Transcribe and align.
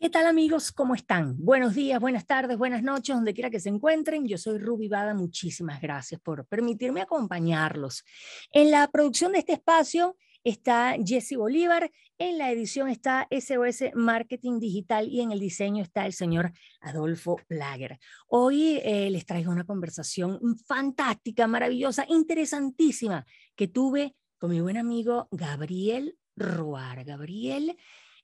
¿Qué 0.00 0.10
tal 0.10 0.28
amigos? 0.28 0.70
¿Cómo 0.70 0.94
están? 0.94 1.34
Buenos 1.38 1.74
días, 1.74 2.00
buenas 2.00 2.24
tardes, 2.24 2.56
buenas 2.56 2.84
noches, 2.84 3.16
donde 3.16 3.34
quiera 3.34 3.50
que 3.50 3.58
se 3.58 3.68
encuentren. 3.68 4.28
Yo 4.28 4.38
soy 4.38 4.58
Ruby 4.58 4.86
Bada, 4.86 5.12
muchísimas 5.12 5.80
gracias 5.80 6.20
por 6.20 6.46
permitirme 6.46 7.00
acompañarlos. 7.00 8.04
En 8.52 8.70
la 8.70 8.86
producción 8.92 9.32
de 9.32 9.40
este 9.40 9.54
espacio 9.54 10.16
está 10.44 10.94
Jesse 11.04 11.34
Bolívar, 11.36 11.90
en 12.16 12.38
la 12.38 12.52
edición 12.52 12.88
está 12.88 13.26
SOS 13.28 13.90
Marketing 13.94 14.60
Digital 14.60 15.08
y 15.08 15.20
en 15.20 15.32
el 15.32 15.40
diseño 15.40 15.82
está 15.82 16.06
el 16.06 16.12
señor 16.12 16.52
Adolfo 16.80 17.34
Plager. 17.48 17.98
Hoy 18.28 18.80
eh, 18.84 19.10
les 19.10 19.26
traigo 19.26 19.50
una 19.50 19.64
conversación 19.64 20.38
fantástica, 20.64 21.48
maravillosa, 21.48 22.06
interesantísima 22.08 23.26
que 23.56 23.66
tuve 23.66 24.14
con 24.38 24.50
mi 24.50 24.60
buen 24.60 24.76
amigo 24.76 25.26
Gabriel 25.32 26.16
Roar. 26.36 27.04
Gabriel 27.04 27.76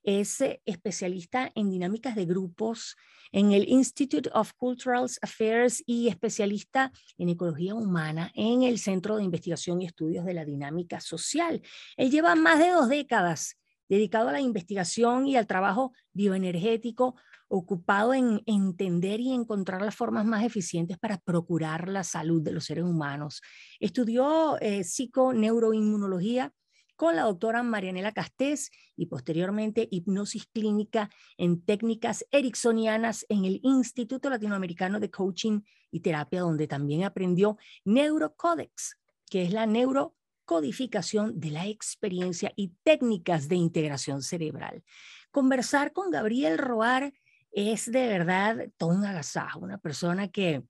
es 0.05 0.41
eh, 0.41 0.63
especialista 0.65 1.51
en 1.55 1.71
dinámicas 1.71 2.15
de 2.15 2.27
grupos 2.27 2.97
en 3.33 3.51
el 3.51 3.69
Institute 3.69 4.31
of 4.33 4.53
Cultural 4.53 5.09
Affairs 5.23 5.83
y 5.87 6.07
especialista 6.09 6.93
en 7.19 7.31
ecología 7.31 7.75
humana 7.75 8.31
en 8.35 8.63
el 8.63 8.79
Centro 8.79 9.17
de 9.17 9.25
Investigación 9.25 9.83
y 9.83 9.87
Estudios 9.87 10.25
de 10.25 10.35
la 10.35 10.45
Dinámica 10.45 11.01
Social. 11.01 11.61
Él 11.97 12.11
lleva 12.11 12.37
más 12.37 12.61
de 12.61 12.71
dos 12.71 12.89
décadas 12.89 13.57
dedicado 13.89 14.29
a 14.29 14.33
la 14.33 14.41
investigación 14.41 15.27
y 15.27 15.37
al 15.37 15.47
trabajo 15.47 15.93
bioenergético, 16.13 17.17
ocupado 17.49 18.15
en 18.15 18.43
entender 18.47 19.21
y 19.21 19.33
encontrar 19.33 19.83
las 19.83 19.95
formas 19.95 20.25
más 20.25 20.45
eficientes 20.45 20.99
para 20.99 21.19
procurar 21.19 21.89
la 21.89 22.03
salud 22.03 22.43
de 22.43 22.53
los 22.53 22.65
seres 22.65 22.85
humanos. 22.85 23.43
Estudió 23.81 24.59
eh, 24.61 24.85
psiconeuroinmunología 24.85 26.53
con 26.97 27.17
la 27.17 27.23
doctora 27.23 27.63
Marianela 27.63 28.13
Castés 28.13 28.71
y 28.97 29.07
posteriormente 29.07 29.89
hipnosis 29.91 30.47
clínica 30.47 31.11
en 31.37 31.63
técnicas 31.63 32.27
ericksonianas 32.31 33.27
en 33.29 33.45
el 33.45 33.61
Instituto 33.63 34.31
Latinoamericano 34.31 35.01
de 35.01 35.11
Coaching 35.11 35.61
y 35.91 36.01
Terapia, 36.01 36.41
donde 36.41 36.67
también 36.67 37.05
aprendió 37.05 37.57
Neurocodex, 37.85 38.99
que 39.29 39.45
es 39.45 39.53
la 39.53 39.67
neurocodificación 39.67 41.41
de 41.41 41.51
la 41.51 41.67
experiencia 41.67 42.53
y 42.57 42.75
técnicas 42.83 43.49
de 43.49 43.57
integración 43.57 44.23
cerebral. 44.23 44.83
Conversar 45.31 45.93
con 45.93 46.11
Gabriel 46.11 46.59
Roar 46.59 47.13
es 47.51 47.91
de 47.91 48.09
verdad 48.09 48.69
todo 48.77 48.91
un 48.91 49.05
agasajo, 49.05 49.61
una 49.61 49.79
persona 49.79 50.29
que 50.29 50.65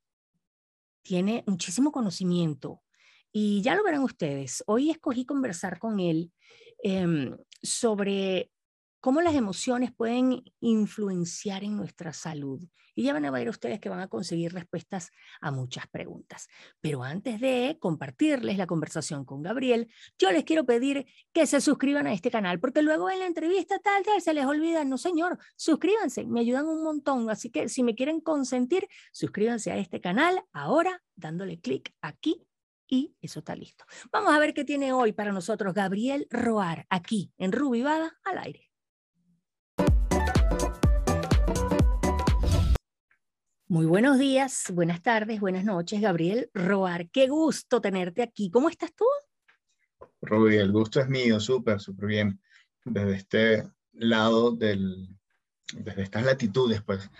tiene 1.02 1.44
muchísimo 1.46 1.92
conocimiento, 1.92 2.82
y 3.36 3.62
ya 3.62 3.74
lo 3.74 3.82
verán 3.82 4.04
ustedes. 4.04 4.62
Hoy 4.68 4.90
escogí 4.90 5.26
conversar 5.26 5.80
con 5.80 5.98
él 5.98 6.30
em, 6.84 7.36
sobre 7.60 8.52
cómo 9.00 9.22
las 9.22 9.34
emociones 9.34 9.92
pueden 9.92 10.44
influenciar 10.60 11.64
en 11.64 11.76
nuestra 11.76 12.12
salud. 12.12 12.64
Y 12.94 13.02
ya 13.02 13.12
van 13.12 13.24
a 13.24 13.32
ver 13.32 13.48
ustedes 13.48 13.80
que 13.80 13.88
van 13.88 13.98
a 13.98 14.06
conseguir 14.06 14.52
respuestas 14.52 15.10
a 15.40 15.50
muchas 15.50 15.88
preguntas. 15.88 16.46
Pero 16.80 17.02
antes 17.02 17.40
de 17.40 17.76
compartirles 17.80 18.56
la 18.56 18.68
conversación 18.68 19.24
con 19.24 19.42
Gabriel, 19.42 19.92
yo 20.16 20.30
les 20.30 20.44
quiero 20.44 20.64
pedir 20.64 21.04
que 21.32 21.48
se 21.48 21.60
suscriban 21.60 22.06
a 22.06 22.12
este 22.12 22.30
canal, 22.30 22.60
porque 22.60 22.82
luego 22.82 23.10
en 23.10 23.18
la 23.18 23.26
entrevista 23.26 23.80
tal, 23.80 24.04
tal, 24.04 24.22
se 24.22 24.32
les 24.32 24.46
olvida, 24.46 24.84
no 24.84 24.96
señor, 24.96 25.40
suscríbanse, 25.56 26.24
me 26.24 26.38
ayudan 26.38 26.66
un 26.66 26.84
montón. 26.84 27.28
Así 27.30 27.50
que 27.50 27.68
si 27.68 27.82
me 27.82 27.96
quieren 27.96 28.20
consentir, 28.20 28.86
suscríbanse 29.10 29.72
a 29.72 29.76
este 29.76 30.00
canal 30.00 30.40
ahora 30.52 31.02
dándole 31.16 31.58
clic 31.58 31.92
aquí 32.00 32.46
y 32.88 33.14
eso 33.20 33.40
está 33.40 33.54
listo. 33.54 33.84
Vamos 34.12 34.32
a 34.34 34.38
ver 34.38 34.54
qué 34.54 34.64
tiene 34.64 34.92
hoy 34.92 35.12
para 35.12 35.32
nosotros 35.32 35.74
Gabriel 35.74 36.26
Roar, 36.30 36.86
aquí 36.90 37.32
en 37.38 37.52
Rubivada 37.52 38.18
al 38.24 38.38
aire. 38.38 38.70
Muy 43.66 43.86
buenos 43.86 44.18
días, 44.18 44.66
buenas 44.72 45.02
tardes, 45.02 45.40
buenas 45.40 45.64
noches, 45.64 46.00
Gabriel 46.00 46.50
Roar. 46.54 47.08
Qué 47.10 47.28
gusto 47.28 47.80
tenerte 47.80 48.22
aquí. 48.22 48.50
¿Cómo 48.50 48.68
estás 48.68 48.94
tú? 48.94 49.04
Rubi, 50.20 50.56
el 50.56 50.70
gusto 50.70 51.00
es 51.00 51.08
mío, 51.08 51.40
súper, 51.40 51.80
súper 51.80 52.06
bien. 52.06 52.40
Desde 52.84 53.16
este 53.16 53.68
lado 53.92 54.52
del, 54.52 55.08
desde 55.72 56.02
estas 56.02 56.24
latitudes, 56.24 56.82
pues, 56.82 57.10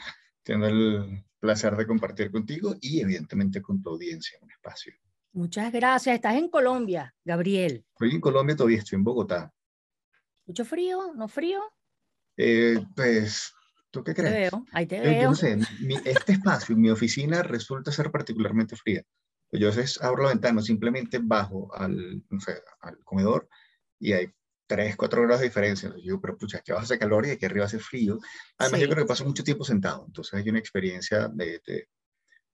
tengo 0.43 0.67
el 0.67 1.25
placer 1.41 1.77
de 1.77 1.87
compartir 1.87 2.31
contigo 2.31 2.77
y 2.81 3.01
evidentemente 3.01 3.61
con 3.61 3.83
tu 3.83 3.91
audiencia 3.91 4.39
en 4.39 4.45
un 4.45 4.51
espacio. 4.53 4.95
Muchas 5.35 5.73
gracias. 5.73 6.15
Estás 6.15 6.37
en 6.37 6.49
Colombia, 6.49 7.13
Gabriel. 7.25 7.85
Estoy 7.95 8.13
en 8.13 8.21
Colombia 8.21 8.55
todavía, 8.55 8.79
estoy 8.79 8.99
en 8.99 9.03
Bogotá. 9.03 9.53
¿Mucho 10.47 10.65
frío? 10.65 11.13
¿No 11.17 11.27
frío? 11.27 11.61
Eh, 12.37 12.79
pues, 12.95 13.53
¿tú 13.91 14.05
qué 14.05 14.15
crees? 14.15 14.33
Te 14.33 14.39
veo, 14.39 14.65
ahí 14.71 14.87
te 14.87 15.01
veo. 15.01 15.31
no 15.31 15.35
sé, 15.35 15.59
este 16.05 16.35
espacio, 16.35 16.77
mi 16.77 16.89
oficina 16.89 17.43
resulta 17.43 17.91
ser 17.91 18.13
particularmente 18.13 18.77
fría. 18.77 19.03
Yo 19.51 19.67
a 19.67 19.75
veces 19.75 20.01
abro 20.01 20.23
la 20.23 20.29
ventana, 20.29 20.63
simplemente 20.63 21.19
bajo 21.21 21.75
al, 21.75 22.23
no 22.31 22.41
sé, 22.41 22.63
al 22.81 22.99
comedor 23.03 23.49
y 23.99 24.13
hay 24.13 24.33
3, 24.69 24.95
4 24.95 25.23
grados 25.23 25.41
de 25.41 25.49
diferencia. 25.49 25.89
Yo 25.89 25.97
digo, 25.97 26.21
pero 26.21 26.39
pucha, 26.39 26.59
aquí 26.59 26.71
abajo 26.71 26.85
hace 26.85 26.99
calor 26.99 27.27
y 27.27 27.31
aquí 27.31 27.45
arriba 27.45 27.67
hace 27.67 27.81
frío. 27.81 28.21
Además, 28.59 28.81
yo 28.81 28.89
creo 28.89 29.05
que 29.05 29.09
paso 29.09 29.25
mucho 29.25 29.43
tiempo 29.43 29.65
sentado, 29.65 30.05
entonces 30.07 30.35
hay 30.35 30.49
una 30.49 30.61
experiencia 30.61 31.27
de, 31.27 31.61
de, 31.67 31.89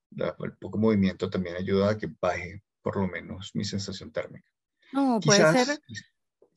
de, 0.08 0.34
el 0.38 0.52
poco 0.58 0.78
movimiento 0.78 1.28
también 1.28 1.56
ayuda 1.56 1.90
a 1.90 1.98
que 1.98 2.08
baje 2.20 2.62
por 2.82 2.96
lo 2.96 3.06
menos 3.06 3.50
mi 3.54 3.64
sensación 3.64 4.12
térmica. 4.12 4.50
No, 4.92 5.20
puede 5.20 5.64
ser 5.64 5.80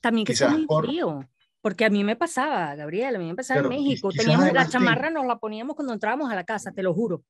también 0.01 0.25
que 0.25 0.35
sea 0.35 0.49
muy 0.49 0.65
frío. 0.81 1.27
Porque 1.63 1.85
a 1.85 1.89
mí 1.89 2.03
me 2.03 2.17
pasaba, 2.17 2.75
Gabriel, 2.75 3.15
a 3.15 3.19
mí 3.19 3.25
me 3.25 3.35
pasaba 3.35 3.61
en 3.61 3.69
México. 3.69 4.09
Teníamos 4.11 4.51
la 4.51 4.67
chamarra, 4.67 5.09
nos 5.09 5.25
la 5.25 5.39
poníamos 5.39 5.77
cuando 5.77 5.93
entrábamos 5.93 6.29
a 6.29 6.35
la 6.35 6.43
casa, 6.43 6.73
te 6.73 6.83
lo 6.83 6.93
juro. 6.93 7.23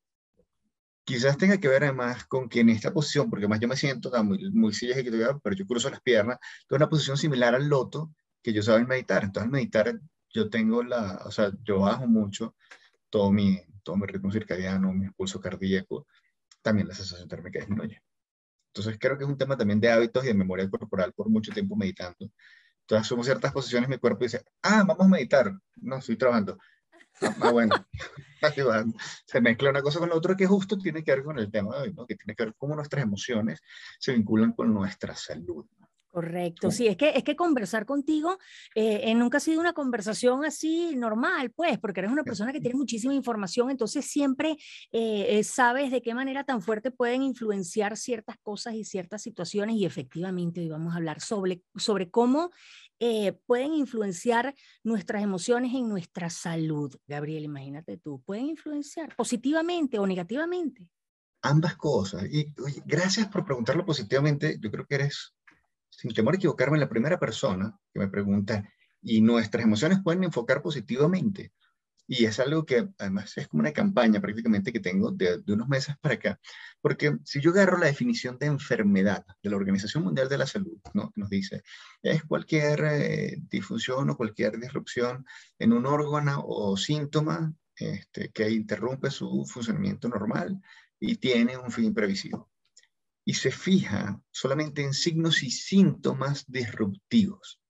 Quizás 1.04 1.38
tenga 1.38 1.60
que 1.60 1.68
ver 1.68 1.84
además 1.84 2.26
con 2.26 2.50
que 2.50 2.62
en 2.62 2.70
esta 2.70 2.92
posición, 2.92 3.30
porque 3.30 3.48
más 3.48 3.60
yo 3.60 3.68
me 3.68 3.76
siento 3.76 4.12
muy, 4.24 4.50
muy 4.52 4.74
silla 4.74 4.96
pero 5.44 5.56
yo 5.56 5.68
cruzo 5.68 5.92
las 5.92 6.02
piernas, 6.02 6.40
tengo 6.68 6.78
una 6.78 6.90
posición 6.90 7.16
similar 7.16 7.54
al 7.54 7.68
loto 7.68 8.12
que 8.42 8.54
yo 8.54 8.64
sabía 8.64 8.88
meditar. 8.88 9.24
Entonces, 9.24 9.46
al 9.46 9.52
meditar, 9.52 10.00
yo 10.32 10.50
tengo 10.50 10.82
la, 10.82 11.22
o 11.26 11.32
sea, 11.32 11.52
yo 11.64 11.82
bajo 11.82 12.08
mucho 12.08 12.56
todo 13.12 13.32
mi, 13.32 13.62
todo 13.84 13.98
mi 13.98 14.08
ritmo 14.08 14.32
circadiano, 14.32 14.92
mi 14.94 15.12
pulso 15.12 15.40
cardíaco, 15.40 16.08
también 16.64 16.88
la 16.88 16.96
sensación 16.96 17.28
térmica 17.28 17.60
disminuye. 17.60 18.02
Entonces 18.76 18.98
creo 19.00 19.18
que 19.20 19.24
es 19.24 19.30
un 19.30 19.38
tema 19.38 19.56
también 19.56 19.80
de 19.80 19.92
hábitos 19.92 20.24
y 20.24 20.28
de 20.28 20.34
memoria 20.34 20.68
corporal 20.68 21.14
por 21.14 21.30
mucho 21.30 21.52
tiempo 21.52 21.76
meditando. 21.76 22.32
Entonces 22.82 23.06
asumo 23.06 23.24
ciertas 23.24 23.54
posiciones, 23.54 23.88
mi 23.88 24.00
cuerpo 24.00 24.24
dice, 24.24 24.44
ah, 24.64 24.84
vamos 24.86 25.06
a 25.06 25.10
meditar. 25.10 25.54
No, 25.76 25.98
estoy 25.98 26.18
trabajando. 26.18 26.58
Ah, 27.22 27.36
ah 27.40 27.52
bueno, 27.52 27.76
se 29.28 29.42
mezcla 29.42 29.70
una 29.70 29.84
cosa 29.84 30.00
con 30.00 30.10
la 30.10 30.16
otra 30.16 30.36
que 30.36 30.48
justo 30.48 30.76
tiene 30.80 31.04
que 31.04 31.12
ver 31.12 31.24
con 31.24 31.38
el 31.38 31.52
tema 31.52 31.76
de 31.76 31.82
hoy, 31.84 31.94
¿no? 31.94 32.08
que 32.08 32.16
tiene 32.16 32.36
que 32.36 32.46
ver 32.46 32.56
cómo 32.58 32.76
nuestras 32.76 33.04
emociones 33.04 33.62
se 34.00 34.14
vinculan 34.14 34.54
con 34.54 34.74
nuestra 34.74 35.16
salud. 35.16 35.68
Correcto, 36.14 36.70
sí, 36.70 36.86
es 36.86 36.96
que, 36.96 37.10
es 37.10 37.24
que 37.24 37.36
conversar 37.36 37.88
contigo 37.88 38.38
eh, 38.76 39.02
eh, 39.06 39.16
nunca 39.16 39.38
ha 39.38 39.40
sido 39.40 39.60
una 39.60 39.74
conversación 39.74 40.46
así 40.46 40.96
normal, 40.96 41.50
pues, 41.50 41.80
porque 41.80 42.02
eres 42.02 42.12
una 42.12 42.24
persona 42.24 42.54
que 42.54 42.60
tiene 42.60 42.78
muchísima 42.78 43.16
información, 43.16 43.72
entonces 43.72 44.06
siempre 44.06 44.56
eh, 44.92 45.44
sabes 45.44 45.90
de 45.90 46.04
qué 46.04 46.14
manera 46.14 46.44
tan 46.44 46.62
fuerte 46.62 46.92
pueden 46.92 47.24
influenciar 47.24 47.98
ciertas 47.98 48.38
cosas 48.44 48.76
y 48.76 48.84
ciertas 48.84 49.24
situaciones 49.24 49.76
y 49.76 49.86
efectivamente 49.86 50.62
hoy 50.62 50.70
vamos 50.70 50.94
a 50.94 50.98
hablar 50.98 51.20
sobre, 51.20 51.64
sobre 51.76 52.12
cómo 52.12 52.52
pueden 53.48 53.74
influenciar 53.74 54.54
nuestras 54.84 55.24
emociones 55.24 55.74
en 55.74 55.90
nuestra 55.90 56.30
salud. 56.30 56.96
Gabriel, 57.08 57.44
imagínate 57.44 57.98
tú, 57.98 58.22
pueden 58.22 58.46
influenciar 58.46 59.16
positivamente 59.16 59.98
o 59.98 60.06
negativamente. 60.06 60.88
Ambas 61.42 61.76
cosas. 61.76 62.24
Y 62.32 62.54
gracias 62.86 63.28
por 63.28 63.44
preguntarlo 63.44 63.84
positivamente. 63.84 64.58
Yo 64.62 64.72
creo 64.72 64.86
que 64.86 64.96
eres 64.96 65.34
sin 65.98 66.14
temor 66.14 66.34
a 66.34 66.38
equivocarme, 66.38 66.78
la 66.78 66.90
primera 66.90 67.20
persona 67.20 67.78
que 67.94 68.00
me 68.00 68.08
pregunta, 68.08 68.68
¿y 69.02 69.22
nuestras 69.22 69.64
emociones 69.64 70.00
pueden 70.04 70.24
enfocar 70.24 70.62
positivamente? 70.62 71.54
Y 72.06 72.26
es 72.26 72.40
algo 72.40 72.66
que 72.66 72.90
además 73.00 73.38
es 73.38 73.48
como 73.48 73.62
una 73.62 73.72
campaña 73.72 74.20
prácticamente 74.20 74.74
que 74.74 74.82
tengo 74.82 75.12
de, 75.12 75.42
unos 75.48 75.70
meses 75.70 75.96
para 76.02 76.16
acá. 76.16 76.40
Porque 76.82 77.18
si 77.24 77.40
yo 77.40 77.52
agarro 77.52 77.78
la 77.78 77.86
definición 77.86 78.38
de 78.38 78.48
enfermedad 78.48 79.26
de 79.42 79.50
la 79.50 79.56
Organización 79.56 80.04
Mundial 80.04 80.28
de 80.28 80.38
la 80.38 80.48
Salud, 80.48 80.78
¿no? 80.94 81.14
nos 81.16 81.30
dice, 81.30 81.64
es 82.02 82.24
cualquier 82.26 82.84
eh, 82.84 83.38
disfunción 83.50 84.10
o 84.10 84.18
cualquier 84.18 84.60
disrupción 84.60 85.26
en 85.58 85.72
un 85.72 85.86
órgano 85.86 86.44
o 86.46 86.76
síntoma 86.76 87.54
este, 87.76 88.32
que 88.32 88.50
interrumpe 88.50 89.10
su 89.10 89.46
funcionamiento 89.46 90.10
normal 90.10 90.62
y 91.00 91.16
tiene 91.16 91.58
un 91.58 91.72
fin 91.72 91.94
previsivo 91.94 92.53
y 93.26 93.34
se 93.34 93.52
fija 93.52 94.22
solamente 94.32 94.84
en 94.84 94.94
signos 94.94 95.44
y 95.44 95.52
síntomas 95.52 96.46
disruptivos. 96.48 97.62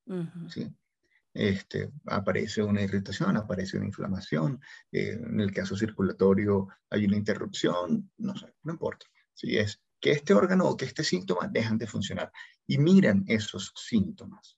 este, 1.33 1.91
aparece 2.05 2.61
una 2.61 2.81
irritación, 2.81 3.37
aparece 3.37 3.77
una 3.77 3.87
inflamación, 3.87 4.61
eh, 4.91 5.19
en 5.19 5.39
el 5.39 5.51
caso 5.51 5.75
circulatorio 5.75 6.67
hay 6.89 7.05
una 7.05 7.17
interrupción, 7.17 8.11
no 8.17 8.35
sé, 8.35 8.53
no 8.63 8.73
importa. 8.73 9.05
Si 9.33 9.57
es 9.57 9.81
que 9.99 10.11
este 10.11 10.33
órgano 10.33 10.67
o 10.67 10.77
que 10.77 10.85
este 10.85 11.03
síntoma 11.03 11.47
dejan 11.47 11.77
de 11.77 11.87
funcionar 11.87 12.31
y 12.67 12.77
miran 12.77 13.23
esos 13.27 13.73
síntomas, 13.75 14.57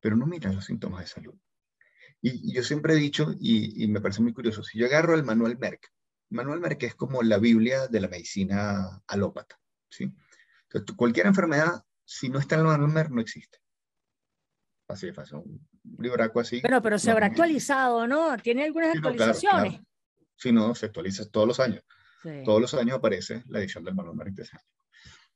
pero 0.00 0.16
no 0.16 0.26
miran 0.26 0.54
los 0.54 0.64
síntomas 0.64 1.00
de 1.00 1.06
salud. 1.08 1.34
Y, 2.22 2.54
yo 2.54 2.62
siempre 2.62 2.94
he 2.94 2.96
dicho, 2.96 3.34
y, 3.38 3.86
me 3.88 4.00
parece 4.00 4.22
muy 4.22 4.32
curioso, 4.32 4.62
si 4.62 4.78
yo 4.78 4.86
agarro 4.86 5.14
el 5.14 5.24
manual 5.24 5.58
Merck, 5.58 5.92
manual 6.30 6.60
Merck 6.60 6.84
es 6.84 6.94
como 6.94 7.22
la 7.22 7.38
Biblia 7.38 7.88
de 7.88 8.00
la 8.00 8.08
medicina 8.08 9.02
alópata, 9.06 9.60
¿sí? 9.92 10.12
Entonces, 10.64 10.96
cualquier 10.96 11.26
enfermedad, 11.26 11.84
si 12.04 12.28
no 12.28 12.38
está 12.38 12.54
en 12.54 12.62
el 12.62 12.66
manual 12.66 12.92
Merck, 12.92 13.10
no 13.10 13.20
existe. 13.20 13.58
Así 14.88 15.06
de 15.06 15.14
fácil, 15.14 15.36
un 15.36 15.66
libraco 15.98 16.40
así. 16.40 16.60
Pero, 16.60 16.82
pero 16.82 16.98
se 16.98 17.10
habrá 17.10 17.26
actualizado, 17.26 18.06
¿no? 18.06 18.36
¿Tiene 18.38 18.64
algunas 18.64 18.96
actualizaciones? 18.96 19.80
Si 20.36 20.52
no, 20.52 20.74
se 20.74 20.86
actualiza 20.86 21.28
todos 21.30 21.46
los 21.46 21.60
años. 21.60 21.84
Todos 22.44 22.60
los 22.60 22.74
años 22.74 22.96
aparece 22.96 23.42
la 23.48 23.58
edición 23.58 23.84
del 23.84 23.94
manual 23.94 24.16
Merck 24.16 24.34
de 24.34 24.48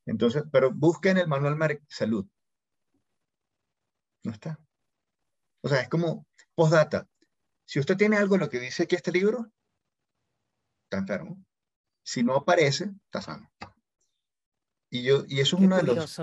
Entonces, 0.07 0.45
pero 0.53 0.73
busquen 0.73 1.19
el 1.19 1.27
manual 1.27 1.57
Merck 1.57 1.83
Salud. 1.89 2.27
No 4.25 4.33
está. 4.33 4.59
O 5.63 5.69
sea, 5.69 5.81
es 5.81 5.89
como, 5.89 6.27
Postdata, 6.55 7.09
si 7.65 7.81
usted 7.81 7.97
tiene 7.97 8.17
algo 8.17 8.37
en 8.37 8.43
lo 8.43 8.49
que 8.49 8.61
dice 8.61 8.85
aquí 8.85 8.95
este 8.95 9.11
libro, 9.11 9.51
está 10.85 10.99
enfermo. 10.99 11.45
Si 12.05 12.23
no 12.23 12.37
aparece, 12.37 12.93
está 13.07 13.21
sano. 13.21 13.51
Y, 14.97 15.03
yo, 15.03 15.25
y 15.29 15.41
eso 15.41 15.57
es 15.57 15.63
uno 15.63 15.77
de 15.77 15.83
los... 15.83 16.17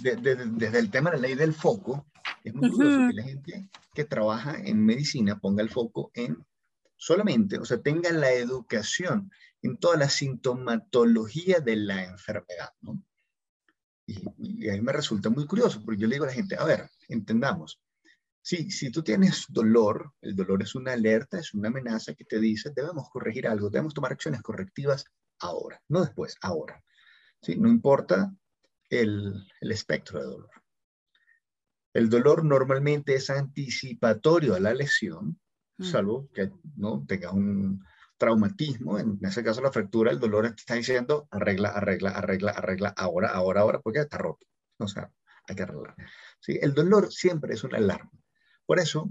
desde 0.00 0.78
el 0.78 0.90
tema 0.90 1.10
de 1.10 1.16
la 1.16 1.28
ley 1.28 1.36
del 1.36 1.54
foco, 1.54 2.06
es 2.42 2.52
muy 2.54 2.70
curioso 2.70 3.08
que 3.08 3.14
la 3.14 3.22
gente 3.22 3.70
que 3.94 4.04
trabaja 4.04 4.56
en 4.58 4.84
medicina 4.84 5.38
ponga 5.38 5.62
el 5.62 5.70
foco 5.70 6.10
en 6.14 6.44
solamente, 6.96 7.58
o 7.58 7.64
sea, 7.64 7.80
tenga 7.80 8.10
la 8.10 8.32
educación 8.32 9.30
en 9.62 9.76
toda 9.76 9.96
la 9.96 10.08
sintomatología 10.08 11.60
de 11.60 11.76
la 11.76 12.04
enfermedad, 12.04 12.70
¿no? 12.80 13.00
Y, 14.06 14.22
y, 14.38 14.68
a 14.70 14.72
mí 14.72 14.80
me 14.80 14.92
resulta 14.92 15.30
muy 15.30 15.46
curioso, 15.46 15.82
porque 15.84 16.00
yo 16.00 16.08
le 16.08 16.16
digo 16.16 16.24
a 16.24 16.28
la 16.28 16.34
gente, 16.34 16.56
a 16.56 16.64
ver, 16.64 16.88
entendamos, 17.08 17.80
Sí, 18.42 18.70
si 18.70 18.92
tú 18.92 19.02
tienes 19.02 19.46
dolor, 19.48 20.12
el 20.20 20.36
dolor 20.36 20.62
es 20.62 20.76
una 20.76 20.92
alerta, 20.92 21.40
es 21.40 21.52
una 21.52 21.66
amenaza 21.66 22.14
que 22.14 22.24
te 22.24 22.38
dice, 22.38 22.70
debemos 22.70 23.08
corregir 23.10 23.48
algo, 23.48 23.70
debemos 23.70 23.92
tomar 23.92 24.12
acciones 24.12 24.40
correctivas 24.40 25.04
ahora, 25.40 25.82
no 25.88 26.04
después, 26.04 26.36
ahora. 26.42 26.80
¿Sí? 27.42 27.56
No 27.56 27.68
importa 27.68 28.34
el, 28.88 29.46
el 29.60 29.70
espectro 29.70 30.20
de 30.20 30.26
dolor. 30.26 30.50
El 31.92 32.10
dolor 32.10 32.44
normalmente 32.44 33.14
es 33.14 33.30
anticipatorio 33.30 34.54
a 34.54 34.60
la 34.60 34.74
lesión, 34.74 35.40
mm. 35.78 35.84
salvo 35.84 36.28
que 36.32 36.50
no 36.76 37.04
tengas 37.06 37.32
un 37.32 37.82
traumatismo, 38.18 38.98
en 38.98 39.18
ese 39.22 39.42
caso 39.42 39.60
la 39.60 39.72
fractura, 39.72 40.10
el 40.10 40.20
dolor 40.20 40.48
te 40.48 40.60
está 40.60 40.74
diciendo 40.74 41.28
arregla, 41.30 41.70
arregla, 41.70 42.10
arregla, 42.10 42.50
arregla, 42.52 42.88
ahora, 42.96 43.28
ahora, 43.28 43.60
ahora, 43.60 43.80
porque 43.80 44.00
está 44.00 44.18
roto. 44.18 44.46
O 44.78 44.88
sea, 44.88 45.10
hay 45.48 45.56
que 45.56 45.62
arreglar. 45.62 45.94
¿Sí? 46.40 46.58
El 46.60 46.74
dolor 46.74 47.12
siempre 47.12 47.54
es 47.54 47.64
una 47.64 47.78
alarma. 47.78 48.10
Por 48.64 48.78
eso, 48.78 49.10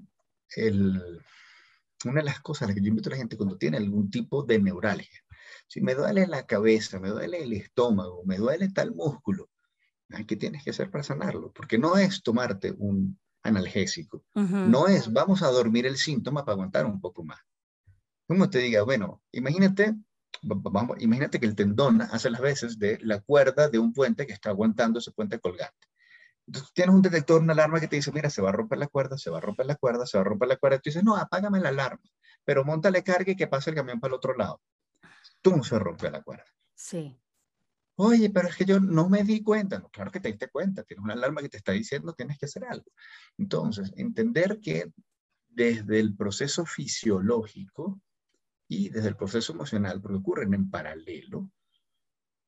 una 0.58 2.20
de 2.20 2.24
las 2.24 2.40
cosas 2.42 2.64
a 2.64 2.66
las 2.68 2.76
que 2.76 2.82
yo 2.82 2.90
invito 2.90 3.10
a 3.10 3.12
la 3.12 3.18
gente 3.18 3.38
cuando 3.38 3.58
tiene 3.58 3.78
algún 3.78 4.10
tipo 4.10 4.44
de 4.44 4.60
neuralgia, 4.60 5.24
si 5.68 5.82
me 5.82 5.96
duele 5.96 6.28
la 6.28 6.46
cabeza, 6.46 7.00
me 7.00 7.10
duele 7.10 7.44
el 7.44 7.54
estómago, 7.54 8.24
me 8.26 8.38
duele 8.38 8.70
tal 8.70 8.94
músculo, 8.94 9.50
¿qué 10.28 10.36
tienes 10.36 10.64
que 10.64 10.70
hacer 10.70 10.90
para 10.92 11.04
sanarlo? 11.04 11.52
Porque 11.52 11.78
no 11.78 11.98
es 11.98 12.24
tomarte 12.24 12.72
un 12.78 13.20
analgésico, 13.44 14.24
no 14.34 14.88
es 14.88 15.12
vamos 15.12 15.44
a 15.44 15.52
dormir 15.52 15.86
el 15.86 15.98
síntoma 15.98 16.44
para 16.46 16.54
aguantar 16.54 16.86
un 16.86 17.00
poco 17.00 17.24
más. 17.24 17.40
Como 18.28 18.50
te 18.50 18.60
diga, 18.60 18.82
bueno, 18.84 19.22
imagínate, 19.32 19.96
vamos, 20.42 20.98
imagínate 21.00 21.40
que 21.40 21.46
el 21.46 21.56
tendón 21.56 22.02
hace 22.02 22.30
las 22.30 22.42
veces 22.42 22.80
de 22.80 22.98
la 23.02 23.20
cuerda 23.22 23.70
de 23.70 23.78
un 23.78 23.94
puente 23.94 24.26
que 24.26 24.34
está 24.34 24.50
aguantando 24.50 25.00
ese 25.00 25.12
puente 25.12 25.40
colgante. 25.40 25.88
Entonces 26.48 26.72
tienes 26.74 26.94
un 26.94 27.02
detector, 27.02 27.42
una 27.42 27.54
alarma 27.54 27.80
que 27.80 27.88
te 27.88 27.96
dice, 27.96 28.12
mira, 28.12 28.30
se 28.30 28.42
va 28.42 28.50
a 28.50 28.52
romper 28.52 28.78
la 28.78 28.88
cuerda, 28.88 29.18
se 29.18 29.30
va 29.30 29.40
a 29.40 29.42
romper 29.42 29.66
la 29.66 29.76
cuerda, 29.76 30.06
se 30.06 30.18
va 30.18 30.22
a 30.22 30.26
romper 30.26 30.48
la 30.48 30.58
cuerda. 30.58 30.78
Y 30.78 30.80
tú 30.80 30.90
dices, 30.90 31.04
no, 31.04 31.16
apágame 31.16 31.60
la 31.60 31.70
alarma, 31.70 32.04
pero 32.44 32.64
montale 32.64 33.04
carga 33.04 33.32
y 33.32 33.36
que 33.36 33.48
pase 33.48 33.72
el 33.72 33.76
camión 33.76 34.00
para 34.00 34.12
el 34.12 34.16
otro 34.16 34.36
lado. 34.36 34.62
Tú 35.46 35.56
no 35.56 35.64
se 35.64 35.78
rompe 35.78 36.10
la 36.10 36.24
cuerda. 36.24 36.44
Sí. 36.74 37.16
Oye, 37.98 38.32
pero 38.32 38.48
es 38.48 38.56
que 38.56 38.66
yo 38.66 38.80
no 38.80 39.08
me 39.08 39.24
di 39.24 39.44
cuenta. 39.44 39.78
No, 39.78 39.90
claro 39.90 40.10
que 40.10 40.20
te 40.20 40.30
diste 40.30 40.50
cuenta. 40.50 40.82
Tienes 40.82 41.04
una 41.04 41.14
alarma 41.14 41.44
que 41.44 41.50
te 41.50 41.58
está 41.58 41.72
diciendo 41.72 42.14
tienes 42.14 42.40
que 42.40 42.48
hacer 42.48 42.66
algo. 42.66 42.92
Entonces, 43.38 43.94
entender 43.96 44.60
que 44.60 44.92
desde 45.48 46.00
el 46.00 46.16
proceso 46.16 46.66
fisiológico 46.66 48.02
y 48.68 48.90
desde 48.90 49.10
el 49.10 49.16
proceso 49.16 49.54
emocional, 49.54 50.02
porque 50.02 50.18
ocurren 50.18 50.56
en 50.56 50.72
paralelo, 50.72 51.52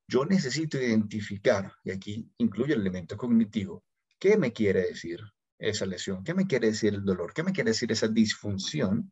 yo 0.07 0.25
necesito 0.25 0.81
identificar, 0.81 1.71
y 1.83 1.91
aquí 1.91 2.27
incluye 2.39 2.73
el 2.73 2.81
elemento 2.81 3.15
cognitivo, 3.15 3.83
qué 4.17 4.37
me 4.37 4.53
quiere 4.53 4.87
decir 4.87 5.19
esa 5.59 5.85
lesión, 5.85 6.23
qué 6.23 6.33
me 6.33 6.47
quiere 6.47 6.71
decir 6.71 6.95
el 6.95 7.05
dolor, 7.05 7.31
qué 7.31 7.43
me 7.43 7.53
quiere 7.53 7.69
decir 7.69 7.91
esa 7.91 8.07
disfunción, 8.07 9.11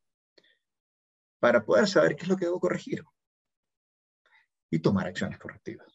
para 1.39 1.63
poder 1.63 1.87
saber 1.87 2.15
qué 2.15 2.23
es 2.23 2.29
lo 2.29 2.35
que 2.35 2.45
debo 2.45 2.59
corregir 2.59 3.03
y 4.69 4.79
tomar 4.79 5.07
acciones 5.07 5.37
correctivas. 5.37 5.87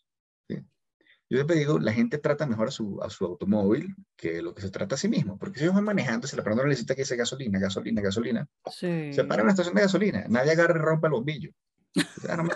Yo 1.32 1.37
siempre 1.37 1.56
digo, 1.56 1.78
la 1.78 1.93
gente 1.93 2.19
trata 2.19 2.44
mejor 2.44 2.69
a 2.69 2.70
su, 2.72 3.00
a 3.05 3.08
su 3.08 3.25
automóvil 3.25 3.94
que 4.17 4.43
lo 4.43 4.52
que 4.52 4.62
se 4.62 4.70
trata 4.70 4.96
a 4.96 4.99
sí 4.99 5.06
mismo, 5.06 5.38
porque 5.38 5.58
si 5.58 5.64
ellos 5.64 5.76
van 5.76 5.84
manejando, 5.84 6.26
se 6.26 6.34
le 6.34 6.43
pregunta 6.43 6.67
necesita 6.67 6.96
que 6.96 7.05
sea 7.05 7.17
gasolina, 7.17 7.61
gasolina, 7.61 8.02
gasolina, 8.02 8.49
se 8.69 9.12
para 9.28 9.37
en 9.37 9.43
una 9.43 9.52
estación 9.52 9.76
de 9.76 9.82
gasolina, 9.82 10.25
nadie 10.28 10.50
agarra 10.50 10.76
y 10.76 10.82
rompe 10.82 11.06
el 11.06 11.12
bombillo. 11.12 11.52
Ya 12.26 12.37
no 12.37 12.44
me. 12.44 12.50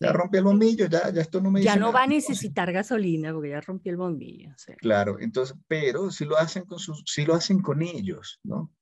Ya 0.00 0.12
rompí 0.12 0.38
el 0.38 0.44
bombillo, 0.44 0.86
ya, 0.86 1.10
ya 1.10 1.20
esto 1.20 1.40
no 1.40 1.50
me 1.50 1.62
Ya 1.62 1.76
no 1.76 1.92
va 1.92 2.02
a 2.02 2.06
necesitar 2.06 2.72
gasolina 2.72 3.32
porque 3.32 3.50
ya 3.50 3.60
rompí 3.60 3.88
el 3.88 3.96
bombillo. 3.96 4.54
Claro, 4.78 5.18
entonces, 5.20 5.56
pero 5.68 6.10
si 6.10 6.24
lo 6.24 6.36
hacen 6.36 6.64
con 6.64 6.78
sus, 6.78 7.02
si 7.06 7.24
lo 7.24 7.34
hacen 7.34 7.60
con 7.60 7.82
ellos, 7.82 8.40
¿no? 8.42 8.72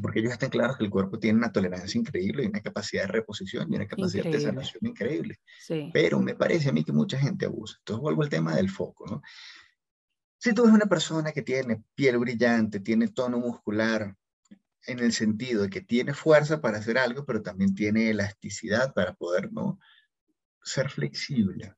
Porque 0.00 0.20
ellos 0.20 0.32
están 0.32 0.50
claros 0.50 0.76
que 0.76 0.84
el 0.84 0.90
cuerpo 0.90 1.18
tiene 1.18 1.38
una 1.38 1.52
tolerancia 1.52 1.98
increíble 1.98 2.44
y 2.44 2.46
una 2.46 2.60
capacidad 2.60 3.02
de 3.02 3.12
reposición 3.12 3.72
y 3.72 3.76
una 3.76 3.86
capacidad 3.86 4.24
de 4.24 4.40
sanación 4.40 4.86
increíble. 4.86 5.40
Sí. 5.60 5.90
Pero 5.92 6.20
me 6.20 6.34
parece 6.34 6.68
a 6.68 6.72
mí 6.72 6.84
que 6.84 6.92
mucha 6.92 7.18
gente 7.18 7.46
abusa. 7.46 7.76
Entonces 7.78 8.02
vuelvo 8.02 8.22
al 8.22 8.28
tema 8.28 8.54
del 8.54 8.68
foco, 8.68 9.06
¿no? 9.06 9.22
Si 10.38 10.52
tú 10.52 10.62
eres 10.62 10.74
una 10.74 10.86
persona 10.86 11.32
que 11.32 11.42
tiene 11.42 11.82
piel 11.94 12.18
brillante, 12.18 12.80
tiene 12.80 13.08
tono 13.08 13.38
muscular, 13.38 14.14
en 14.86 15.00
el 15.00 15.12
sentido 15.12 15.62
de 15.62 15.70
que 15.70 15.80
tiene 15.80 16.14
fuerza 16.14 16.60
para 16.60 16.78
hacer 16.78 16.98
algo, 16.98 17.24
pero 17.24 17.42
también 17.42 17.74
tiene 17.74 18.10
elasticidad 18.10 18.94
para 18.94 19.14
poder 19.14 19.52
¿no? 19.52 19.78
ser 20.62 20.90
flexible. 20.90 21.74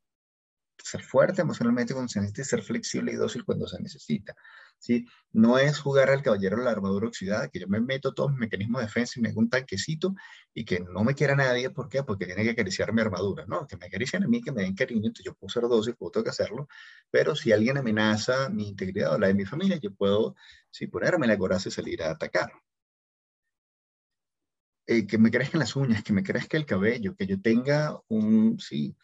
Ser 0.82 1.02
fuerte 1.02 1.42
emocionalmente 1.42 1.92
cuando 1.92 2.08
se 2.08 2.20
necesita 2.20 2.42
y 2.42 2.44
ser 2.44 2.62
flexible 2.62 3.12
y 3.12 3.16
dócil 3.16 3.44
cuando 3.44 3.66
se 3.66 3.80
necesita. 3.82 4.34
¿Sí? 4.78 5.06
No 5.32 5.58
es 5.58 5.78
jugar 5.78 6.10
al 6.10 6.22
caballero 6.22 6.56
la 6.56 6.70
armadura 6.70 7.08
oxidada, 7.08 7.48
que 7.48 7.60
yo 7.60 7.68
me 7.68 7.80
meto 7.80 8.14
todos 8.14 8.30
mis 8.30 8.40
mecanismos 8.40 8.80
de 8.80 8.86
defensa 8.86 9.18
y 9.18 9.22
me 9.22 9.28
hago 9.30 9.40
un 9.40 9.50
tanquecito 9.50 10.14
y 10.54 10.64
que 10.64 10.80
no 10.80 11.04
me 11.04 11.14
quiera 11.14 11.36
nadie. 11.36 11.70
¿Por 11.70 11.88
qué? 11.88 12.02
Porque 12.02 12.26
tiene 12.26 12.44
que 12.44 12.50
acariciar 12.50 12.92
mi 12.92 13.00
armadura. 13.00 13.44
No, 13.46 13.66
que 13.66 13.76
me 13.76 13.86
acaricien 13.86 14.24
a 14.24 14.28
mí, 14.28 14.40
que 14.40 14.52
me 14.52 14.62
den 14.62 14.74
cariño, 14.74 15.06
entonces 15.06 15.26
yo 15.26 15.34
puedo 15.34 15.50
ser 15.50 15.62
dócil, 15.64 15.94
puedo 15.96 16.22
que 16.24 16.30
hacerlo. 16.30 16.68
Pero 17.10 17.36
si 17.36 17.52
alguien 17.52 17.78
amenaza 17.78 18.48
mi 18.48 18.68
integridad 18.68 19.14
o 19.14 19.18
la 19.18 19.28
de 19.28 19.34
mi 19.34 19.44
familia, 19.44 19.76
yo 19.76 19.94
puedo 19.94 20.36
sí, 20.70 20.86
ponerme 20.86 21.26
la 21.26 21.38
coraza 21.38 21.68
y 21.68 21.72
salir 21.72 22.02
a 22.02 22.10
atacar. 22.10 22.52
Eh, 24.86 25.06
que 25.06 25.18
me 25.18 25.30
crezcan 25.30 25.60
las 25.60 25.76
uñas, 25.76 26.02
que 26.02 26.14
me 26.14 26.22
crezca 26.22 26.56
el 26.56 26.64
cabello, 26.64 27.14
que 27.14 27.26
yo 27.26 27.38
tenga 27.40 28.00
un, 28.08 28.58
sí, 28.58 28.96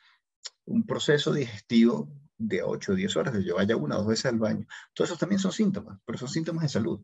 un 0.64 0.86
proceso 0.86 1.32
digestivo 1.32 2.10
de 2.38 2.62
8 2.62 2.92
o 2.92 2.94
10 2.94 3.16
horas, 3.16 3.34
que 3.34 3.44
yo 3.44 3.56
vaya 3.56 3.76
una 3.76 3.96
o 3.96 3.98
dos 3.98 4.08
veces 4.08 4.26
al 4.26 4.38
baño. 4.38 4.66
Todos 4.92 5.10
esos 5.10 5.18
también 5.18 5.38
son 5.38 5.52
síntomas, 5.52 5.98
pero 6.04 6.18
son 6.18 6.28
síntomas 6.28 6.62
de 6.62 6.68
salud. 6.68 7.00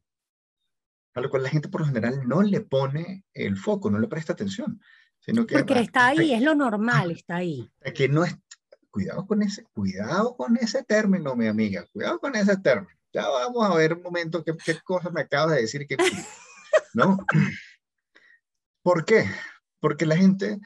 A 1.15 1.21
lo 1.21 1.31
cual 1.31 1.43
la 1.43 1.51
gente 1.51 1.69
por 1.69 1.81
lo 1.81 1.87
general 1.87 2.27
no 2.27 2.43
le 2.43 2.61
pone 2.61 3.25
el 3.35 3.57
foco, 3.57 3.91
no 3.91 3.99
le 3.99 4.09
presta 4.09 4.33
atención. 4.33 4.81
Sino 5.21 5.47
que, 5.47 5.59
Porque 5.59 5.81
está 5.81 6.09
ahí, 6.09 6.33
es 6.33 6.43
lo 6.43 6.55
normal, 6.55 7.11
está 7.11 7.37
ahí. 7.37 7.71
Que 7.95 8.09
no 8.09 8.25
es, 8.25 8.37
cuidado 8.91 9.27
con 9.27 9.43
ese, 9.43 9.65
cuidado 9.73 10.37
con 10.37 10.57
ese 10.57 10.83
término, 10.85 11.37
mi 11.37 11.47
amiga, 11.47 11.87
cuidado 11.93 12.19
con 12.19 12.35
ese 12.37 12.57
término. 12.59 12.97
Ya 13.13 13.29
vamos 13.29 13.69
a 13.69 13.75
ver 13.75 13.95
un 13.95 14.03
momento 14.03 14.45
qué, 14.45 14.57
qué 14.65 14.81
cosa 14.81 15.11
me 15.11 15.23
acabas 15.23 15.57
de 15.57 15.63
decir 15.63 15.87
que, 15.87 15.97
¿no? 16.95 17.19
¿Por 18.83 19.05
qué? 19.05 19.27
Porque 19.81 20.07
la 20.07 20.17
gente, 20.17 20.59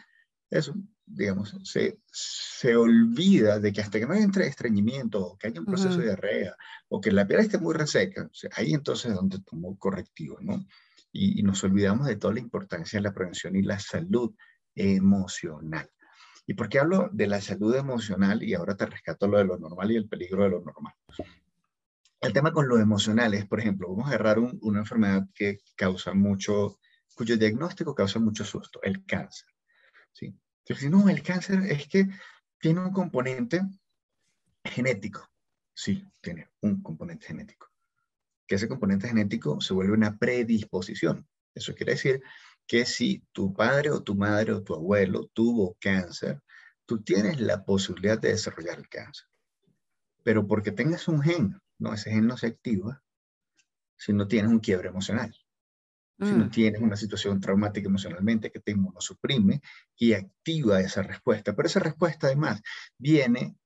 eso, 0.50 0.74
digamos, 1.06 1.56
se, 1.64 1.98
se 2.06 2.76
olvida 2.76 3.60
de 3.60 3.72
que 3.72 3.80
hasta 3.80 3.98
que 3.98 4.06
no 4.06 4.14
entre 4.14 4.46
estreñimiento, 4.46 5.20
o 5.24 5.38
que 5.38 5.48
haya 5.48 5.60
un 5.60 5.66
proceso 5.66 5.98
de 5.98 6.06
diarrea, 6.06 6.56
o 6.88 7.00
que 7.00 7.12
la 7.12 7.26
piel 7.26 7.40
esté 7.40 7.58
muy 7.58 7.74
reseca, 7.74 8.28
ahí 8.56 8.74
entonces 8.74 9.10
es 9.10 9.16
donde 9.16 9.38
tomó 9.40 9.78
correctivo, 9.78 10.38
¿no? 10.40 10.64
Y, 11.12 11.40
y, 11.40 11.42
nos 11.42 11.62
olvidamos 11.62 12.06
de 12.06 12.16
toda 12.16 12.34
la 12.34 12.40
importancia 12.40 12.98
de 12.98 13.02
la 13.04 13.14
prevención 13.14 13.54
y 13.54 13.62
la 13.62 13.78
salud 13.78 14.34
emocional. 14.74 15.88
¿Y 16.46 16.54
por 16.54 16.68
qué 16.68 16.80
hablo 16.80 17.08
de 17.12 17.26
la 17.26 17.40
salud 17.40 17.74
emocional? 17.74 18.42
Y 18.42 18.54
ahora 18.54 18.76
te 18.76 18.86
rescato 18.86 19.26
lo 19.28 19.38
de 19.38 19.44
lo 19.44 19.58
normal 19.58 19.92
y 19.92 19.96
el 19.96 20.08
peligro 20.08 20.42
de 20.42 20.50
lo 20.50 20.60
normal. 20.60 20.94
El 22.20 22.32
tema 22.32 22.52
con 22.52 22.68
lo 22.68 22.78
emocional 22.78 23.34
es, 23.34 23.46
por 23.46 23.60
ejemplo, 23.60 23.88
vamos 23.88 24.06
a 24.06 24.14
agarrar 24.14 24.38
una 24.38 24.80
enfermedad 24.80 25.26
que 25.34 25.58
causa 25.76 26.14
mucho 26.14 26.78
cuyo 27.14 27.36
diagnóstico 27.36 27.94
causa 27.94 28.18
mucho 28.18 28.44
susto, 28.44 28.80
el 28.82 29.04
cáncer. 29.06 29.48
¿sí? 30.12 30.34
Entonces, 30.66 30.90
no, 30.90 31.08
el 31.08 31.22
cáncer 31.22 31.60
es 31.68 31.86
que 31.88 32.08
tiene 32.58 32.80
un 32.80 32.92
componente 32.92 33.60
genético. 34.64 35.28
Sí, 35.74 36.06
tiene 36.20 36.48
un 36.60 36.82
componente 36.82 37.26
genético. 37.26 37.70
Que 38.46 38.54
ese 38.54 38.68
componente 38.68 39.08
genético 39.08 39.60
se 39.60 39.74
vuelve 39.74 39.92
una 39.92 40.16
predisposición. 40.16 41.28
Eso 41.54 41.74
quiere 41.74 41.92
decir 41.92 42.22
que 42.66 42.86
si 42.86 43.22
tu 43.32 43.52
padre 43.52 43.90
o 43.90 44.02
tu 44.02 44.14
madre 44.14 44.52
o 44.52 44.62
tu 44.62 44.74
abuelo 44.74 45.26
tuvo 45.34 45.76
cáncer, 45.78 46.42
tú 46.86 47.02
tienes 47.02 47.40
la 47.40 47.64
posibilidad 47.64 48.18
de 48.18 48.30
desarrollar 48.30 48.78
el 48.78 48.88
cáncer. 48.88 49.26
Pero 50.22 50.46
porque 50.46 50.72
tengas 50.72 51.08
un 51.08 51.20
gen, 51.20 51.60
no, 51.78 51.92
ese 51.92 52.10
gen 52.10 52.26
no 52.26 52.38
se 52.38 52.46
activa 52.46 53.02
si 53.96 54.14
no 54.14 54.26
tienes 54.26 54.50
un 54.50 54.60
quiebre 54.60 54.88
emocional. 54.88 55.34
Si 56.18 56.30
no 56.30 56.44
mm. 56.44 56.50
tienes 56.50 56.80
una 56.80 56.96
situación 56.96 57.40
traumática 57.40 57.88
emocionalmente 57.88 58.52
que 58.52 58.60
te 58.60 58.70
inmunosuprime 58.70 59.60
y 59.96 60.12
activa 60.12 60.80
esa 60.80 61.02
respuesta. 61.02 61.56
Pero 61.56 61.66
esa 61.66 61.80
respuesta 61.80 62.28
además 62.28 62.62
viene 62.98 63.56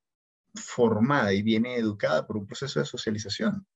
formada 0.55 1.33
y 1.33 1.43
viene 1.43 1.77
educada 1.77 2.27
por 2.27 2.37
un 2.37 2.47
proceso 2.47 2.81
de 2.81 2.87
socialización. 2.87 3.67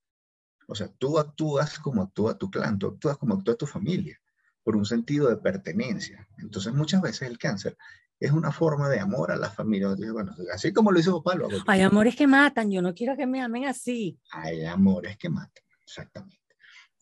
O 0.67 0.75
sea, 0.75 0.89
tú 0.89 1.19
actúas 1.19 1.79
como 1.79 2.03
actúa 2.03 2.39
tu 2.39 2.51
clan, 2.51 2.79
tú 2.79 2.89
actúas 2.89 3.19
como 3.19 3.35
actúa 3.35 3.57
tu 3.57 3.67
familia, 3.67 4.19
por 4.63 4.77
un 4.77 4.87
sentido 4.87 5.29
de 5.29 5.37
pertenencia. 5.37 6.27
Entonces, 6.39 6.73
muchas 6.73 7.03
veces 7.03 7.29
el 7.29 7.39
cáncer 7.39 7.77
es 8.19 8.31
una 8.31 8.53
forma 8.53 8.89
de 8.89 9.01
amor 9.01 9.33
a 9.33 9.37
la 9.37 9.51
familia. 9.51 9.95
Bueno, 10.13 10.35
así 10.55 10.73
como 10.73 10.93
lo 10.93 11.01
hizo 11.01 11.23
Pablo. 11.23 11.49
Hay 11.67 11.81
amores 11.81 12.17
que 12.17 12.27
matan, 12.27 12.71
yo 12.71 12.81
no 12.81 12.95
quiero 12.95 13.17
que 13.17 13.27
me 13.27 13.43
amen 13.43 13.67
así. 13.67 14.19
Hay 14.31 14.65
amores 14.65 15.17
que 15.19 15.29
matan, 15.29 15.65
exactamente. 15.85 16.42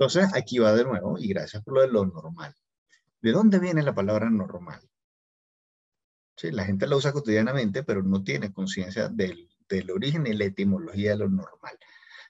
Entonces, 0.00 0.30
aquí 0.34 0.58
va 0.58 0.72
de 0.72 0.84
nuevo, 0.84 1.18
y 1.18 1.28
gracias 1.28 1.62
por 1.62 1.74
lo 1.74 1.82
de 1.82 1.88
lo 1.88 2.06
normal. 2.06 2.54
¿De 3.20 3.32
dónde 3.32 3.58
viene 3.58 3.82
la 3.82 3.94
palabra 3.94 4.30
normal? 4.30 4.80
Sí, 6.38 6.50
la 6.52 6.64
gente 6.64 6.86
la 6.86 6.96
usa 6.96 7.12
cotidianamente, 7.12 7.82
pero 7.82 8.02
no 8.02 8.24
tiene 8.24 8.50
conciencia 8.50 9.10
del, 9.10 9.50
del 9.68 9.90
origen 9.90 10.26
y 10.26 10.32
la 10.32 10.46
etimología 10.46 11.10
de 11.10 11.18
lo 11.18 11.28
normal. 11.28 11.78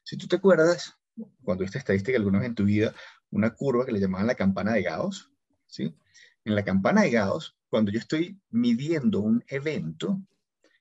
Si 0.02 0.16
tú 0.16 0.26
te 0.26 0.34
acuerdas, 0.34 0.98
cuando 1.44 1.62
esta 1.62 1.78
estadística 1.78 2.18
alguna 2.18 2.40
vez 2.40 2.48
en 2.48 2.54
tu 2.56 2.64
vida, 2.64 2.92
una 3.30 3.54
curva 3.54 3.86
que 3.86 3.92
le 3.92 4.00
llamaban 4.00 4.26
la 4.26 4.34
campana 4.34 4.72
de 4.72 4.82
Gauss, 4.82 5.30
¿sí? 5.68 5.96
En 6.44 6.56
la 6.56 6.64
campana 6.64 7.02
de 7.02 7.12
Gauss, 7.12 7.56
cuando 7.68 7.92
yo 7.92 8.00
estoy 8.00 8.36
midiendo 8.50 9.20
un 9.20 9.44
evento, 9.46 10.20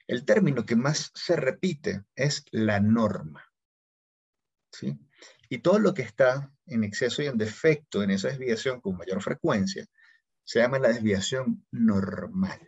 el 0.08 0.26
término 0.26 0.66
que 0.66 0.76
más 0.76 1.12
se 1.14 1.36
repite 1.36 2.06
es 2.16 2.46
la 2.50 2.80
norma, 2.80 3.44
¿sí? 4.72 4.98
Y 5.50 5.60
todo 5.60 5.80
lo 5.80 5.94
que 5.94 6.04
está 6.04 6.54
en 6.68 6.84
exceso 6.84 7.24
y 7.24 7.26
en 7.26 7.38
defecto 7.38 8.04
en 8.04 8.12
esa 8.12 8.30
desviación 8.30 8.80
con 8.82 8.98
mayor 8.98 9.22
frecuencia 9.22 9.86
se 10.44 10.60
llama 10.60 10.80
la 10.80 10.90
desviación 10.90 11.66
normal. 11.72 12.60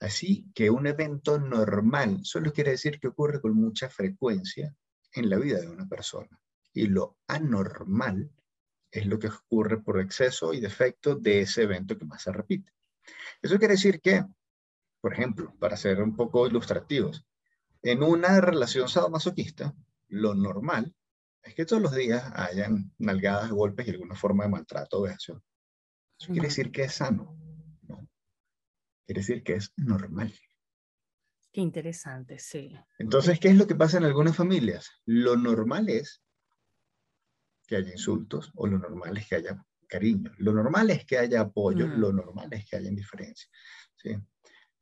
Así 0.00 0.50
que 0.54 0.70
un 0.70 0.86
evento 0.86 1.38
normal 1.38 2.20
solo 2.24 2.52
quiere 2.52 2.72
decir 2.72 2.98
que 2.98 3.08
ocurre 3.08 3.40
con 3.40 3.54
mucha 3.54 3.88
frecuencia 3.88 4.74
en 5.12 5.30
la 5.30 5.36
vida 5.38 5.60
de 5.60 5.68
una 5.68 5.86
persona. 5.88 6.40
Y 6.72 6.86
lo 6.86 7.18
anormal 7.26 8.30
es 8.90 9.06
lo 9.06 9.18
que 9.18 9.28
ocurre 9.28 9.82
por 9.82 10.00
exceso 10.00 10.52
y 10.52 10.60
defecto 10.60 11.14
de 11.14 11.42
ese 11.42 11.62
evento 11.62 11.96
que 11.96 12.04
más 12.04 12.22
se 12.22 12.32
repite. 12.32 12.72
Eso 13.42 13.58
quiere 13.58 13.74
decir 13.74 14.00
que, 14.00 14.24
por 15.00 15.12
ejemplo, 15.12 15.54
para 15.58 15.76
ser 15.76 16.02
un 16.02 16.16
poco 16.16 16.46
ilustrativos, 16.46 17.24
en 17.82 18.02
una 18.02 18.40
relación 18.40 18.88
sadomasoquista, 18.88 19.74
lo 20.08 20.34
normal 20.34 20.94
es 21.42 21.54
que 21.54 21.64
todos 21.64 21.82
los 21.82 21.94
días 21.94 22.30
hayan 22.34 22.92
nalgadas, 22.98 23.50
golpes 23.50 23.86
y 23.86 23.90
alguna 23.90 24.14
forma 24.14 24.44
de 24.44 24.50
maltrato 24.50 24.98
o 24.98 25.02
vejación. 25.02 25.42
Eso 26.18 26.32
quiere 26.32 26.48
decir 26.48 26.70
que 26.70 26.82
es 26.82 26.94
sano. 26.94 27.36
¿no? 27.88 28.08
Quiere 29.06 29.20
decir 29.20 29.42
que 29.42 29.54
es 29.54 29.72
normal. 29.76 30.34
Qué 31.52 31.60
interesante, 31.60 32.38
sí. 32.38 32.76
Entonces, 32.98 33.40
¿qué 33.40 33.48
es 33.48 33.56
lo 33.56 33.66
que 33.66 33.74
pasa 33.74 33.98
en 33.98 34.04
algunas 34.04 34.36
familias? 34.36 34.90
Lo 35.04 35.36
normal 35.36 35.88
es 35.88 36.22
que 37.66 37.76
haya 37.76 37.90
insultos 37.90 38.52
o 38.54 38.66
lo 38.66 38.78
normal 38.78 39.16
es 39.16 39.28
que 39.28 39.36
haya 39.36 39.64
cariño. 39.88 40.32
Lo 40.38 40.52
normal 40.52 40.90
es 40.90 41.04
que 41.04 41.18
haya 41.18 41.40
apoyo, 41.40 41.86
mm. 41.86 42.00
lo 42.00 42.12
normal 42.12 42.48
es 42.52 42.66
que 42.66 42.76
haya 42.76 42.88
indiferencia. 42.88 43.48
¿sí? 43.96 44.16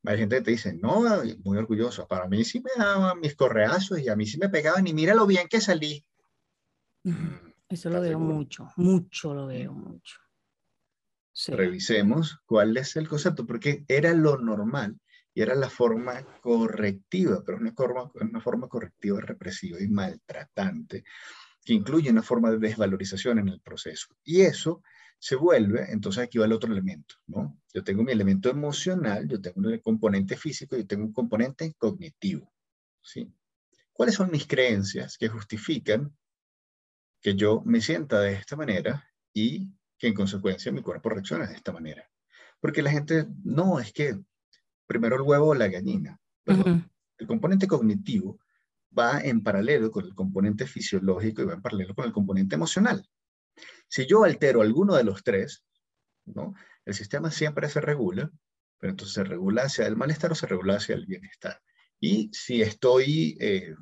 Hay 0.04 0.18
gente 0.18 0.36
que 0.36 0.42
te 0.42 0.50
dice, 0.52 0.74
no, 0.74 1.02
muy 1.44 1.58
orgulloso, 1.58 2.06
para 2.06 2.28
mí 2.28 2.44
sí 2.44 2.60
me 2.60 2.70
daban 2.76 3.20
mis 3.20 3.34
correazos 3.34 4.00
y 4.00 4.08
a 4.08 4.16
mí 4.16 4.26
sí 4.26 4.38
me 4.38 4.48
pegaban 4.48 4.86
y 4.86 4.94
mira 4.94 5.14
lo 5.14 5.26
bien 5.26 5.48
que 5.48 5.60
salí. 5.60 6.04
Mm, 7.04 7.52
Eso 7.68 7.90
lo 7.90 8.00
veo 8.00 8.18
mucho, 8.18 8.70
mucho 8.76 9.34
lo 9.34 9.46
veo, 9.46 9.72
mucho. 9.72 10.18
Revisemos 11.48 12.40
cuál 12.46 12.76
es 12.76 12.96
el 12.96 13.08
concepto, 13.08 13.46
porque 13.46 13.84
era 13.86 14.12
lo 14.12 14.38
normal 14.38 14.98
y 15.32 15.42
era 15.42 15.54
la 15.54 15.70
forma 15.70 16.24
correctiva, 16.40 17.42
pero 17.44 17.58
una 17.58 17.72
forma, 17.72 18.10
una 18.14 18.40
forma 18.40 18.68
correctiva 18.68 19.20
represiva 19.20 19.80
y 19.80 19.86
maltratante, 19.86 21.04
que 21.64 21.74
incluye 21.74 22.10
una 22.10 22.22
forma 22.22 22.50
de 22.50 22.58
desvalorización 22.58 23.38
en 23.38 23.48
el 23.48 23.60
proceso. 23.60 24.08
Y 24.24 24.40
eso 24.40 24.82
se 25.18 25.36
vuelve, 25.36 25.92
entonces 25.92 26.24
aquí 26.24 26.38
va 26.38 26.46
el 26.46 26.52
otro 26.52 26.72
elemento, 26.72 27.16
¿no? 27.26 27.60
Yo 27.72 27.84
tengo 27.84 28.02
mi 28.02 28.12
elemento 28.12 28.48
emocional, 28.50 29.28
yo 29.28 29.40
tengo 29.40 29.60
un 29.60 29.78
componente 29.78 30.36
físico, 30.36 30.76
y 30.76 30.84
tengo 30.84 31.04
un 31.04 31.12
componente 31.12 31.72
cognitivo, 31.76 32.52
¿sí? 33.00 33.32
¿Cuáles 33.92 34.14
son 34.14 34.30
mis 34.30 34.46
creencias 34.46 35.18
que 35.18 35.28
justifican 35.28 36.16
que 37.20 37.34
yo 37.34 37.62
me 37.64 37.80
sienta 37.80 38.20
de 38.20 38.34
esta 38.34 38.56
manera 38.56 39.04
y 39.32 39.68
que 39.98 40.08
en 40.08 40.14
consecuencia 40.14 40.72
mi 40.72 40.82
cuerpo 40.82 41.10
reaccione 41.10 41.46
de 41.46 41.54
esta 41.54 41.72
manera. 41.72 42.08
Porque 42.60 42.82
la 42.82 42.90
gente, 42.90 43.26
no, 43.44 43.80
es 43.80 43.92
que 43.92 44.18
primero 44.86 45.16
el 45.16 45.22
huevo 45.22 45.48
o 45.48 45.54
la 45.54 45.68
gallina. 45.68 46.20
El 46.46 47.26
componente 47.26 47.66
cognitivo 47.66 48.40
va 48.96 49.20
en 49.20 49.42
paralelo 49.42 49.90
con 49.90 50.04
el 50.04 50.14
componente 50.14 50.66
fisiológico 50.66 51.42
y 51.42 51.46
va 51.46 51.54
en 51.54 51.62
paralelo 51.62 51.94
con 51.94 52.06
el 52.06 52.12
componente 52.12 52.54
emocional. 52.54 53.06
Si 53.88 54.06
yo 54.06 54.24
altero 54.24 54.62
alguno 54.62 54.94
de 54.94 55.04
los 55.04 55.22
tres, 55.22 55.64
¿no? 56.24 56.54
el 56.84 56.94
sistema 56.94 57.30
siempre 57.30 57.68
se 57.68 57.80
regula, 57.80 58.30
pero 58.78 58.92
entonces 58.92 59.14
se 59.14 59.24
regula 59.24 59.62
hacia 59.62 59.86
el 59.86 59.96
malestar 59.96 60.32
o 60.32 60.34
se 60.34 60.46
regula 60.46 60.76
hacia 60.76 60.94
el 60.94 61.06
bienestar. 61.06 61.60
Y 62.00 62.30
si 62.32 62.62
estoy 62.62 63.36
eh, 63.40 63.74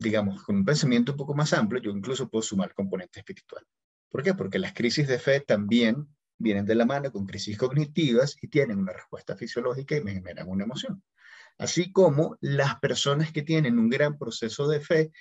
digamos, 0.00 0.42
con 0.42 0.56
un 0.56 0.64
pensamiento 0.64 1.12
un 1.12 1.18
poco 1.18 1.34
más 1.34 1.52
amplio, 1.52 1.82
yo 1.82 1.90
incluso 1.90 2.28
puedo 2.28 2.42
sumar 2.42 2.74
componente 2.74 3.20
espiritual. 3.20 3.64
¿Por 4.08 4.22
qué? 4.22 4.34
Porque 4.34 4.58
las 4.58 4.72
crisis 4.72 5.06
de 5.06 5.18
fe 5.18 5.40
también 5.40 6.08
vienen 6.38 6.64
de 6.64 6.74
la 6.74 6.86
mano 6.86 7.12
con 7.12 7.26
crisis 7.26 7.58
cognitivas 7.58 8.34
y 8.40 8.48
tienen 8.48 8.78
una 8.78 8.94
respuesta 8.94 9.36
fisiológica 9.36 9.96
y 9.96 10.02
me 10.02 10.14
generan 10.14 10.48
una 10.48 10.64
emoción. 10.64 11.02
Así 11.58 11.92
como 11.92 12.38
las 12.40 12.80
personas 12.80 13.30
que 13.30 13.42
tienen 13.42 13.78
un 13.78 13.90
gran 13.90 14.16
proceso 14.16 14.66
de 14.66 14.80
fe, 14.80 15.12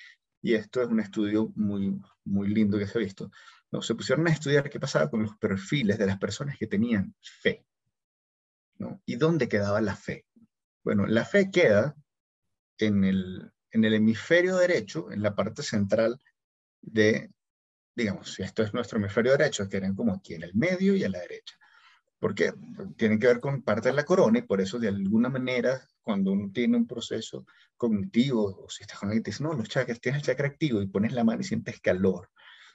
y 0.41 0.53
esto 0.53 0.81
es 0.81 0.87
un 0.87 1.01
estudio 1.01 1.51
muy, 1.55 1.99
muy 2.23 2.47
lindo 2.47 2.79
que 2.79 2.87
se 2.87 2.97
ha 2.97 3.01
visto, 3.01 3.29
¿no? 3.71 3.81
se 3.81 3.95
pusieron 3.95 4.25
a 4.29 4.31
estudiar 4.31 4.69
qué 4.69 4.79
pasaba 4.79 5.09
con 5.09 5.21
los 5.23 5.35
perfiles 5.35 5.97
de 5.97 6.07
las 6.07 6.17
personas 6.17 6.57
que 6.57 6.67
tenían 6.67 7.13
fe. 7.19 7.65
¿no? 8.77 9.01
¿Y 9.05 9.17
dónde 9.17 9.49
quedaba 9.49 9.81
la 9.81 9.97
fe? 9.97 10.25
Bueno, 10.85 11.05
la 11.05 11.25
fe 11.25 11.51
queda 11.51 11.97
en 12.77 13.03
el, 13.03 13.51
en 13.71 13.83
el 13.83 13.93
hemisferio 13.93 14.57
derecho, 14.57 15.11
en 15.11 15.21
la 15.21 15.35
parte 15.35 15.63
central 15.63 16.19
de, 16.81 17.31
digamos, 17.95 18.33
si 18.33 18.43
esto 18.43 18.63
es 18.63 18.73
nuestro 18.73 18.97
hemisferio 18.97 19.33
derecho, 19.33 19.69
quedan 19.69 19.95
como 19.95 20.13
aquí 20.13 20.33
en 20.33 20.43
el 20.43 20.53
medio 20.55 20.95
y 20.95 21.03
a 21.03 21.09
la 21.09 21.19
derecha. 21.19 21.57
Porque 22.19 22.53
tienen 22.97 23.19
que 23.19 23.27
ver 23.27 23.39
con 23.39 23.61
parte 23.61 23.89
de 23.89 23.95
la 23.95 24.03
corona 24.03 24.39
y 24.39 24.41
por 24.43 24.59
eso 24.59 24.77
de 24.77 24.89
alguna 24.89 25.29
manera 25.29 25.81
cuando 26.01 26.31
uno 26.31 26.51
tiene 26.51 26.75
un 26.75 26.87
proceso 26.87 27.45
cognitivo 27.77 28.63
o 28.63 28.69
si 28.69 28.83
estás 28.83 28.99
con 28.99 29.09
alguien 29.09 29.23
te 29.23 29.31
dice, 29.31 29.43
no, 29.43 29.53
los 29.53 29.69
chakras, 29.69 30.01
tienes 30.01 30.21
el 30.21 30.25
chakra 30.25 30.47
activo 30.47 30.81
y 30.81 30.87
pones 30.87 31.13
la 31.13 31.23
mano 31.23 31.41
y 31.41 31.45
sientes 31.45 31.79
calor. 31.79 32.29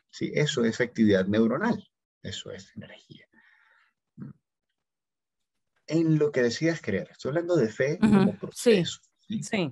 ¿Sí? 0.08 0.30
Eso 0.34 0.64
es 0.64 0.80
actividad 0.80 1.26
neuronal, 1.26 1.90
eso 2.22 2.52
es 2.52 2.70
energía. 2.76 3.26
En 5.86 6.18
lo 6.18 6.32
que 6.32 6.42
decías 6.42 6.80
creer, 6.80 7.08
estoy 7.10 7.30
hablando 7.30 7.56
de 7.56 7.68
fe 7.68 7.98
como 7.98 8.38
proceso. 8.38 9.00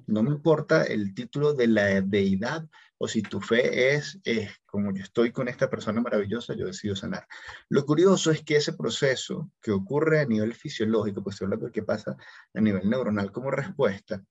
No 0.07 0.23
me 0.23 0.31
importa 0.31 0.85
el 0.85 1.15
título 1.15 1.53
de 1.53 1.67
la 1.67 2.01
deidad 2.01 2.69
o 2.99 3.09
si 3.09 3.23
tu 3.23 3.41
fe 3.41 3.95
es, 3.95 4.21
como 4.65 4.95
yo 4.95 5.03
estoy 5.03 5.33
con 5.33 5.49
esta 5.49 5.69
persona 5.69 6.01
maravillosa, 6.01 6.55
yo 6.55 6.67
decido 6.67 6.95
sanar. 6.95 7.27
Lo 7.69 7.85
curioso 7.85 8.31
es 8.31 8.43
que 8.43 8.57
ese 8.57 8.75
proceso 8.75 9.51
que 9.61 9.73
ocurre 9.73 10.21
a 10.21 10.25
nivel 10.25 10.55
fisiológico, 10.55 11.23
pues 11.23 11.35
estoy 11.35 11.47
hablando 11.47 11.67
de 11.67 11.73
qué 11.73 11.83
pasa 11.83 12.17
a 12.55 12.61
nivel 12.61 12.89
neuronal 12.89 13.33
como 13.33 13.51
respuesta, 13.51 14.25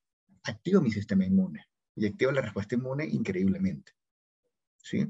activa 0.44 0.80
mi 0.80 0.90
sistema 0.90 1.24
inmune 1.24 1.66
y 1.94 2.06
activa 2.06 2.32
la 2.32 2.40
respuesta 2.40 2.74
inmune 2.74 3.04
increíblemente. 3.04 3.92
¿Sí? 4.78 5.06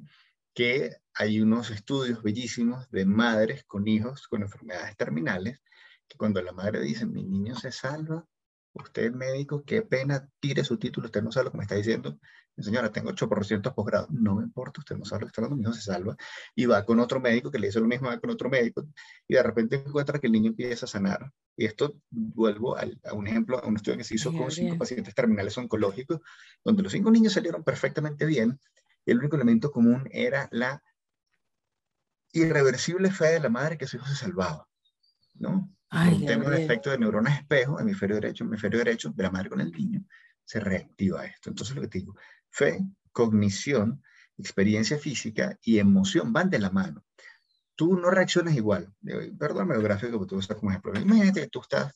Que 0.53 0.97
hay 1.15 1.41
unos 1.41 1.71
estudios 1.71 2.23
bellísimos 2.23 2.91
de 2.91 3.07
madres 3.07 3.65
con 3.65 3.87
hijos 3.87 4.27
con 4.29 4.43
enfermedades 4.43 4.97
terminales 4.97 5.63
que 6.09 6.19
cuando 6.19 6.43
la 6.43 6.53
madre 6.53 6.81
dice, 6.81 7.07
mi 7.07 7.25
niño 7.25 7.55
se 7.55 7.73
salva, 7.73 8.27
usted 8.75 9.13
médico, 9.13 9.63
qué 9.65 9.83
pena, 9.83 10.29
tire 10.41 10.65
su 10.65 10.79
título, 10.79 11.07
usted 11.07 11.23
no 11.23 11.33
sabe 11.33 11.45
lo 11.45 11.51
que 11.53 11.59
me 11.59 11.65
está 11.65 11.75
diciendo. 11.75 12.19
Señora, 12.59 12.93
tengo 12.93 13.11
8% 13.11 13.75
posgrado. 13.75 14.09
No 14.11 14.35
me 14.35 14.43
importa, 14.43 14.81
usted 14.81 14.97
no 14.97 15.05
sabe 15.05 15.23
lo 15.23 15.27
que 15.27 15.31
está 15.31 15.41
hablando, 15.41 15.57
mi 15.57 15.63
hijo 15.63 15.73
se 15.73 15.83
salva. 15.83 16.17
Y 16.55 16.67
va 16.67 16.85
con 16.85 17.01
otro 17.01 17.19
médico 17.19 17.51
que 17.51 17.59
le 17.59 17.69
dice 17.69 17.81
lo 17.81 17.87
mismo, 17.87 18.09
va 18.09 18.21
con 18.21 18.31
otro 18.31 18.51
médico, 18.51 18.87
y 19.27 19.35
de 19.35 19.43
repente 19.43 19.77
encuentra 19.77 20.19
que 20.19 20.27
el 20.27 20.33
niño 20.33 20.51
empieza 20.51 20.87
a 20.87 20.89
sanar. 20.89 21.33
Y 21.57 21.65
esto 21.65 21.97
vuelvo 22.11 22.77
a, 22.77 22.85
un 23.13 23.27
ejemplo, 23.27 23.59
a 23.59 23.67
un 23.67 23.77
estudio 23.77 23.99
que 23.99 24.05
se 24.05 24.15
hizo 24.15 24.33
con 24.33 24.51
cinco 24.51 24.77
pacientes 24.79 25.15
terminales 25.15 25.57
oncológicos, 25.57 26.21
donde 26.65 26.83
los 26.83 26.93
cinco 26.93 27.11
niños 27.11 27.33
salieron 27.33 27.65
perfectamente 27.65 28.27
bien, 28.27 28.59
el 29.07 29.19
único 29.19 29.37
elemento 29.37 29.71
común 29.71 30.09
era 30.13 30.49
la 30.53 30.83
irreversible 32.33 33.11
fe 33.11 33.27
de 33.27 33.41
la 33.41 33.49
madre 33.49 33.77
que 33.77 33.87
su 33.87 33.97
hijo 33.97 34.07
se 34.07 34.15
salvaba, 34.15 34.67
¿no? 35.35 35.71
Un 35.93 36.27
tema 36.27 36.49
de 36.49 36.65
efecto 36.65 36.91
de 36.91 36.99
neuronas 36.99 37.39
espejo, 37.39 37.79
hemisferio 37.79 38.17
derecho, 38.17 38.45
hemisferio 38.45 38.79
derecho, 38.79 39.11
de 39.11 39.23
la 39.23 39.31
madre 39.31 39.51
con 39.51 39.61
el 39.61 39.71
niño, 39.71 40.05
se 40.45 40.59
reactiva 40.59 41.27
esto. 41.27 41.51
Entonces 41.51 41.77
lo 41.77 41.83
que 41.83 41.89
te 41.89 41.99
digo, 41.99 42.17
fe, 42.49 42.81
cognición, 43.13 44.03
experiencia 44.39 44.99
física 44.99 45.59
y 45.63 45.79
emoción 45.79 46.33
van 46.33 46.51
de 46.51 46.59
la 46.59 46.71
mano. 46.71 47.05
Tú 47.75 47.97
no 47.97 48.11
reaccionas 48.11 48.55
igual. 48.55 48.93
Perdóname 49.39 49.75
el 49.75 49.83
gráfico 49.83 50.21
que 50.21 50.27
tú 50.27 50.39
estás 50.39 50.57
como 50.57 50.71
ejemplo. 50.71 50.99
Imagínate 50.99 51.43
que 51.43 51.49
tú 51.49 51.61
estás, 51.61 51.95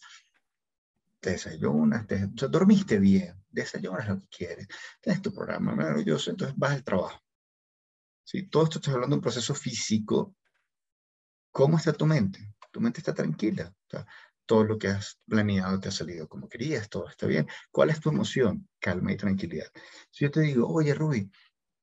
te 1.20 1.30
desayunas, 1.30 2.06
te, 2.06 2.26
dormiste 2.48 2.98
bien, 2.98 3.42
desayunas 3.48 4.08
lo 4.08 4.20
que 4.20 4.28
quieres, 4.28 4.68
tienes 5.00 5.22
tu 5.22 5.32
programa 5.32 5.74
maravilloso, 5.74 6.30
entonces 6.30 6.56
vas 6.56 6.72
al 6.72 6.84
trabajo. 6.84 7.20
¿Sí? 8.24 8.48
Todo 8.48 8.64
esto 8.64 8.78
estoy 8.78 8.94
hablando 8.94 9.14
de 9.14 9.18
un 9.18 9.22
proceso 9.22 9.54
físico. 9.54 10.34
¿Cómo 11.52 11.78
está 11.78 11.92
tu 11.92 12.06
mente? 12.06 12.55
Tu 12.76 12.82
mente 12.82 13.00
está 13.00 13.14
tranquila. 13.14 13.74
todo 14.44 14.64
lo 14.64 14.78
que 14.78 14.88
has 14.88 15.18
planeado 15.26 15.80
te 15.80 15.88
ha 15.88 15.90
salido 15.90 16.28
como 16.28 16.46
querías, 16.46 16.90
todo 16.90 17.08
está 17.08 17.26
bien. 17.26 17.48
¿Cuál 17.70 17.88
es 17.88 18.00
tu 18.00 18.10
emoción? 18.10 18.68
Calma 18.78 19.12
y 19.12 19.16
tranquilidad. 19.16 19.68
Si 20.10 20.26
yo 20.26 20.30
te 20.30 20.40
digo, 20.42 20.68
oye, 20.68 20.92
Ruby, 20.92 21.30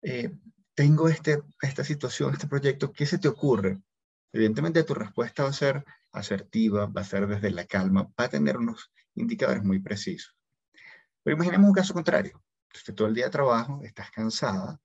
eh, 0.03 0.37
tengo 0.75 1.09
este, 1.09 1.41
esta 1.63 1.83
situación, 1.83 2.33
este 2.33 2.45
proyecto, 2.45 2.91
¿qué 2.93 3.07
se 3.07 3.17
te 3.17 3.27
ocurre? 3.27 3.81
Evidentemente 4.31 4.83
tu 4.83 4.93
respuesta 4.93 5.41
va 5.41 5.49
a 5.49 5.53
ser 5.53 5.83
asertiva, 6.11 6.85
va 6.85 7.01
a 7.01 7.05
ser 7.05 7.25
desde 7.25 7.49
la 7.49 7.65
calma, 7.65 8.03
va 8.03 8.25
a 8.25 8.29
tener 8.29 8.57
unos 8.57 8.91
indicadores 9.15 9.63
muy 9.63 9.79
precisos. 9.79 10.37
Pero 11.23 11.37
imaginemos 11.37 11.69
un 11.69 11.73
caso 11.73 11.95
contrario. 11.95 12.39
Usted 12.71 12.93
todo 12.93 13.07
el 13.07 13.15
día 13.15 13.25
de 13.25 13.31
trabajo, 13.31 13.81
estás 13.83 14.11
cansada, 14.11 14.79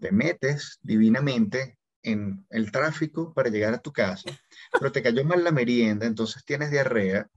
te 0.00 0.12
metes 0.12 0.78
divinamente 0.80 1.80
en 2.02 2.46
el 2.50 2.72
tráfico 2.72 3.32
para 3.32 3.50
llegar 3.50 3.74
a 3.74 3.80
tu 3.80 3.92
casa, 3.92 4.30
pero 4.78 4.92
te 4.92 5.02
cayó 5.02 5.24
mal 5.24 5.44
la 5.44 5.52
merienda, 5.52 6.06
entonces 6.06 6.44
tienes 6.44 6.70
diarrea, 6.70 7.28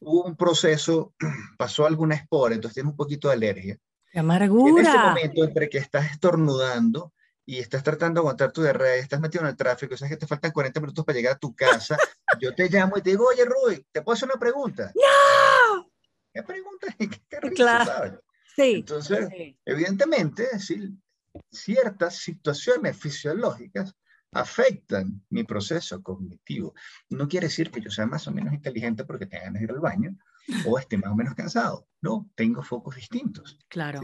hubo 0.00 0.24
un 0.24 0.36
proceso, 0.36 1.14
pasó 1.58 1.86
alguna 1.86 2.14
espora, 2.14 2.54
entonces 2.54 2.74
tienes 2.74 2.90
un 2.90 2.96
poquito 2.96 3.28
de 3.28 3.34
alergia. 3.34 3.78
¡Qué 4.10 4.18
amargura! 4.18 4.70
En 4.70 4.86
ese 4.86 4.98
momento 4.98 5.44
entre 5.44 5.68
que 5.68 5.78
estás 5.78 6.10
estornudando 6.10 7.12
y 7.44 7.58
estás 7.58 7.82
tratando 7.82 8.20
de 8.20 8.22
aguantar 8.22 8.52
tu 8.52 8.62
diarrea, 8.62 8.96
estás 8.96 9.20
metido 9.20 9.42
en 9.44 9.50
el 9.50 9.56
tráfico, 9.56 9.96
sabes 9.96 10.12
que 10.12 10.18
te 10.18 10.26
faltan 10.26 10.52
40 10.52 10.80
minutos 10.80 11.04
para 11.04 11.16
llegar 11.16 11.34
a 11.34 11.38
tu 11.38 11.54
casa, 11.54 11.96
yo 12.40 12.54
te 12.54 12.68
llamo 12.68 12.98
y 12.98 13.02
te 13.02 13.10
digo, 13.10 13.26
oye, 13.26 13.44
Rui, 13.44 13.86
¿te 13.90 14.02
puedo 14.02 14.14
hacer 14.14 14.28
una 14.28 14.38
pregunta? 14.38 14.92
¡No! 14.94 15.90
¿Qué 16.32 16.42
pregunta? 16.42 16.86
¿Qué, 16.98 17.40
claro. 17.54 18.22
Sí. 18.54 18.74
Entonces, 18.76 19.28
evidentemente, 19.64 20.58
sí, 20.58 20.94
ciertas 21.50 22.16
situaciones 22.16 22.96
fisiológicas 22.96 23.94
afectan 24.32 25.24
mi 25.28 25.44
proceso 25.44 26.02
cognitivo. 26.02 26.74
No 27.10 27.28
quiere 27.28 27.48
decir 27.48 27.70
que 27.70 27.80
yo 27.80 27.90
sea 27.90 28.06
más 28.06 28.26
o 28.26 28.32
menos 28.32 28.54
inteligente 28.54 29.04
porque 29.04 29.26
tenga 29.26 29.44
ganas 29.44 29.60
de 29.60 29.64
ir 29.64 29.70
al 29.70 29.80
baño 29.80 30.16
o 30.66 30.78
esté 30.78 30.96
más 30.96 31.10
o 31.10 31.16
menos 31.16 31.34
cansado. 31.34 31.86
No, 32.00 32.30
tengo 32.34 32.62
focos 32.62 32.96
distintos. 32.96 33.58
Claro. 33.68 34.00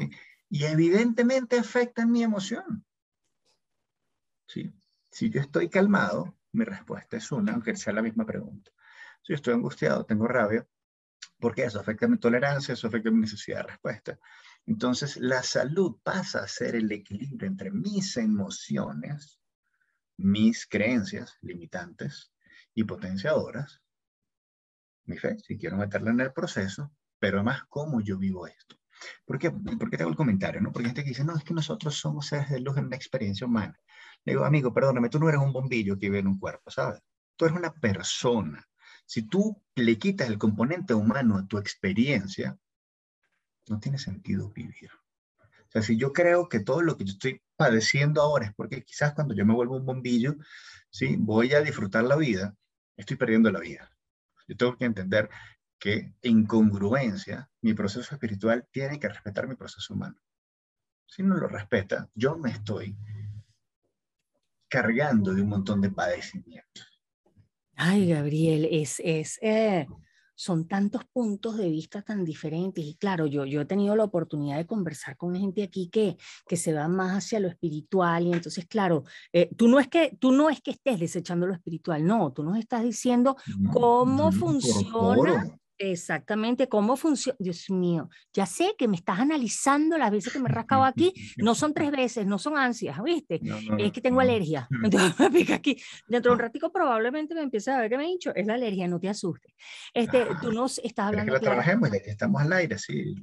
Y 0.50 0.64
evidentemente 0.64 1.58
afectan 1.58 2.10
mi 2.10 2.22
emoción. 2.22 2.84
¿sí? 4.46 4.72
Si 5.10 5.30
yo 5.30 5.40
estoy 5.40 5.68
calmado, 5.68 6.36
mi 6.52 6.64
respuesta 6.64 7.16
es 7.16 7.30
una, 7.32 7.52
aunque 7.52 7.76
sea 7.76 7.92
la 7.92 8.02
misma 8.02 8.26
pregunta. 8.26 8.70
Si 9.22 9.32
estoy 9.32 9.54
angustiado, 9.54 10.04
tengo 10.04 10.26
rabia, 10.26 10.66
porque 11.38 11.64
eso 11.64 11.80
afecta 11.80 12.08
mi 12.08 12.18
tolerancia, 12.18 12.74
eso 12.74 12.88
afecta 12.88 13.10
mi 13.10 13.20
necesidad 13.20 13.58
de 13.58 13.72
respuesta. 13.72 14.18
Entonces, 14.68 15.16
la 15.16 15.42
salud 15.42 15.96
pasa 16.02 16.40
a 16.40 16.46
ser 16.46 16.76
el 16.76 16.92
equilibrio 16.92 17.48
entre 17.48 17.70
mis 17.70 18.18
emociones, 18.18 19.40
mis 20.18 20.66
creencias 20.66 21.38
limitantes 21.40 22.34
y 22.74 22.84
potenciadoras, 22.84 23.80
mi 25.06 25.16
fe, 25.16 25.38
si 25.38 25.56
quiero 25.56 25.78
meterla 25.78 26.10
en 26.10 26.20
el 26.20 26.34
proceso, 26.34 26.92
pero 27.18 27.38
además 27.38 27.62
cómo 27.70 28.02
yo 28.02 28.18
vivo 28.18 28.46
esto. 28.46 28.76
¿Por 29.24 29.38
qué, 29.38 29.50
¿Por 29.50 29.88
qué 29.88 29.96
te 29.96 30.02
hago 30.02 30.10
el 30.10 30.18
comentario? 30.18 30.60
¿no? 30.60 30.70
Porque 30.70 30.88
gente 30.88 31.02
que 31.02 31.10
dice, 31.10 31.24
no, 31.24 31.34
es 31.34 31.44
que 31.44 31.54
nosotros 31.54 31.96
somos 31.96 32.26
seres 32.26 32.50
de 32.50 32.60
luz 32.60 32.76
en 32.76 32.86
una 32.86 32.96
experiencia 32.96 33.46
humana. 33.46 33.80
Le 34.26 34.34
digo, 34.34 34.44
amigo, 34.44 34.74
perdóname, 34.74 35.08
tú 35.08 35.18
no 35.18 35.30
eres 35.30 35.40
un 35.40 35.54
bombillo 35.54 35.98
que 35.98 36.08
vive 36.08 36.18
en 36.18 36.26
un 36.26 36.38
cuerpo, 36.38 36.70
¿sabes? 36.70 37.00
Tú 37.36 37.46
eres 37.46 37.56
una 37.56 37.72
persona. 37.72 38.68
Si 39.06 39.22
tú 39.22 39.62
le 39.76 39.98
quitas 39.98 40.28
el 40.28 40.36
componente 40.36 40.92
humano 40.92 41.38
a 41.38 41.46
tu 41.46 41.56
experiencia, 41.56 42.58
no 43.70 43.80
tiene 43.80 43.98
sentido 43.98 44.50
vivir. 44.50 44.90
O 45.40 45.70
sea, 45.70 45.82
si 45.82 45.96
yo 45.96 46.12
creo 46.12 46.48
que 46.48 46.60
todo 46.60 46.80
lo 46.82 46.96
que 46.96 47.04
yo 47.04 47.12
estoy 47.12 47.42
padeciendo 47.56 48.22
ahora 48.22 48.46
es 48.46 48.54
porque 48.54 48.82
quizás 48.82 49.12
cuando 49.12 49.34
yo 49.34 49.44
me 49.44 49.54
vuelvo 49.54 49.76
un 49.76 49.84
bombillo, 49.84 50.36
¿sí? 50.90 51.16
voy 51.18 51.52
a 51.52 51.60
disfrutar 51.60 52.04
la 52.04 52.16
vida, 52.16 52.56
estoy 52.96 53.16
perdiendo 53.16 53.50
la 53.50 53.60
vida. 53.60 53.90
Yo 54.46 54.56
tengo 54.56 54.76
que 54.76 54.86
entender 54.86 55.28
que 55.78 56.14
en 56.22 56.46
congruencia 56.46 57.50
mi 57.60 57.74
proceso 57.74 58.14
espiritual 58.14 58.66
tiene 58.70 58.98
que 58.98 59.08
respetar 59.08 59.46
mi 59.46 59.56
proceso 59.56 59.94
humano. 59.94 60.16
Si 61.06 61.22
no 61.22 61.36
lo 61.36 61.48
respeta, 61.48 62.08
yo 62.14 62.36
me 62.36 62.50
estoy 62.50 62.96
cargando 64.68 65.34
de 65.34 65.42
un 65.42 65.48
montón 65.48 65.80
de 65.80 65.90
padecimientos. 65.90 67.00
Ay, 67.74 68.08
Gabriel, 68.08 68.68
es, 68.70 69.00
es, 69.04 69.38
eh, 69.40 69.86
son 70.38 70.68
tantos 70.68 71.04
puntos 71.04 71.56
de 71.56 71.68
vista 71.68 72.00
tan 72.02 72.24
diferentes. 72.24 72.84
Y 72.84 72.94
claro, 72.94 73.26
yo, 73.26 73.44
yo 73.44 73.60
he 73.60 73.64
tenido 73.64 73.96
la 73.96 74.04
oportunidad 74.04 74.56
de 74.56 74.66
conversar 74.66 75.16
con 75.16 75.34
gente 75.34 75.64
aquí 75.64 75.88
que, 75.88 76.16
que 76.46 76.56
se 76.56 76.72
va 76.72 76.86
más 76.86 77.16
hacia 77.16 77.40
lo 77.40 77.48
espiritual. 77.48 78.24
Y 78.24 78.32
entonces, 78.32 78.64
claro, 78.66 79.02
eh, 79.32 79.50
tú, 79.56 79.66
no 79.66 79.80
es 79.80 79.88
que, 79.88 80.16
tú 80.20 80.30
no 80.30 80.48
es 80.48 80.60
que 80.60 80.70
estés 80.70 81.00
desechando 81.00 81.48
lo 81.48 81.54
espiritual, 81.54 82.06
no, 82.06 82.32
tú 82.32 82.44
nos 82.44 82.56
estás 82.56 82.84
diciendo 82.84 83.36
cómo 83.72 84.30
funciona 84.30 85.58
Exactamente, 85.78 86.68
cómo 86.68 86.96
funciona. 86.96 87.36
Dios 87.38 87.70
mío, 87.70 88.10
ya 88.32 88.46
sé 88.46 88.74
que 88.76 88.88
me 88.88 88.96
estás 88.96 89.20
analizando 89.20 89.96
las 89.96 90.10
veces 90.10 90.32
que 90.32 90.40
me 90.40 90.48
he 90.48 90.52
rascado 90.52 90.82
aquí. 90.84 91.12
No 91.36 91.54
son 91.54 91.72
tres 91.72 91.90
veces, 91.90 92.26
no 92.26 92.38
son 92.38 92.58
ansias, 92.58 93.00
¿viste? 93.02 93.40
es 93.78 93.92
que 93.92 94.00
tengo 94.00 94.20
alergia. 94.20 94.68
Entonces 94.84 95.18
me 95.18 95.30
pica 95.30 95.54
aquí. 95.54 95.80
Dentro 96.08 96.32
de 96.32 96.34
un 96.34 96.40
ratico 96.40 96.72
probablemente 96.72 97.34
me 97.34 97.42
empiece 97.42 97.70
a 97.70 97.78
ver 97.78 97.90
que 97.90 97.96
me 97.96 98.04
he 98.04 98.08
dicho. 98.08 98.34
Es 98.34 98.46
la 98.46 98.54
alergia, 98.54 98.88
no 98.88 98.98
te 98.98 99.08
asustes. 99.08 99.54
Este, 99.94 100.26
tú 100.42 100.52
nos 100.52 100.78
estás 100.78 101.06
hablando. 101.06 101.34
Es 101.34 101.40
que 101.40 101.44
la 101.44 101.50
trabajemos 101.52 101.90
ya 101.92 102.02
que 102.02 102.10
estamos 102.10 102.42
al 102.42 102.52
aire, 102.52 102.78
sí. 102.78 103.14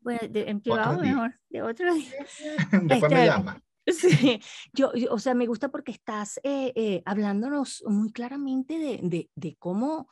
Bueno, 0.00 0.20
en 0.22 0.60
privado 0.60 1.00
mejor, 1.00 1.34
de 1.48 1.62
otro 1.62 1.94
día. 1.94 2.10
Después 2.72 3.12
me 3.12 3.24
este, 3.24 3.26
llama. 3.26 3.62
Sí, 3.86 4.40
yo, 4.72 4.92
o 5.10 5.18
sea, 5.18 5.34
me 5.34 5.46
gusta 5.46 5.70
porque 5.70 5.90
estás 5.90 6.38
eh, 6.44 6.72
eh, 6.76 7.02
hablándonos 7.04 7.82
muy 7.86 8.12
claramente 8.12 8.78
de, 8.78 9.00
de, 9.02 9.30
de 9.34 9.56
cómo 9.58 10.08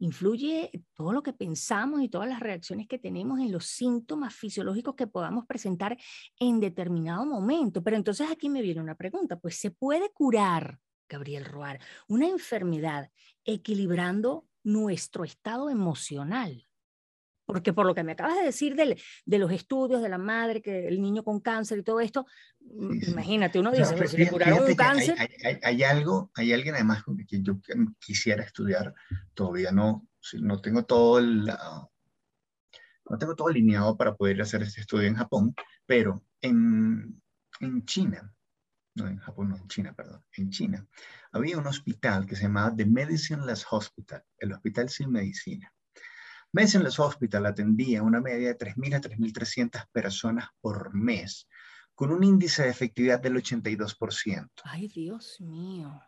influye 0.00 0.70
todo 0.94 1.12
lo 1.12 1.22
que 1.22 1.32
pensamos 1.32 2.02
y 2.02 2.08
todas 2.08 2.28
las 2.28 2.40
reacciones 2.40 2.88
que 2.88 2.98
tenemos 2.98 3.38
en 3.38 3.52
los 3.52 3.66
síntomas 3.66 4.34
fisiológicos 4.34 4.94
que 4.96 5.06
podamos 5.06 5.46
presentar 5.46 5.96
en 6.38 6.58
determinado 6.58 7.24
momento. 7.24 7.82
Pero 7.82 7.96
entonces 7.96 8.28
aquí 8.30 8.48
me 8.48 8.62
viene 8.62 8.80
una 8.80 8.96
pregunta, 8.96 9.38
pues 9.38 9.56
¿se 9.56 9.70
puede 9.70 10.10
curar, 10.12 10.80
Gabriel 11.08 11.44
Roar, 11.44 11.80
una 12.08 12.28
enfermedad 12.28 13.10
equilibrando 13.44 14.46
nuestro 14.62 15.24
estado 15.24 15.70
emocional? 15.70 16.66
Porque 17.52 17.72
por 17.72 17.84
lo 17.86 17.94
que 17.94 18.04
me 18.04 18.12
acabas 18.12 18.36
de 18.36 18.44
decir 18.44 18.76
de 18.76 19.38
los 19.38 19.52
estudios 19.52 20.02
de 20.02 20.08
la 20.08 20.18
madre, 20.18 20.62
que 20.62 20.86
el 20.86 21.02
niño 21.02 21.24
con 21.24 21.40
cáncer 21.40 21.78
y 21.78 21.82
todo 21.82 22.00
esto, 22.00 22.26
mm, 22.60 23.10
imagínate, 23.10 23.58
uno 23.58 23.72
dice, 23.72 24.06
si 24.06 24.16
le 24.16 24.28
curaron 24.28 24.68
un 24.68 24.74
cáncer. 24.74 25.16
Hay, 25.62 25.82
algo, 25.82 26.30
hay 26.34 26.52
alguien 26.52 26.74
además 26.74 27.02
con 27.02 27.16
quien 27.16 27.42
yo 27.44 27.58
quisiera 27.98 28.44
estudiar, 28.44 28.94
todavía 29.34 29.72
no, 29.72 30.08
no 30.34 30.60
tengo 30.60 30.84
todo 30.84 31.18
el, 31.18 31.46
no 31.46 33.18
tengo 33.18 33.34
todo 33.34 33.48
alineado 33.48 33.96
para 33.96 34.14
poder 34.14 34.40
hacer 34.40 34.62
este 34.62 34.82
estudio 34.82 35.08
en 35.08 35.16
Japón, 35.16 35.54
pero 35.86 36.24
en, 36.40 37.20
en 37.58 37.84
China, 37.84 38.32
no 38.94 39.08
en 39.08 39.18
Japón, 39.18 39.48
no 39.48 39.56
en 39.56 39.66
China, 39.66 39.92
perdón, 39.92 40.24
en 40.36 40.50
China, 40.50 40.86
había 41.32 41.58
un 41.58 41.66
hospital 41.66 42.26
que 42.26 42.36
se 42.36 42.44
llamaba 42.44 42.74
The 42.74 42.86
Medicineless 42.86 43.66
Hospital, 43.70 44.22
el 44.38 44.52
hospital 44.52 44.88
sin 44.88 45.10
medicina. 45.10 45.72
Medicine 46.52 46.88
Hospital 46.98 47.46
atendía 47.46 48.02
una 48.02 48.20
media 48.20 48.48
de 48.48 48.58
3.000 48.58 48.94
a 48.94 49.00
3.300 49.00 49.86
personas 49.92 50.48
por 50.60 50.92
mes, 50.94 51.48
con 51.94 52.10
un 52.10 52.24
índice 52.24 52.64
de 52.64 52.70
efectividad 52.70 53.20
del 53.20 53.36
82%. 53.36 54.48
Ay, 54.64 54.88
Dios 54.88 55.40
mío. 55.40 56.02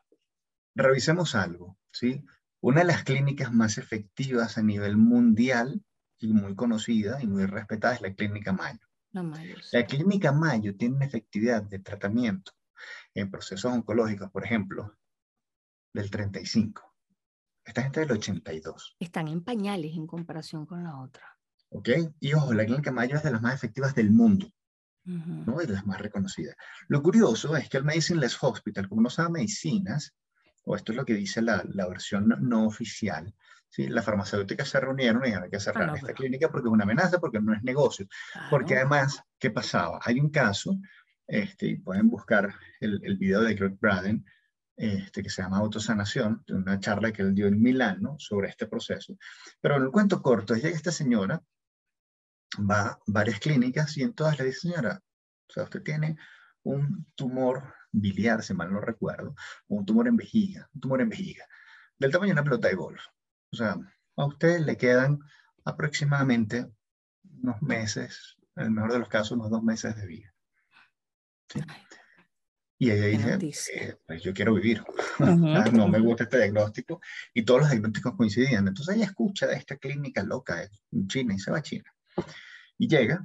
Revisemos 0.75 1.35
algo, 1.35 1.79
¿sí? 1.93 2.25
Una 2.61 2.81
de 2.81 2.87
las 2.87 3.05
clínicas 3.05 3.53
más 3.53 3.79
efectivas 3.79 4.59
a 4.59 4.63
nivel 4.63 4.97
mundial 4.97 5.85
y 6.19 6.33
muy 6.33 6.55
conocida 6.55 7.23
y 7.23 7.27
muy 7.27 7.47
respetada 7.47 7.95
es 7.95 8.01
la 8.01 8.15
Clínica 8.15 8.53
Mayo. 8.53 8.81
La, 9.11 9.23
Mayo, 9.23 9.57
la 9.73 9.85
Clínica 9.85 10.33
Mayo 10.33 10.77
tiene 10.77 10.97
una 10.97 11.07
efectividad 11.07 11.63
de 11.63 11.79
tratamiento 11.79 12.53
en 13.15 13.31
procesos 13.31 13.73
oncológicos, 13.73 14.31
por 14.31 14.45
ejemplo, 14.45 14.97
del 15.93 16.11
35. 16.11 16.92
Esta 17.64 17.83
gente 17.83 18.01
del 18.01 18.12
82. 18.12 18.96
Están 18.98 19.29
en 19.29 19.42
pañales 19.42 19.94
en 19.94 20.07
comparación 20.07 20.66
con 20.66 20.83
la 20.83 20.98
otra. 20.98 21.25
¿Ok? 21.70 21.88
Y 22.20 22.35
ojo, 22.35 22.53
la 22.53 22.64
clínica 22.66 22.90
Mayo 22.90 23.16
es 23.16 23.22
de 23.22 23.31
las 23.31 23.40
más 23.40 23.55
efectivas 23.55 23.94
del 23.94 24.11
mundo. 24.11 24.53
¿no? 25.05 25.61
Es 25.61 25.68
la 25.68 25.83
más 25.83 26.01
reconocida. 26.01 26.55
Lo 26.88 27.03
curioso 27.03 27.57
es 27.57 27.68
que 27.68 27.77
el 27.77 27.85
Medicineless 27.85 28.42
Hospital, 28.42 28.88
como 28.88 29.03
no 29.03 29.11
sabe 29.11 29.31
medicinas, 29.31 30.14
o 30.64 30.77
esto 30.77 30.92
es 30.92 30.96
lo 30.96 31.05
que 31.05 31.14
dice 31.14 31.42
la, 31.42 31.64
la 31.68 31.88
versión 31.88 32.29
no, 32.40 32.66
oficial, 32.66 33.35
¿sí? 33.68 33.88
las 33.88 34.05
farmacéuticas 34.05 34.68
se 34.68 34.79
reunieron 34.79 35.27
y 35.27 35.33
hay 35.33 35.51
que 35.51 35.59
cerrar 35.59 35.90
ah, 35.90 35.94
esta 35.96 36.12
clínica 36.12 36.51
porque 36.51 36.68
es 36.68 36.72
una 36.72 36.85
amenaza, 36.85 37.18
porque 37.18 37.40
no 37.40 37.53
es 37.53 37.62
negocio. 37.62 38.07
Porque 38.48 38.77
además, 38.77 39.22
¿qué 39.38 39.51
pasaba? 39.51 39.98
Hay 40.05 40.20
un 40.20 40.31
caso, 40.31 40.79
este, 41.27 41.66
y 41.66 41.77
pueden 41.79 42.09
buscar 42.09 42.55
el, 42.81 43.01
el 43.05 43.16
video 43.16 43.40
de 43.40 43.55
Greg 43.55 43.79
Braden, 43.81 44.25
este, 44.77 45.23
que 45.23 45.31
se 45.31 45.43
llama 45.43 45.59
Autosanación, 45.59 46.43
de 46.47 46.55
una 46.55 46.81
charla 46.81 47.13
que 47.13 47.23
él 47.23 47.35
dio 47.35 47.47
en 47.47 47.61
Milán 47.61 48.03
sobre 48.19 48.49
este 48.49 48.67
proceso. 48.67 49.17
Pero 49.61 49.77
en 49.77 49.83
el 49.83 49.91
cuento 49.91 50.23
corto, 50.23 50.55
llega 50.55 50.77
esta 50.77 50.93
señora, 50.93 51.43
va 52.59 52.89
a 52.89 52.99
varias 53.07 53.41
clínicas 53.41 53.97
y 53.97 54.03
en 54.03 54.15
todas 54.15 54.39
le 54.39 54.47
dice, 54.47 54.61
señora, 54.61 55.01
o 55.49 55.53
sea, 55.53 55.65
usted 55.65 55.83
tiene 55.83 56.17
un 56.63 57.07
tumor 57.15 57.75
biliar, 57.91 58.43
si 58.43 58.55
mal 58.55 58.73
no 58.73 58.81
recuerdo, 58.81 59.35
un 59.69 59.85
tumor 59.85 60.09
en 60.09 60.17
vejiga, 60.17 60.69
un 60.75 60.81
tumor 60.81 61.01
en 61.01 61.09
vejiga, 61.09 61.47
del 61.99 62.11
tamaño 62.11 62.31
de 62.31 62.41
una 62.41 62.45
pelota 62.45 62.69
de 62.69 62.75
golf. 62.75 63.03
O 63.53 63.57
sea, 63.57 63.77
a 64.17 64.25
usted 64.25 64.61
le 64.61 64.77
quedan 64.77 65.21
aproximadamente 65.65 66.67
unos 67.43 67.61
meses, 67.63 68.37
en 68.57 68.65
el 68.65 68.71
mejor 68.71 68.93
de 68.93 68.99
los 68.99 69.09
casos, 69.09 69.33
unos 69.33 69.51
dos 69.51 69.63
meses 69.63 69.95
de 69.97 70.07
vida. 70.07 70.35
¿Sí? 71.49 71.61
Y 72.83 72.90
ella 72.90 73.37
dice, 73.38 73.77
eh, 73.77 73.97
pues 74.05 74.25
yo 74.25 74.35
quiero 74.35 74.55
vivir. 74.55 74.83
no 75.73 75.87
me 75.87 76.01
gusta 76.01 76.25
este 76.25 76.38
diagnóstico. 76.38 77.01
Y 77.33 77.45
todos 77.45 77.61
los 77.61 77.71
diagnósticos 77.71 78.16
coincidían. 78.16 78.66
Entonces 78.66 78.97
ella 78.97 79.05
escucha 79.05 79.47
de 79.47 79.55
esta 79.55 79.77
clínica 79.77 80.25
loca 80.25 80.68
en 80.90 81.07
China 81.07 81.33
y 81.33 81.38
se 81.38 81.53
va 81.53 81.59
a 81.59 81.62
China. 81.62 81.95
Y 82.77 82.88
llega. 82.88 83.25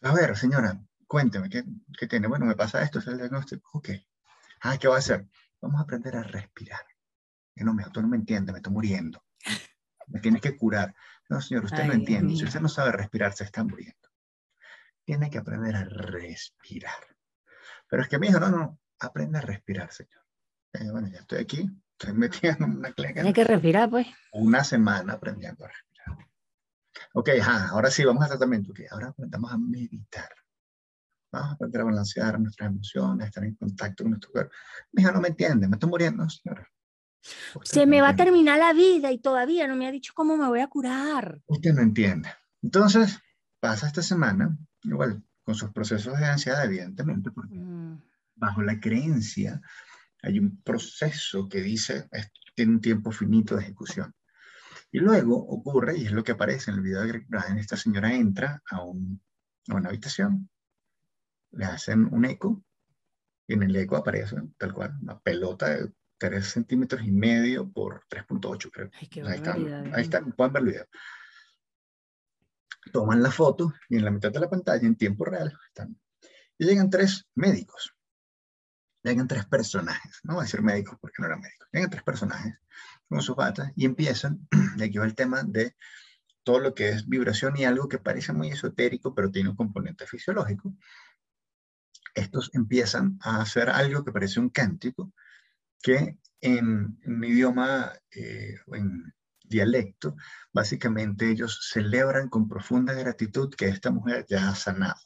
A 0.00 0.14
ver, 0.14 0.34
señora, 0.38 0.82
cuénteme, 1.06 1.50
¿qué, 1.50 1.64
¿qué, 1.98 2.06
tiene? 2.06 2.28
Bueno, 2.28 2.46
me 2.46 2.56
pasa 2.56 2.82
esto, 2.82 2.98
es 2.98 3.06
el 3.08 3.18
diagnóstico. 3.18 3.68
Ok. 3.74 3.90
Ah, 4.62 4.78
¿qué 4.78 4.88
va 4.88 4.94
a 4.94 5.00
hacer? 5.00 5.28
Vamos 5.60 5.78
a 5.78 5.82
aprender 5.82 6.16
a 6.16 6.22
respirar. 6.22 6.86
Que 7.54 7.62
no, 7.62 7.74
me, 7.74 7.84
tú 7.92 8.00
no 8.00 8.08
me 8.08 8.16
entiende, 8.16 8.52
me 8.52 8.60
estoy 8.60 8.72
muriendo. 8.72 9.22
Me 10.06 10.20
tienes 10.20 10.40
que 10.40 10.56
curar. 10.56 10.94
No, 11.28 11.42
señor, 11.42 11.66
usted 11.66 11.84
no 11.84 11.92
entiende. 11.92 12.36
Si 12.36 12.44
usted 12.44 12.60
no 12.60 12.70
sabe 12.70 12.92
respirar, 12.92 13.34
se 13.34 13.44
está 13.44 13.62
muriendo. 13.62 14.08
Tiene 15.04 15.28
que 15.28 15.36
aprender 15.36 15.76
a 15.76 15.84
respirar. 15.84 17.11
Pero 17.92 18.04
es 18.04 18.08
que 18.08 18.18
me 18.18 18.28
dijo, 18.28 18.40
no, 18.40 18.48
no, 18.48 18.80
aprende 19.00 19.36
a 19.36 19.42
respirar, 19.42 19.92
señor. 19.92 20.22
Eh, 20.72 20.90
bueno, 20.90 21.08
ya 21.08 21.18
estoy 21.18 21.40
aquí, 21.40 21.70
estoy 21.90 22.14
metiendo 22.16 22.64
en 22.64 22.78
una 22.78 22.90
clínica. 22.90 23.20
Tiene 23.20 23.34
que 23.34 23.44
respirar, 23.44 23.90
pues. 23.90 24.06
Una 24.32 24.64
semana 24.64 25.12
aprendiendo 25.12 25.66
a 25.66 25.68
respirar. 25.68 26.26
Ok, 27.12 27.28
ahora 27.70 27.90
sí, 27.90 28.02
vamos 28.02 28.24
a 28.24 28.28
tratamiento. 28.28 28.70
Okay, 28.70 28.86
ahora 28.90 29.08
aprendamos 29.08 29.52
a 29.52 29.58
meditar. 29.58 30.30
Vamos 31.30 31.50
a 31.50 31.52
aprender 31.52 31.82
a 31.82 31.84
balancear 31.84 32.40
nuestras 32.40 32.70
emociones, 32.70 33.26
estar 33.26 33.44
en 33.44 33.56
contacto 33.56 34.04
con 34.04 34.12
nuestro 34.12 34.30
cuerpo. 34.30 34.54
Mi 34.92 35.02
hija 35.02 35.12
no 35.12 35.20
me 35.20 35.28
entiende, 35.28 35.68
me 35.68 35.76
estoy 35.76 35.90
muriendo, 35.90 36.26
señora. 36.30 36.66
Se 37.62 37.84
me 37.84 38.00
va 38.00 38.08
a 38.08 38.16
terminar 38.16 38.58
la 38.58 38.72
vida 38.72 39.12
y 39.12 39.18
todavía 39.18 39.68
no 39.68 39.76
me 39.76 39.86
ha 39.86 39.92
dicho 39.92 40.14
cómo 40.16 40.38
me 40.38 40.48
voy 40.48 40.60
a 40.60 40.68
curar. 40.68 41.42
Usted 41.44 41.74
no 41.74 41.82
entiende. 41.82 42.30
Entonces, 42.62 43.18
pasa 43.60 43.86
esta 43.86 44.00
semana, 44.00 44.56
igual 44.82 45.22
con 45.42 45.54
sus 45.54 45.70
procesos 45.72 46.18
de 46.18 46.26
ansiedad, 46.26 46.64
evidentemente, 46.64 47.30
porque 47.30 47.54
mm. 47.54 48.02
bajo 48.36 48.62
la 48.62 48.78
creencia 48.80 49.60
hay 50.22 50.38
un 50.38 50.62
proceso 50.62 51.48
que 51.48 51.60
dice 51.60 52.08
tiene 52.54 52.72
un 52.72 52.80
tiempo 52.80 53.10
finito 53.10 53.56
de 53.56 53.62
ejecución. 53.62 54.14
Y 54.90 54.98
luego 54.98 55.36
ocurre, 55.36 55.96
y 55.96 56.04
es 56.04 56.12
lo 56.12 56.22
que 56.22 56.32
aparece 56.32 56.70
en 56.70 56.76
el 56.76 56.82
video 56.82 57.00
de 57.00 57.08
Greg 57.08 57.26
Braden, 57.26 57.58
esta 57.58 57.76
señora 57.76 58.14
entra 58.14 58.62
a, 58.70 58.82
un, 58.82 59.22
a 59.68 59.74
una 59.74 59.88
habitación, 59.88 60.50
le 61.52 61.64
hacen 61.64 62.12
un 62.12 62.26
eco, 62.26 62.62
y 63.46 63.54
en 63.54 63.62
el 63.62 63.74
eco 63.74 63.96
aparece 63.96 64.36
tal 64.58 64.74
cual 64.74 64.94
una 65.00 65.18
pelota 65.18 65.70
de 65.70 65.92
3 66.18 66.46
centímetros 66.46 67.02
y 67.02 67.10
medio 67.10 67.70
por 67.70 68.04
3.8, 68.08 68.70
creo. 68.70 68.90
ahí, 69.26 69.36
está, 69.36 69.54
ahí 69.54 70.02
está, 70.02 70.20
pueden 70.20 70.52
ver 70.52 70.62
el 70.62 70.68
video 70.68 70.86
toman 72.90 73.22
la 73.22 73.30
foto 73.30 73.72
y 73.88 73.96
en 73.96 74.04
la 74.04 74.10
mitad 74.10 74.32
de 74.32 74.40
la 74.40 74.50
pantalla, 74.50 74.86
en 74.86 74.96
tiempo 74.96 75.24
real, 75.24 75.56
están. 75.68 75.98
Y 76.58 76.66
llegan 76.66 76.90
tres 76.90 77.26
médicos. 77.34 77.94
Llegan 79.02 79.26
tres 79.26 79.46
personajes. 79.46 80.20
No 80.22 80.34
voy 80.34 80.42
a 80.42 80.44
decir 80.44 80.62
médicos 80.62 80.96
porque 81.00 81.16
no 81.18 81.26
eran 81.26 81.40
médicos. 81.40 81.68
Llegan 81.72 81.90
tres 81.90 82.02
personajes 82.02 82.54
con 83.08 83.20
sus 83.20 83.36
batas 83.36 83.72
y 83.76 83.84
empiezan, 83.84 84.46
de 84.76 84.84
aquí 84.84 84.98
va 84.98 85.04
el 85.04 85.14
tema 85.14 85.42
de 85.42 85.74
todo 86.44 86.60
lo 86.60 86.74
que 86.74 86.90
es 86.90 87.08
vibración 87.08 87.56
y 87.56 87.64
algo 87.64 87.88
que 87.88 87.98
parece 87.98 88.32
muy 88.32 88.48
esotérico, 88.48 89.14
pero 89.14 89.30
tiene 89.30 89.50
un 89.50 89.56
componente 89.56 90.06
fisiológico. 90.06 90.74
Estos 92.14 92.50
empiezan 92.52 93.18
a 93.22 93.40
hacer 93.40 93.70
algo 93.70 94.04
que 94.04 94.12
parece 94.12 94.40
un 94.40 94.50
cántico, 94.50 95.12
que 95.82 96.18
en, 96.40 96.98
un 97.06 97.24
idioma, 97.24 97.92
eh, 98.10 98.56
en 98.72 99.14
dialecto, 99.52 100.16
básicamente 100.52 101.30
ellos 101.30 101.68
celebran 101.70 102.28
con 102.28 102.48
profunda 102.48 102.92
gratitud 102.92 103.54
que 103.54 103.68
esta 103.68 103.92
mujer 103.92 104.26
ya 104.28 104.48
ha 104.48 104.54
sanado. 104.56 105.00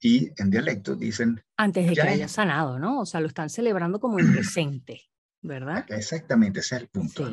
Y 0.00 0.30
en 0.40 0.50
dialecto 0.50 0.94
dicen... 0.94 1.42
Antes 1.56 1.88
de 1.88 1.94
que 1.94 2.02
haya 2.02 2.28
sanado, 2.28 2.78
¿no? 2.78 3.00
O 3.00 3.06
sea, 3.06 3.20
lo 3.20 3.26
están 3.26 3.50
celebrando 3.50 3.98
como 3.98 4.20
en 4.20 4.32
presente, 4.32 5.02
¿verdad? 5.42 5.84
Exactamente, 5.88 6.60
ese 6.60 6.76
es 6.76 6.82
el 6.82 6.88
punto. 6.88 7.28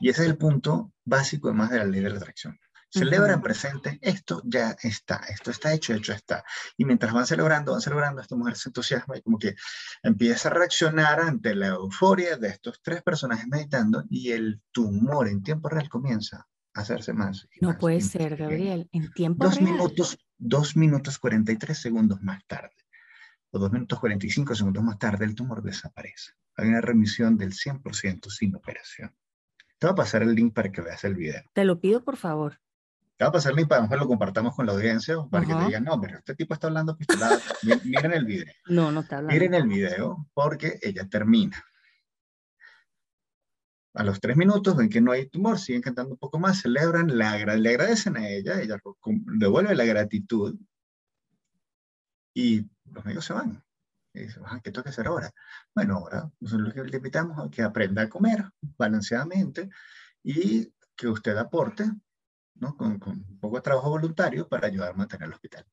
Y 0.00 0.08
ese 0.08 0.22
es 0.22 0.28
el 0.28 0.38
punto 0.38 0.92
básico 1.04 1.48
además 1.48 1.70
de 1.70 1.78
la 1.78 1.84
ley 1.84 2.00
de 2.00 2.10
la 2.10 2.16
atracción. 2.16 2.58
Celebra 2.90 3.34
en 3.34 3.42
presente, 3.42 3.98
esto 4.00 4.40
ya 4.44 4.74
está, 4.82 5.16
esto 5.28 5.50
está 5.50 5.74
hecho, 5.74 5.92
hecho 5.92 6.14
está. 6.14 6.42
Y 6.76 6.86
mientras 6.86 7.12
van 7.12 7.26
celebrando, 7.26 7.72
van 7.72 7.82
celebrando, 7.82 8.22
esta 8.22 8.34
mujer 8.34 8.56
se 8.56 8.70
entusiasma 8.70 9.18
y 9.18 9.22
como 9.22 9.38
que 9.38 9.56
empieza 10.02 10.48
a 10.48 10.52
reaccionar 10.54 11.20
ante 11.20 11.54
la 11.54 11.68
euforia 11.68 12.36
de 12.38 12.48
estos 12.48 12.80
tres 12.82 13.02
personajes 13.02 13.46
meditando 13.46 14.04
y 14.08 14.32
el 14.32 14.62
tumor 14.72 15.28
en 15.28 15.42
tiempo 15.42 15.68
real 15.68 15.88
comienza 15.90 16.48
a 16.72 16.80
hacerse 16.80 17.12
más. 17.12 17.46
no 17.60 17.76
puede 17.76 18.00
ser, 18.00 18.36
Gabriel, 18.36 18.88
en 18.92 19.12
tiempo 19.12 19.44
dos 19.44 19.56
real. 19.56 19.72
Minutos, 19.72 20.18
dos 20.38 20.74
minutos 20.74 21.18
43 21.18 21.78
segundos 21.78 22.22
más 22.22 22.42
tarde, 22.46 22.76
o 23.50 23.58
dos 23.58 23.70
minutos 23.70 24.00
45 24.00 24.54
segundos 24.54 24.82
más 24.82 24.98
tarde, 24.98 25.26
el 25.26 25.34
tumor 25.34 25.62
desaparece. 25.62 26.32
Hay 26.56 26.68
una 26.68 26.80
remisión 26.80 27.36
del 27.36 27.52
100% 27.52 28.30
sin 28.30 28.56
operación. 28.56 29.14
Te 29.78 29.86
voy 29.86 29.92
a 29.92 29.96
pasar 29.96 30.22
el 30.22 30.34
link 30.34 30.54
para 30.54 30.72
que 30.72 30.80
veas 30.80 31.04
el 31.04 31.14
video. 31.14 31.42
Te 31.52 31.64
lo 31.64 31.80
pido, 31.80 32.02
por 32.02 32.16
favor. 32.16 32.58
Te 33.18 33.24
va 33.24 33.30
a 33.30 33.32
pasar 33.32 33.52
para 33.66 33.88
que 33.88 33.96
lo 33.96 34.06
compartamos 34.06 34.54
con 34.54 34.64
la 34.64 34.72
audiencia 34.72 35.16
para 35.28 35.44
que 35.44 35.52
te 35.52 35.64
digan, 35.64 35.82
no, 35.82 36.00
pero 36.00 36.18
este 36.18 36.36
tipo 36.36 36.54
está 36.54 36.68
hablando 36.68 36.96
pistolada. 36.96 37.36
Miren 37.84 38.12
el 38.12 38.24
video. 38.24 38.46
No, 38.68 38.92
no 38.92 39.00
está 39.00 39.18
hablando. 39.18 39.32
Miren 39.34 39.54
el 39.54 39.66
video 39.66 40.28
porque 40.32 40.78
ella 40.80 41.08
termina. 41.08 41.60
A 43.94 44.04
los 44.04 44.20
tres 44.20 44.36
minutos 44.36 44.76
ven 44.76 44.88
que 44.88 45.00
no 45.00 45.10
hay 45.10 45.28
tumor, 45.28 45.58
siguen 45.58 45.82
cantando 45.82 46.12
un 46.12 46.18
poco 46.18 46.38
más, 46.38 46.60
celebran, 46.60 47.08
le, 47.18 47.24
agradecen 47.24 48.16
a 48.16 48.28
ella, 48.28 48.60
ella 48.60 48.78
devuelve 49.04 49.74
la 49.74 49.84
gratitud 49.84 50.56
y 52.32 52.70
los 52.84 53.04
amigos 53.04 53.24
se 53.24 53.32
van. 53.32 53.64
Y 54.14 54.20
dicen, 54.20 54.44
ah, 54.46 54.60
¿qué 54.62 54.70
toca 54.70 54.90
hacer 54.90 55.08
ahora? 55.08 55.32
Bueno, 55.74 55.96
ahora 55.96 56.30
nosotros 56.38 56.72
le 56.88 56.96
invitamos 56.96 57.36
a 57.44 57.50
que 57.50 57.62
aprenda 57.62 58.02
a 58.02 58.08
comer 58.08 58.44
balanceadamente 58.76 59.70
y 60.22 60.72
que 60.94 61.08
usted 61.08 61.36
aporte 61.36 61.90
con, 62.76 63.00
un 63.04 63.38
poco 63.40 63.56
de 63.56 63.62
trabajo 63.62 63.90
voluntario 63.90 64.48
para 64.48 64.66
ayudar 64.66 64.90
a 64.90 64.96
mantener 64.96 65.28
el 65.28 65.34
hospital. 65.34 65.64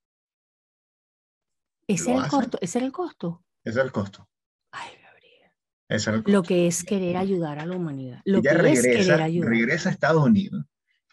¿Ese 1.88 2.12
era, 2.12 2.26
el 2.26 2.30
costo? 2.30 2.58
¿Ese 2.62 2.78
era 2.80 2.88
el 2.88 2.91
costo? 2.91 3.43
Ese 3.63 3.80
es 3.80 3.86
el 3.86 3.91
costo. 3.91 4.28
Ay, 4.71 4.91
Gabriel. 5.02 6.24
Lo 6.26 6.43
que 6.43 6.67
es 6.67 6.84
querer 6.84 7.17
ayudar 7.17 7.60
a 7.60 7.65
la 7.65 7.76
humanidad. 7.76 8.21
Lo 8.26 8.41
que 8.41 8.54
regresa, 8.54 8.89
es 8.89 9.06
querer 9.06 9.21
ayudar. 9.21 9.50
regresa 9.50 9.89
a 9.89 9.91
Estados 9.91 10.24
Unidos 10.24 10.65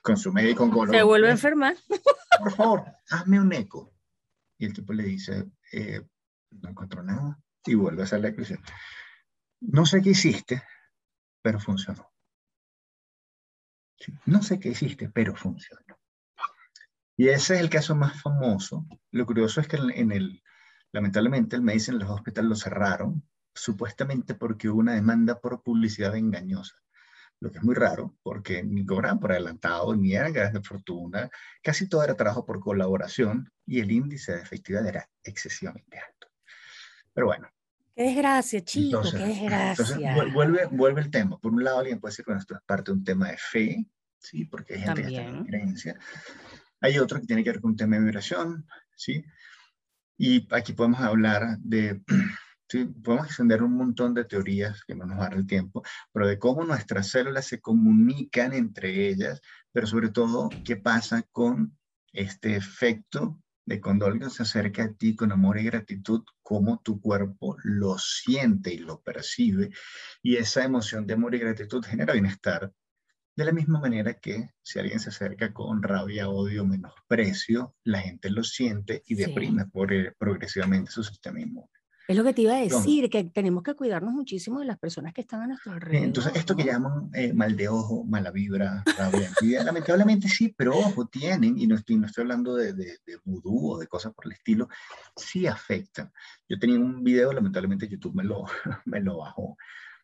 con 0.02 0.16
su 0.16 0.32
médico 0.32 0.64
oncólogo. 0.64 0.96
Se 0.96 1.02
vuelve 1.02 1.28
a 1.28 1.32
enfermar. 1.32 1.76
Por 2.40 2.52
favor, 2.52 2.84
hazme 3.10 3.40
un 3.40 3.52
eco. 3.52 3.94
Y 4.58 4.66
el 4.66 4.72
tipo 4.72 4.92
le 4.92 5.04
dice, 5.04 5.50
eh, 5.72 6.02
no 6.50 6.70
encontró 6.70 7.02
nada. 7.02 7.38
Y 7.64 7.74
vuelve 7.74 8.02
a 8.02 8.04
hacer 8.04 8.20
la 8.20 8.28
expresión. 8.28 8.60
No 9.60 9.86
sé 9.86 10.02
qué 10.02 10.10
hiciste, 10.10 10.62
pero 11.40 11.60
funcionó. 11.60 12.11
No 14.26 14.42
sé 14.42 14.58
qué 14.58 14.70
hiciste, 14.70 15.08
pero 15.08 15.34
funcionó. 15.34 15.98
Y 17.16 17.28
ese 17.28 17.54
es 17.54 17.60
el 17.60 17.70
caso 17.70 17.94
más 17.94 18.20
famoso. 18.20 18.86
Lo 19.10 19.26
curioso 19.26 19.60
es 19.60 19.68
que 19.68 19.76
en 19.76 20.12
el, 20.12 20.42
lamentablemente, 20.92 21.56
el 21.56 21.62
Medicine 21.62 21.98
los 21.98 22.10
hospitales 22.10 22.48
lo 22.48 22.56
cerraron, 22.56 23.22
supuestamente 23.54 24.34
porque 24.34 24.68
hubo 24.68 24.80
una 24.80 24.94
demanda 24.94 25.40
por 25.40 25.62
publicidad 25.62 26.16
engañosa. 26.16 26.76
Lo 27.40 27.50
que 27.50 27.58
es 27.58 27.64
muy 27.64 27.74
raro, 27.74 28.16
porque 28.22 28.62
ni 28.62 28.86
cobraban 28.86 29.18
por 29.18 29.32
adelantado, 29.32 29.94
ni 29.96 30.14
eran 30.14 30.32
ganas 30.32 30.52
de 30.52 30.62
fortuna, 30.62 31.28
casi 31.62 31.88
todo 31.88 32.04
era 32.04 32.14
trabajo 32.14 32.46
por 32.46 32.60
colaboración 32.60 33.52
y 33.66 33.80
el 33.80 33.90
índice 33.90 34.32
de 34.32 34.42
efectividad 34.42 34.86
era 34.86 35.08
excesivamente 35.24 35.98
alto. 35.98 36.28
Pero 37.12 37.26
bueno, 37.26 37.48
Qué 37.94 38.04
desgracia, 38.04 38.64
chico, 38.64 39.02
qué 39.10 39.18
desgracia. 39.26 40.16
vuelve, 40.32 40.66
vuelve 40.70 41.00
el 41.02 41.10
tema. 41.10 41.38
Por 41.38 41.52
un 41.52 41.62
lado, 41.62 41.80
alguien 41.80 42.00
puede 42.00 42.12
decir 42.12 42.24
que 42.24 42.32
esto 42.32 42.54
es 42.54 42.62
parte 42.64 42.90
de 42.90 42.98
un 42.98 43.04
tema 43.04 43.28
de 43.28 43.36
fe, 43.36 43.86
¿sí? 44.18 44.46
porque 44.46 44.74
hay 44.74 44.80
gente 44.80 45.02
que 45.02 45.08
está 45.08 45.22
en 45.22 45.44
creencia. 45.44 45.98
Hay 46.80 46.98
otro 46.98 47.20
que 47.20 47.26
tiene 47.26 47.44
que 47.44 47.50
ver 47.50 47.60
con 47.60 47.72
un 47.72 47.76
tema 47.76 47.96
de 47.96 48.02
vibración, 48.02 48.66
¿sí? 48.96 49.24
Y 50.16 50.48
aquí 50.54 50.72
podemos 50.72 51.00
hablar 51.00 51.58
de, 51.58 52.02
¿sí? 52.68 52.86
podemos 52.86 53.26
extender 53.26 53.62
un 53.62 53.76
montón 53.76 54.14
de 54.14 54.24
teorías 54.24 54.82
que 54.84 54.94
no 54.94 55.04
nos 55.04 55.18
va 55.18 55.26
a 55.26 55.28
dar 55.28 55.38
el 55.38 55.46
tiempo, 55.46 55.82
pero 56.12 56.26
de 56.26 56.38
cómo 56.38 56.64
nuestras 56.64 57.08
células 57.08 57.46
se 57.46 57.60
comunican 57.60 58.54
entre 58.54 59.08
ellas, 59.08 59.40
pero 59.70 59.86
sobre 59.86 60.08
todo 60.08 60.48
qué 60.64 60.76
pasa 60.76 61.22
con 61.30 61.76
este 62.12 62.56
efecto 62.56 63.41
de 63.64 63.80
cuando 63.80 64.06
alguien 64.06 64.30
se 64.30 64.42
acerca 64.42 64.84
a 64.84 64.92
ti 64.92 65.14
con 65.14 65.32
amor 65.32 65.58
y 65.58 65.64
gratitud, 65.64 66.24
cómo 66.42 66.80
tu 66.82 67.00
cuerpo 67.00 67.56
lo 67.62 67.96
siente 67.98 68.72
y 68.74 68.78
lo 68.78 69.00
percibe. 69.00 69.70
Y 70.22 70.36
esa 70.36 70.64
emoción 70.64 71.06
de 71.06 71.14
amor 71.14 71.34
y 71.34 71.38
gratitud 71.38 71.84
genera 71.84 72.12
bienestar. 72.12 72.72
De 73.34 73.44
la 73.44 73.52
misma 73.52 73.80
manera 73.80 74.14
que 74.14 74.50
si 74.62 74.78
alguien 74.78 75.00
se 75.00 75.08
acerca 75.08 75.52
con 75.52 75.82
rabia, 75.82 76.28
odio, 76.28 76.66
menosprecio, 76.66 77.74
la 77.84 78.00
gente 78.00 78.28
lo 78.30 78.44
siente 78.44 79.02
y 79.06 79.14
deprime 79.14 79.66
por, 79.66 79.92
eh, 79.92 80.12
progresivamente 80.18 80.90
su 80.90 81.02
sistema 81.02 81.40
inmune. 81.40 81.81
Es 82.08 82.16
lo 82.16 82.24
que 82.24 82.32
te 82.32 82.42
iba 82.42 82.54
a 82.54 82.60
decir, 82.60 83.08
que 83.08 83.24
tenemos 83.24 83.62
que 83.62 83.74
cuidarnos 83.74 84.12
muchísimo 84.12 84.58
de 84.60 84.66
las 84.66 84.78
personas 84.78 85.12
que 85.14 85.20
están 85.20 85.42
a 85.42 85.46
nuestro 85.46 85.72
alrededor. 85.72 86.04
Entonces, 86.04 86.32
esto 86.34 86.56
que 86.56 86.64
llaman 86.64 87.10
eh, 87.14 87.32
mal 87.32 87.56
de 87.56 87.68
ojo, 87.68 88.04
mala 88.04 88.30
vibra, 88.30 88.82
rabia, 88.98 89.30
lamentablemente 89.64 90.28
sí, 90.28 90.52
pero 90.56 90.76
ojo, 90.76 91.06
tienen, 91.06 91.58
y 91.58 91.66
no 91.66 91.76
estoy, 91.76 91.96
no 91.96 92.06
estoy 92.06 92.22
hablando 92.22 92.56
de, 92.56 92.72
de, 92.72 92.98
de 93.06 93.16
vudú 93.24 93.72
o 93.72 93.78
de 93.78 93.86
cosas 93.86 94.12
por 94.12 94.26
el 94.26 94.32
estilo, 94.32 94.68
sí 95.16 95.46
afectan. 95.46 96.12
Yo 96.48 96.58
tenía 96.58 96.78
un 96.78 97.04
video, 97.04 97.32
lamentablemente 97.32 97.88
YouTube 97.88 98.14
me 98.14 98.24
lo, 98.24 98.44
me 98.84 99.00
lo 99.00 99.18
bajó, 99.18 99.56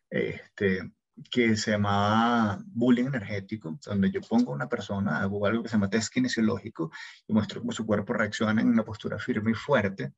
este, 0.09 0.91
que 1.29 1.57
se 1.57 1.71
llamaba 1.71 2.59
bullying 2.65 3.07
energético, 3.07 3.77
donde 3.85 4.09
yo 4.09 4.21
pongo 4.21 4.51
a 4.51 4.55
una 4.55 4.69
persona, 4.69 5.19
hago 5.19 5.45
algo 5.45 5.63
que 5.63 5.69
se 5.69 5.75
llama 5.75 5.89
test 5.89 6.13
kinesiológico, 6.13 6.91
y 7.27 7.33
muestro 7.33 7.59
cómo 7.59 7.71
su 7.71 7.85
cuerpo 7.85 8.13
reacciona 8.13 8.61
en 8.61 8.69
una 8.69 8.83
postura 8.83 9.19
firme 9.19 9.51
y 9.51 9.55
fuerte, 9.55 10.13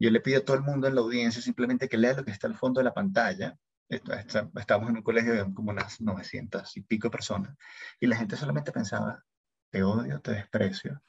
yo 0.00 0.10
le 0.10 0.20
pido 0.20 0.40
a 0.40 0.44
todo 0.44 0.56
el 0.56 0.62
mundo 0.62 0.88
en 0.88 0.94
la 0.94 1.02
audiencia 1.02 1.42
simplemente 1.42 1.88
que 1.88 1.98
lea 1.98 2.14
lo 2.14 2.24
que 2.24 2.30
está 2.30 2.46
al 2.46 2.56
fondo 2.56 2.80
de 2.80 2.84
la 2.84 2.94
pantalla. 2.94 3.56
Estábamos 3.88 4.90
en 4.90 4.96
un 4.96 5.02
colegio 5.02 5.32
de 5.34 5.54
como 5.54 5.70
unas 5.70 6.00
900 6.00 6.76
y 6.76 6.82
pico 6.82 7.10
personas 7.10 7.56
y 7.98 8.06
la 8.06 8.16
gente 8.16 8.36
solamente 8.36 8.72
pensaba, 8.72 9.24
te 9.70 9.82
odio, 9.82 10.20
te 10.20 10.32
desprecio. 10.32 11.02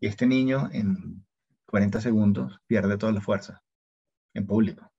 Y 0.00 0.06
este 0.06 0.26
niño 0.26 0.68
en 0.72 1.24
40 1.66 2.00
segundos 2.00 2.60
pierde 2.66 2.98
toda 2.98 3.12
la 3.12 3.20
fuerza 3.20 3.62
en 4.34 4.46
público. 4.46 4.92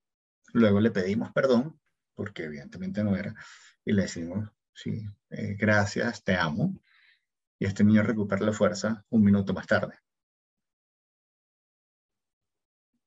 Luego 0.53 0.79
le 0.79 0.91
pedimos 0.91 1.31
perdón, 1.31 1.79
porque 2.15 2.45
evidentemente 2.45 3.03
no 3.03 3.15
era, 3.15 3.35
y 3.85 3.93
le 3.93 4.03
decimos, 4.03 4.49
sí, 4.73 5.05
eh, 5.29 5.55
gracias, 5.59 6.23
te 6.23 6.35
amo. 6.35 6.79
Y 7.59 7.65
este 7.65 7.83
niño 7.83 8.03
recupera 8.03 8.45
la 8.45 8.53
fuerza 8.53 9.05
un 9.09 9.23
minuto 9.23 9.53
más 9.53 9.67
tarde. 9.67 9.95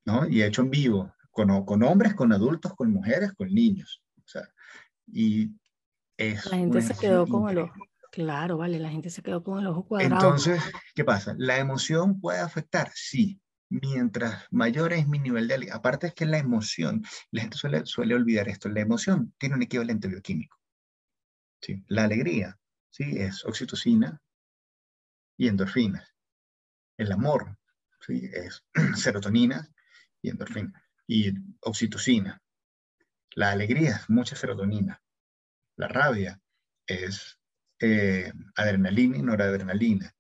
¿No? 0.05 0.29
Y 0.29 0.43
hecho 0.43 0.63
en 0.63 0.71
vivo, 0.71 1.13
con, 1.31 1.65
con 1.65 1.83
hombres, 1.83 2.15
con 2.15 2.33
adultos, 2.33 2.75
con 2.75 2.93
mujeres, 2.93 3.33
con 3.33 3.49
niños. 3.53 4.03
O 4.19 4.29
sea, 4.29 4.43
y 5.07 5.51
es 6.17 6.47
la 6.47 6.59
gente 6.59 6.83
se 6.83 6.95
quedó 6.95 7.27
con 7.27 7.51
el 7.51 7.59
ojo. 7.59 7.75
Claro, 8.11 8.59
vale, 8.59 8.79
la 8.79 8.91
gente 8.91 9.11
se 9.11 9.23
quedó 9.23 9.43
con 9.43 9.59
el 9.59 9.67
ojo 9.67 9.87
cuadrado. 9.87 10.15
Entonces, 10.15 10.63
¿qué 10.95 11.05
pasa? 11.05 11.35
¿La 11.37 11.59
emoción 11.59 12.21
puede 12.21 12.39
afectar? 12.39 12.93
Sí. 12.95 13.41
Mientras 13.71 14.47
mayor 14.53 14.93
es 14.93 15.09
mi 15.09 15.19
nivel 15.19 15.49
de 15.49 15.55
alegría. 15.55 15.75
Aparte 15.75 16.07
es 16.09 16.15
que 16.15 16.27
la 16.27 16.39
emoción, 16.39 17.03
la 17.33 17.43
gente 17.43 17.57
suele, 17.57 17.85
suele 17.87 18.15
olvidar 18.15 18.49
esto, 18.49 18.69
la 18.69 18.81
emoción 18.81 19.35
tiene 19.37 19.57
un 19.57 19.63
equivalente 19.63 20.07
bioquímico. 20.07 20.57
¿sí? 21.61 21.83
La 21.89 22.05
alegría, 22.05 22.57
¿sí? 22.91 23.19
Es 23.19 23.45
oxitocina 23.45 24.23
y 25.37 25.49
endorfinas. 25.49 26.15
El 26.97 27.11
amor, 27.11 27.59
¿sí? 28.07 28.31
Es 28.33 28.65
serotonina 28.97 29.74
y 30.25 30.31
endorfina. 30.31 30.83
Y 31.07 31.33
oxitocina. 31.61 32.41
La 33.35 33.51
alegría 33.51 33.91
es 33.91 34.11
mucha 34.11 34.37
serotonina. 34.37 35.03
La 35.77 35.89
rabia 35.89 36.41
es 36.87 37.39
eh, 37.81 38.33
adrenalina 38.57 39.19
y 39.19 39.23
noradrenalina. 39.23 40.15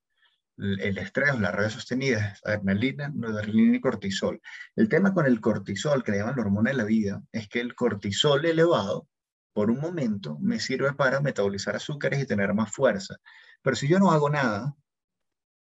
El, 0.57 0.99
estrés 0.99 1.39
la 1.41 1.51
rabia 1.51 1.71
sostenida 1.71 2.29
es 2.29 2.41
adrenalina, 2.45 3.09
noradrenalina 3.09 3.77
y 3.79 3.81
cortisol. 3.81 4.41
El 4.77 4.89
tema 4.89 5.15
con 5.15 5.27
el 5.27 5.41
cortisol, 5.41 6.05
que 6.05 6.13
le 6.13 6.19
llaman 6.19 6.37
la 6.37 6.43
hormona 6.43 6.71
de 6.71 6.77
la 6.77 6.85
vida, 6.85 7.23
es 7.33 7.49
que 7.49 7.61
el 7.61 7.75
cortisol 7.75 8.45
elevado, 8.45 9.09
por 9.53 9.71
un 9.71 9.81
momento, 9.81 10.39
me 10.41 10.61
sirve 10.61 10.93
para 10.93 11.21
metabolizar 11.21 11.77
azúcares 11.77 12.21
y 12.21 12.27
tener 12.27 12.53
más 12.55 12.73
fuerza. 12.73 13.17
Pero 13.63 13.75
si 13.75 13.89
yo 13.89 13.99
no 13.99 14.13
hago 14.13 14.29
nada, 14.29 14.77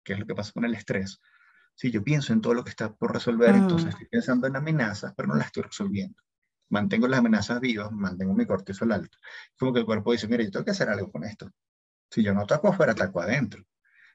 que 0.02 0.14
es 0.14 0.18
lo 0.18 0.26
que 0.26 0.34
pasa 0.34 0.52
con 0.52 0.64
el 0.64 0.74
estrés, 0.74 1.20
si 1.82 1.90
yo 1.90 2.04
pienso 2.04 2.32
en 2.32 2.40
todo 2.40 2.54
lo 2.54 2.62
que 2.62 2.70
está 2.70 2.94
por 2.94 3.12
resolver, 3.12 3.56
entonces 3.56 3.86
mm. 3.86 3.88
estoy 3.88 4.06
pensando 4.06 4.46
en 4.46 4.54
amenazas, 4.54 5.14
pero 5.16 5.26
no 5.26 5.34
las 5.34 5.46
estoy 5.46 5.64
resolviendo. 5.64 6.22
Mantengo 6.68 7.08
las 7.08 7.18
amenazas 7.18 7.58
vivas, 7.60 7.90
mantengo 7.90 8.34
mi 8.34 8.46
cortisol 8.46 8.92
alto. 8.92 9.18
Como 9.58 9.72
que 9.72 9.80
el 9.80 9.84
cuerpo 9.84 10.12
dice, 10.12 10.28
mira, 10.28 10.44
yo 10.44 10.52
tengo 10.52 10.64
que 10.64 10.70
hacer 10.70 10.88
algo 10.88 11.10
con 11.10 11.24
esto. 11.24 11.50
Si 12.08 12.22
yo 12.22 12.32
no 12.34 12.42
ataco 12.42 12.68
afuera, 12.68 12.92
ataco 12.92 13.20
adentro. 13.20 13.64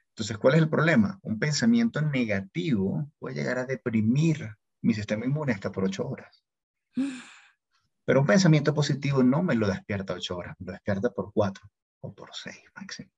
Entonces, 0.08 0.38
¿cuál 0.38 0.54
es 0.54 0.60
el 0.60 0.70
problema? 0.70 1.18
Un 1.20 1.38
pensamiento 1.38 2.00
negativo 2.00 3.12
puede 3.18 3.34
llegar 3.34 3.58
a 3.58 3.66
deprimir 3.66 4.56
mi 4.80 4.94
sistema 4.94 5.26
inmune 5.26 5.52
hasta 5.52 5.70
por 5.70 5.84
ocho 5.84 6.08
horas. 6.08 6.42
Pero 8.06 8.20
un 8.22 8.26
pensamiento 8.26 8.72
positivo 8.72 9.22
no 9.22 9.42
me 9.42 9.54
lo 9.54 9.68
despierta 9.68 10.14
ocho 10.14 10.38
horas, 10.38 10.56
me 10.58 10.68
lo 10.68 10.72
despierta 10.72 11.10
por 11.10 11.34
cuatro 11.34 11.70
o 12.00 12.14
por 12.14 12.30
seis 12.32 12.64
máximo. 12.74 13.10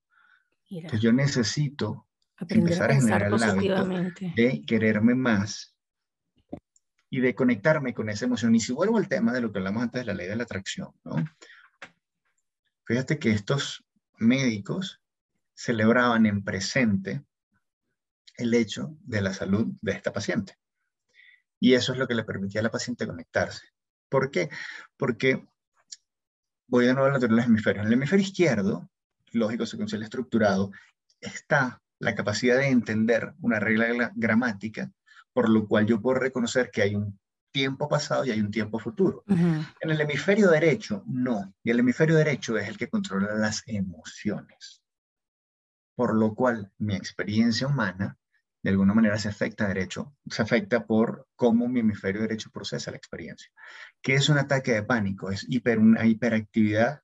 Entonces 0.69 0.99
yo 0.99 1.13
necesito 1.13 2.05
empezar 2.49 2.91
a, 2.91 2.95
generar 2.95 3.23
el 3.23 3.43
hábito 3.43 3.85
de 4.35 4.63
quererme 4.65 5.15
más 5.15 5.75
y 7.09 7.19
de 7.19 7.35
conectarme 7.35 7.93
con 7.93 8.09
esa 8.09 8.25
emoción. 8.25 8.55
Y 8.55 8.59
si 8.59 8.73
vuelvo 8.73 8.97
al 8.97 9.07
tema 9.07 9.33
de 9.33 9.41
lo 9.41 9.51
que 9.51 9.59
hablamos 9.59 9.83
antes 9.83 10.01
de 10.01 10.05
la 10.05 10.13
ley 10.13 10.27
de 10.27 10.35
la 10.35 10.43
atracción, 10.43 10.91
¿no? 11.03 11.15
Fíjate 12.85 13.19
que 13.19 13.31
estos 13.31 13.85
médicos 14.17 15.01
celebraban 15.53 16.25
en 16.25 16.43
presente 16.43 17.23
el 18.35 18.53
hecho 18.53 18.97
de 19.01 19.21
la 19.21 19.33
salud 19.33 19.67
de 19.81 19.91
esta 19.91 20.11
paciente. 20.11 20.57
Y 21.59 21.73
eso 21.73 21.93
es 21.93 21.99
lo 21.99 22.07
que 22.07 22.15
le 22.15 22.23
permitía 22.23 22.61
a 22.61 22.63
la 22.63 22.71
paciente 22.71 23.05
conectarse. 23.05 23.67
¿Por 24.09 24.31
qué? 24.31 24.49
Porque, 24.97 25.45
voy 26.67 26.87
a 26.87 26.93
nuevo 26.93 27.15
a 27.15 27.19
los 27.19 27.45
hemisferios. 27.45 27.83
En 27.83 27.87
el 27.87 27.93
hemisferio 27.93 28.25
izquierdo, 28.25 28.89
lógico, 29.31 29.65
secuencial 29.65 30.01
estructurado, 30.03 30.71
está 31.19 31.81
la 32.01 32.15
capacidad 32.15 32.57
de 32.57 32.67
entender 32.67 33.33
una 33.41 33.59
regla 33.59 34.11
gramática, 34.15 34.91
por 35.33 35.49
lo 35.49 35.67
cual 35.67 35.85
yo 35.85 36.01
puedo 36.01 36.19
reconocer 36.19 36.71
que 36.71 36.81
hay 36.81 36.95
un 36.95 37.19
tiempo 37.51 37.87
pasado 37.87 38.25
y 38.25 38.31
hay 38.31 38.41
un 38.41 38.49
tiempo 38.49 38.79
futuro. 38.79 39.23
En 39.27 39.89
el 39.89 40.01
hemisferio 40.01 40.49
derecho, 40.49 41.03
no. 41.05 41.53
Y 41.63 41.69
el 41.69 41.79
hemisferio 41.79 42.15
derecho 42.15 42.57
es 42.57 42.67
el 42.67 42.77
que 42.77 42.89
controla 42.89 43.35
las 43.35 43.61
emociones. 43.67 44.81
Por 45.95 46.15
lo 46.15 46.33
cual 46.33 46.71
mi 46.79 46.95
experiencia 46.95 47.67
humana, 47.67 48.17
de 48.63 48.71
alguna 48.71 48.95
manera, 48.95 49.17
se 49.19 49.29
afecta 49.29 49.67
derecho, 49.67 50.15
se 50.27 50.41
afecta 50.41 50.85
por 50.87 51.27
cómo 51.35 51.67
mi 51.67 51.81
hemisferio 51.81 52.21
derecho 52.21 52.49
procesa 52.51 52.89
la 52.89 52.97
experiencia. 52.97 53.51
¿Qué 54.01 54.15
es 54.15 54.27
un 54.27 54.39
ataque 54.39 54.71
de 54.71 54.83
pánico? 54.83 55.29
Es 55.29 55.45
hiper, 55.47 55.77
una 55.77 56.05
hiperactividad 56.05 57.01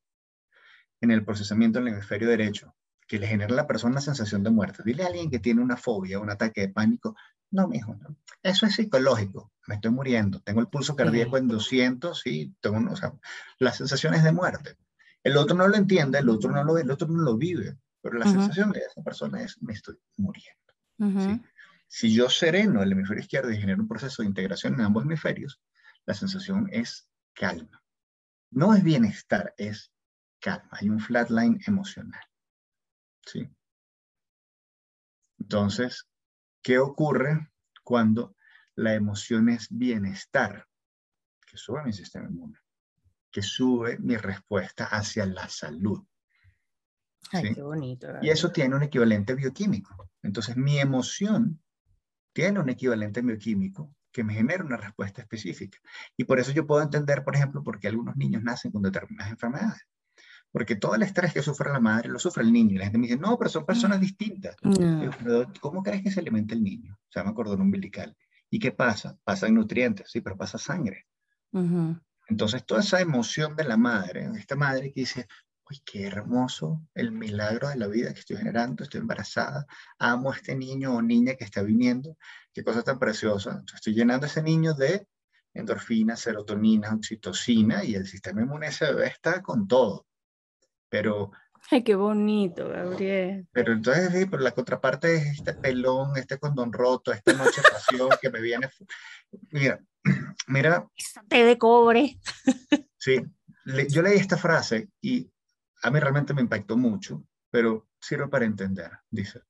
en 1.02 1.12
el 1.12 1.24
procesamiento 1.24 1.78
del 1.78 1.90
hemisferio 1.90 2.30
derecho, 2.30 2.76
que 3.08 3.20
le 3.20 3.28
genera 3.28 3.54
a 3.54 3.56
la 3.56 3.68
persona 3.68 3.94
una 3.94 4.02
sensación 4.02 4.44
de 4.44 4.50
muerte. 4.50 4.84
Dile 4.86 5.04
a 5.04 5.08
alguien 5.08 5.32
que 5.32 5.40
tiene 5.40 5.62
una 5.62 5.78
fobia, 5.78 6.20
un 6.20 6.30
ataque 6.30 6.62
de 6.62 6.70
pánico, 6.70 7.16
no, 7.50 7.68
mijo, 7.68 7.96
no. 7.96 8.18
eso 8.44 8.66
es 8.66 8.76
psicológico, 8.76 9.54
me 9.68 9.76
estoy 9.76 9.92
muriendo, 9.92 10.42
tengo 10.42 10.60
el 10.60 10.68
pulso 10.68 10.96
cardíaco 10.96 11.38
en 11.38 11.48
200, 11.48 12.20
sí, 12.20 12.54
tengo, 12.60 12.92
o 12.92 12.96
sea, 12.96 13.14
las 13.60 13.78
sensaciones 13.78 14.24
de 14.24 14.34
muerte. 14.34 14.76
El 15.24 15.38
otro 15.38 15.56
no 15.56 15.68
lo 15.68 15.76
entiende, 15.76 16.20
el 16.20 16.30
otro 16.30 16.52
no 16.52 16.64
lo, 16.64 16.78
el 16.78 16.92
otro 16.92 17.08
no 17.08 17.22
lo 17.22 17.38
vive, 17.38 17.78
pero 18.02 18.18
la 18.18 18.26
sensación 18.26 18.72
de 18.72 18.80
esa 18.80 19.02
persona 19.02 19.42
es, 19.42 19.62
me 19.62 19.74
estoy 19.74 19.98
muriendo. 20.18 20.58
Si 21.88 22.14
yo 22.14 22.30
sereno 22.30 22.84
el 22.84 22.92
hemisferio 22.92 23.22
izquierdo 23.22 23.52
y 23.52 23.58
genero 23.58 23.82
un 23.82 23.88
proceso 23.88 24.22
de 24.22 24.28
integración 24.28 24.74
en 24.74 24.82
ambos 24.82 25.06
hemisferios, 25.06 25.62
la 26.06 26.14
sensación 26.14 26.68
es 26.72 27.10
calma. 27.34 27.82
No 28.52 28.74
es 28.74 28.84
bienestar, 28.84 29.54
es 29.58 29.92
calma. 30.40 30.70
Hay 30.72 30.90
un 30.90 31.00
flatline 31.00 31.60
emocional. 31.66 32.22
¿Sí? 33.28 33.50
Entonces, 35.40 36.08
¿qué 36.62 36.80
ocurre 36.80 37.52
cuando 37.84 38.36
la 38.76 38.94
emoción 38.94 39.50
es 39.50 39.68
bienestar? 39.70 40.68
Que 41.46 41.58
sube 41.58 41.84
mi 41.84 41.94
sistema 41.94 42.28
inmune, 42.28 42.58
que 43.32 43.42
sube 43.42 43.98
mi 44.00 44.18
respuesta 44.18 44.86
hacia 44.86 45.26
la 45.26 45.48
salud. 45.48 46.04
Ay, 47.32 47.54
qué 47.54 47.62
bonito. 47.62 48.08
Y 48.22 48.30
eso 48.30 48.52
tiene 48.52 48.76
un 48.76 48.84
equivalente 48.84 49.36
bioquímico. 49.36 50.10
Entonces, 50.24 50.58
mi 50.58 50.80
emoción 50.80 51.62
tiene 52.34 52.60
un 52.60 52.70
equivalente 52.70 53.22
bioquímico 53.22 53.94
que 54.12 54.24
me 54.24 54.34
genera 54.34 54.64
una 54.64 54.78
respuesta 54.78 55.22
específica. 55.22 55.80
Y 56.16 56.24
por 56.24 56.40
eso 56.40 56.52
yo 56.52 56.66
puedo 56.66 56.82
entender, 56.82 57.24
por 57.24 57.36
ejemplo, 57.36 57.64
por 57.64 57.80
qué 57.80 57.88
algunos 57.88 58.16
niños 58.16 58.44
nacen 58.44 58.72
con 58.72 58.82
determinadas 58.82 59.32
enfermedades. 59.32 59.88
Porque 60.58 60.76
todo 60.76 60.96
el 60.96 61.04
estrés 61.04 61.34
que 61.34 61.44
sufre 61.44 61.72
la 61.72 61.80
madre 61.80 62.10
lo 62.10 62.18
sufre 62.18 62.42
el 62.42 62.52
niño. 62.52 62.74
Y 62.74 62.78
la 62.80 62.86
gente 62.86 62.98
me 62.98 63.06
dice, 63.06 63.20
no, 63.20 63.38
pero 63.38 63.48
son 63.48 63.64
personas 63.64 64.02
distintas. 64.02 64.56
¿Cómo 65.62 65.84
crees 65.84 66.02
que 66.02 66.10
se 66.10 66.20
alimenta 66.20 66.56
el 66.56 66.64
niño? 66.64 66.98
se 67.10 67.20
llama 67.20 67.36
cordón 67.36 67.62
umbilical. 67.62 68.18
¿Y 68.50 68.58
qué 68.58 68.72
pasa? 68.72 69.20
Pasan 69.24 69.54
nutrientes, 69.54 70.10
sí, 70.10 70.20
pero 70.20 70.36
pasa 70.36 70.58
sangre. 70.58 71.06
Entonces, 72.28 72.66
toda 72.66 72.80
esa 72.80 73.00
emoción 73.00 73.56
de 73.56 73.66
la 73.66 73.78
madre, 73.78 74.32
esta 74.36 74.56
madre 74.56 74.92
que 74.92 75.02
dice, 75.02 75.28
uy, 75.70 75.80
qué 75.86 76.08
hermoso 76.08 76.82
el 76.96 77.12
milagro 77.12 77.70
de 77.70 77.76
la 77.76 77.86
vida 77.86 78.12
que 78.12 78.22
estoy 78.22 78.38
generando, 78.38 78.84
estoy 78.84 79.02
embarazada, 79.02 79.68
amo 80.00 80.32
a 80.32 80.38
este 80.38 80.56
niño 80.56 80.96
o 80.96 81.04
niña 81.04 81.36
que 81.36 81.44
está 81.44 81.62
viniendo, 81.62 82.18
qué 82.52 82.64
cosa 82.64 82.82
tan 82.82 82.98
preciosa. 82.98 83.64
estoy 83.76 83.94
llenando 83.94 84.26
a 84.26 84.30
ese 84.30 84.42
niño 84.42 84.74
de 84.74 85.08
endorfina, 85.54 86.16
serotonina, 86.16 86.96
oxitocina 86.96 87.84
y 87.84 87.94
el 87.94 88.08
sistema 88.08 88.42
inmune 88.42 88.70
ese 88.70 88.86
bebé 88.86 89.06
está 89.10 89.44
con 89.44 89.68
todo. 89.68 90.08
Pero... 90.90 91.32
Ay, 91.70 91.84
qué 91.84 91.96
bonito, 91.96 92.70
Gabriel. 92.70 93.48
Pero 93.52 93.74
entonces, 93.74 94.12
sí, 94.14 94.26
pero 94.26 94.42
la 94.42 94.52
contraparte 94.52 95.16
es 95.16 95.26
este 95.38 95.54
pelón, 95.54 96.16
este 96.16 96.38
condón 96.40 96.72
roto, 96.72 97.12
esta 97.12 97.34
noche 97.34 97.62
pasión 97.62 98.10
que 98.22 98.30
me 98.30 98.40
viene... 98.42 98.70
Mira, 99.52 99.80
mira... 100.48 100.88
Té 101.28 101.44
de 101.44 101.58
cobre. 101.58 102.20
Sí, 102.98 103.22
yo 103.90 104.02
leí 104.02 104.18
esta 104.18 104.38
frase 104.38 104.90
y 105.02 105.30
a 105.84 105.92
mí 105.92 106.00
realmente 106.00 106.34
me 106.34 106.42
impactó 106.42 106.78
mucho, 106.78 107.24
pero 107.50 107.88
sirve 108.00 108.28
para 108.28 108.46
entender. 108.46 108.92
Dice, 109.10 109.42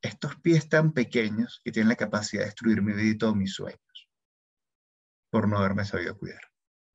estos 0.00 0.36
pies 0.36 0.68
tan 0.68 0.92
pequeños 0.92 1.60
que 1.62 1.72
tienen 1.72 1.90
la 1.90 1.96
capacidad 1.96 2.42
de 2.42 2.46
destruir 2.46 2.82
mi 2.82 2.92
vida 2.92 3.10
y 3.10 3.18
todos 3.18 3.36
mis 3.36 3.52
sueños 3.52 3.80
por 5.30 5.48
no 5.48 5.58
haberme 5.58 5.84
sabido 5.84 6.18
cuidar. 6.18 6.49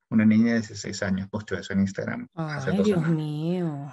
Una 0.08 0.24
niña 0.24 0.54
de 0.54 0.60
16 0.60 1.02
años 1.02 1.28
posteó 1.28 1.58
eso 1.58 1.72
en 1.72 1.80
Instagram. 1.80 2.28
Ay, 2.34 2.82
Dios 2.82 3.08
mío, 3.08 3.92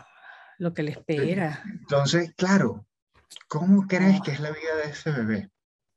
lo 0.60 0.74
que 0.74 0.84
le 0.84 0.92
espera. 0.92 1.64
Entonces, 1.66 2.34
claro, 2.36 2.86
¿cómo 3.48 3.88
crees 3.88 4.22
que 4.22 4.32
es 4.32 4.40
la 4.40 4.52
vida 4.52 4.76
de 4.84 4.92
ese 4.92 5.12
bebé? 5.12 5.50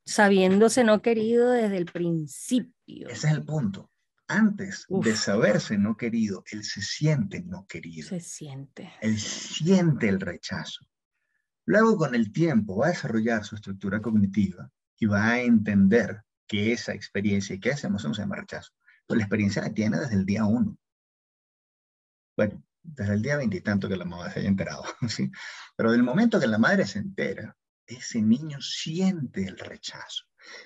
Sabiéndose 0.07 0.85
no 0.85 1.03
querido 1.03 1.51
desde 1.51 1.77
el 1.77 1.87
principio. 1.87 3.09
Ese 3.09 3.27
es 3.27 3.33
el 3.35 3.45
punto. 3.45 3.91
Antes 4.29 4.87
de 4.89 5.15
saberse 5.15 5.79
no 5.79 5.97
querido, 5.97 6.43
él 6.51 6.65
se 6.65 6.81
siente 6.81 7.43
no 7.43 7.67
querido. 7.67 8.09
Se 8.09 8.21
siente. 8.21 8.93
Él 9.01 9.19
siente 9.19 10.09
el 10.09 10.21
rechazo. 10.21 10.87
Luego, 11.65 11.97
con 11.97 12.15
el 12.15 12.33
tiempo, 12.33 12.77
va 12.77 12.87
a 12.87 12.91
desarrollar 12.91 13.45
su 13.45 13.57
estructura 13.57 14.01
cognitiva 14.01 14.71
y 14.99 15.07
va 15.07 15.29
a 15.29 15.41
entender 15.41 16.23
que 16.47 16.73
esa 16.73 16.93
experiencia 16.93 17.55
y 17.55 17.61
que 17.61 17.71
esa 17.71 17.89
emoción 17.89 18.15
se 18.15 18.23
llama 18.23 18.37
rechazo. 18.37 18.73
Pues 19.07 19.19
la 19.19 19.25
experiencia 19.25 19.63
la 19.63 19.73
tiene 19.73 19.99
desde 19.99 20.15
el 20.15 20.27
día 20.27 20.45
uno. 20.45 20.77
Bueno, 22.37 22.63
desde 22.83 23.15
el 23.15 23.23
día 23.23 23.37
veintitanto 23.37 23.89
que 23.89 23.97
la 23.97 24.05
madre 24.05 24.33
se 24.33 24.41
haya 24.41 24.49
enterado, 24.49 24.85
¿sí? 25.09 25.31
Pero 25.77 25.93
del 25.93 26.03
momento 26.03 26.41
que 26.41 26.47
la 26.47 26.59
madre 26.59 26.87
se 26.87 26.99
entera, 26.99 27.57
ese 27.87 28.21
niño 28.21 28.61
siente 28.61 29.45
el 29.45 29.59
rechazo 29.59 30.25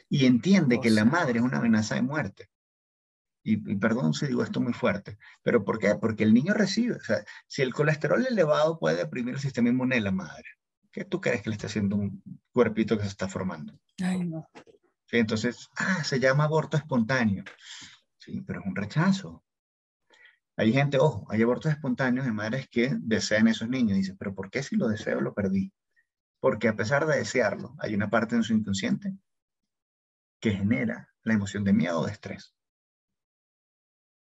y 0.08 0.26
entiende 0.26 0.80
que 0.80 0.90
la 0.90 1.04
madre 1.04 1.38
es 1.38 1.44
una 1.44 1.58
amenaza 1.58 1.94
de 1.94 2.02
muerte. 2.02 2.50
Y, 3.42 3.56
perdón 3.76 4.12
si 4.12 4.26
digo 4.26 4.42
esto 4.42 4.60
muy 4.60 4.74
fuerte, 4.74 5.18
pero 5.42 5.64
¿por 5.64 5.78
qué? 5.78 5.94
Porque 5.94 6.24
el 6.24 6.34
niño 6.34 6.52
recibe, 6.52 6.96
o 6.96 7.00
sea, 7.00 7.24
si 7.46 7.62
el 7.62 7.72
colesterol 7.72 8.24
elevado 8.26 8.78
puede 8.78 8.96
deprimir 8.96 9.34
el 9.34 9.40
sistema 9.40 9.70
inmune 9.70 9.94
de 9.94 10.02
la 10.02 10.12
madre, 10.12 10.44
¿qué 10.92 11.06
tú 11.06 11.22
crees 11.22 11.40
que 11.42 11.48
le 11.48 11.56
está 11.56 11.66
haciendo 11.66 11.96
un 11.96 12.22
cuerpito 12.52 12.96
que 12.96 13.04
se 13.04 13.08
está 13.08 13.28
formando? 13.28 13.78
Ay, 14.02 14.26
no. 14.26 14.46
Entonces, 15.10 15.68
ah, 15.76 16.04
se 16.04 16.20
llama 16.20 16.44
aborto 16.44 16.76
espontáneo. 16.76 17.44
Pero 18.46 18.60
es 18.60 18.66
un 18.66 18.76
rechazo. 18.76 19.44
Hay 20.56 20.72
gente, 20.72 20.98
ojo, 20.98 21.26
hay 21.30 21.42
abortos 21.42 21.72
espontáneos 21.72 22.26
de 22.26 22.32
madres 22.32 22.68
que 22.68 22.94
desean 23.00 23.48
esos 23.48 23.68
niños. 23.68 23.96
Dicen, 23.96 24.16
pero 24.18 24.34
¿por 24.34 24.50
qué 24.50 24.62
si 24.62 24.76
lo 24.76 24.88
deseo 24.88 25.20
lo 25.20 25.34
perdí? 25.34 25.72
Porque 26.38 26.68
a 26.68 26.76
pesar 26.76 27.06
de 27.06 27.16
desearlo, 27.16 27.74
hay 27.78 27.94
una 27.94 28.10
parte 28.10 28.36
en 28.36 28.42
su 28.42 28.52
inconsciente 28.52 29.16
que 30.40 30.52
genera 30.52 31.08
la 31.22 31.34
emoción 31.34 31.64
de 31.64 31.72
miedo 31.72 32.00
o 32.00 32.06
de 32.06 32.12
estrés. 32.12 32.54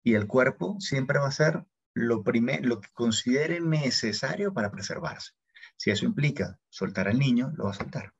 Y 0.03 0.13
el 0.13 0.27
cuerpo 0.27 0.77
siempre 0.79 1.19
va 1.19 1.27
a 1.27 1.31
ser 1.31 1.65
lo, 1.93 2.23
lo 2.23 2.81
que 2.81 2.89
considere 2.93 3.59
necesario 3.59 4.53
para 4.53 4.71
preservarse. 4.71 5.33
Si 5.75 5.91
eso 5.91 6.05
implica 6.05 6.59
soltar 6.69 7.07
al 7.07 7.19
niño, 7.19 7.51
lo 7.55 7.65
va 7.65 7.71
a 7.71 7.75
soltar 7.75 8.13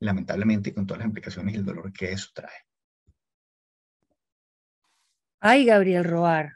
lamentablemente 0.00 0.74
con 0.74 0.86
todas 0.86 1.00
las 1.00 1.08
implicaciones 1.08 1.54
y 1.54 1.58
el 1.58 1.64
dolor 1.64 1.92
que 1.92 2.12
eso 2.12 2.30
trae. 2.34 2.66
Ay, 5.40 5.64
Gabriel 5.64 6.04
Roar, 6.04 6.52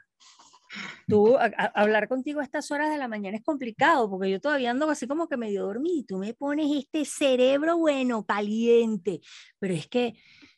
tú 1.07 1.35
hablar 1.73 2.07
contigo 2.07 2.39
a 2.39 2.43
estas 2.43 2.69
horas 2.69 2.91
de 2.91 2.97
la 2.97 3.07
mañana 3.07 3.37
es 3.37 3.43
complicado 3.43 4.09
porque 4.09 4.29
yo 4.29 4.39
todavía 4.39 4.71
ando 4.71 4.89
así 4.89 5.07
como 5.07 5.27
que 5.27 5.37
medio 5.37 5.63
dormido 5.63 5.97
y 5.97 6.03
tú 6.03 6.17
me 6.17 6.35
pones 6.35 6.67
este 6.71 7.03
cerebro 7.03 7.77
bueno, 7.77 8.25
caliente, 8.25 9.21
pero 9.59 9.73
es 9.73 9.87
que 9.87 10.13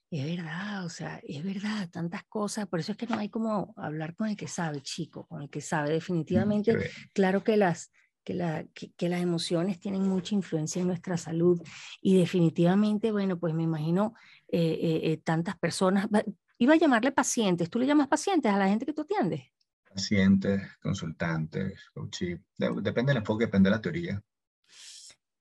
es 0.09 0.25
verdad, 0.25 0.85
o 0.85 0.89
sea, 0.89 1.21
es 1.23 1.43
verdad, 1.43 1.89
tantas 1.89 2.23
cosas, 2.25 2.67
por 2.67 2.79
eso 2.79 2.93
es 2.93 2.97
que 2.97 3.07
no 3.07 3.17
hay 3.17 3.29
como 3.29 3.73
hablar 3.77 4.15
con 4.15 4.27
el 4.27 4.35
que 4.35 4.47
sabe, 4.47 4.81
chico, 4.81 5.25
con 5.27 5.41
el 5.41 5.49
que 5.49 5.61
sabe 5.61 5.91
definitivamente, 5.91 6.75
claro 7.13 7.43
que 7.43 7.55
las 7.57 7.91
que, 8.23 8.33
las 9.09 9.21
emociones 9.21 9.79
tienen 9.79 10.01
mucha 10.01 10.35
influencia 10.35 10.81
en 10.81 10.87
nuestra 10.87 11.15
salud 11.15 11.61
y 12.01 12.17
definitivamente, 12.17 13.11
bueno, 13.11 13.39
pues 13.39 13.53
me 13.53 13.63
imagino 13.63 14.15
eh, 14.49 14.59
eh, 14.81 15.11
eh, 15.11 15.17
tantas 15.23 15.57
personas, 15.57 16.07
iba 16.57 16.73
a 16.73 16.77
llamarle 16.77 17.11
pacientes, 17.11 17.69
¿tú 17.69 17.79
le 17.79 17.85
llamas 17.85 18.07
pacientes 18.07 18.51
a 18.51 18.57
la 18.57 18.67
gente 18.67 18.85
que 18.85 18.93
tú 18.93 19.01
atiendes? 19.01 19.43
Pacientes, 19.89 20.61
consultantes, 20.81 21.79
coaches, 21.93 22.39
depende 22.57 23.11
del 23.11 23.17
enfoque, 23.17 23.45
depende 23.45 23.69
de 23.69 23.75
la 23.75 23.81
teoría. 23.81 24.21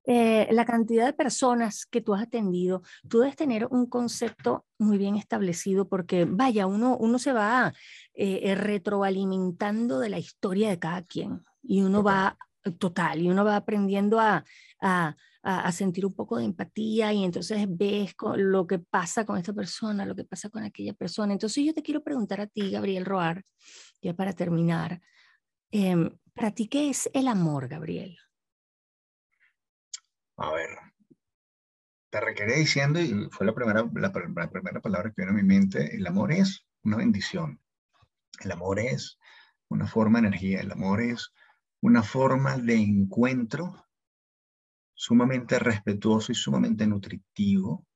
la 0.06 0.64
cantidad 0.64 1.06
de 1.06 1.12
personas 1.12 1.84
que 1.84 2.00
tú 2.00 2.14
has 2.14 2.22
atendido, 2.22 2.82
tú 3.08 3.18
debes 3.18 3.36
tener 3.36 3.66
un 3.70 3.86
concepto 3.86 4.64
muy 4.78 4.98
bien 4.98 5.16
establecido 5.16 5.88
porque, 5.88 6.24
vaya, 6.24 6.66
uno, 6.66 6.96
uno 6.96 7.18
se 7.18 7.32
va 7.32 7.72
retroalimentando 8.14 9.98
de 9.98 10.08
la 10.08 10.18
historia 10.18 10.70
de 10.70 10.78
cada 10.78 11.02
quien 11.02 11.42
y 11.62 11.82
uno 11.82 12.02
va 12.02 12.38
total, 12.78 13.22
y 13.22 13.28
uno 13.28 13.44
va 13.44 13.56
aprendiendo 13.56 14.20
a, 14.20 14.44
a, 14.80 15.16
a, 15.42 15.72
sentir 15.72 16.04
un 16.04 16.14
poco 16.14 16.38
de 16.38 16.44
empatía 16.44 17.12
y 17.12 17.24
entonces 17.24 17.66
ves 17.68 18.14
lo 18.36 18.66
que 18.66 18.78
pasa 18.78 19.24
con 19.24 19.38
esta 19.38 19.52
persona, 19.52 20.04
lo 20.04 20.16
que 20.16 20.24
pasa 20.24 20.50
con 20.50 20.64
aquella 20.64 20.92
persona. 20.92 21.32
Entonces 21.32 21.64
yo 21.64 21.72
te 21.72 21.82
quiero 21.82 22.02
preguntar 22.02 22.40
a 22.40 22.46
ti, 22.46 22.70
Gabriel 22.70 23.04
Roar, 23.04 23.44
ya 24.02 24.14
para 24.14 24.32
terminar, 24.32 25.00
eh, 25.70 26.10
¿para 26.34 26.50
ti 26.50 26.68
qué 26.68 26.90
es 26.90 27.08
el 27.14 27.28
amor, 27.28 27.68
Gabriel? 27.68 28.18
A 30.38 30.52
ver, 30.52 30.70
te 32.10 32.20
requería 32.20 32.56
diciendo, 32.56 33.00
y 33.00 33.28
fue 33.30 33.46
la 33.46 33.54
primera, 33.54 33.88
la, 33.94 34.12
la 34.34 34.50
primera 34.50 34.80
palabra 34.80 35.10
que 35.10 35.22
vino 35.22 35.32
a 35.32 35.34
mi 35.34 35.42
mente, 35.42 35.96
el 35.96 36.06
amor 36.06 36.32
es 36.32 36.66
una 36.82 36.96
bendición. 36.96 37.60
El 38.40 38.52
amor 38.52 38.78
es 38.78 39.18
una 39.68 39.86
forma 39.86 40.20
de 40.20 40.28
energía, 40.28 40.60
el 40.60 40.72
amor 40.72 41.00
es 41.00 41.32
una 41.86 42.02
forma 42.02 42.58
de 42.58 42.74
encuentro 42.74 43.86
sumamente 44.92 45.56
respetuoso 45.60 46.32
y 46.32 46.34
sumamente 46.34 46.84
nutritivo 46.84 47.86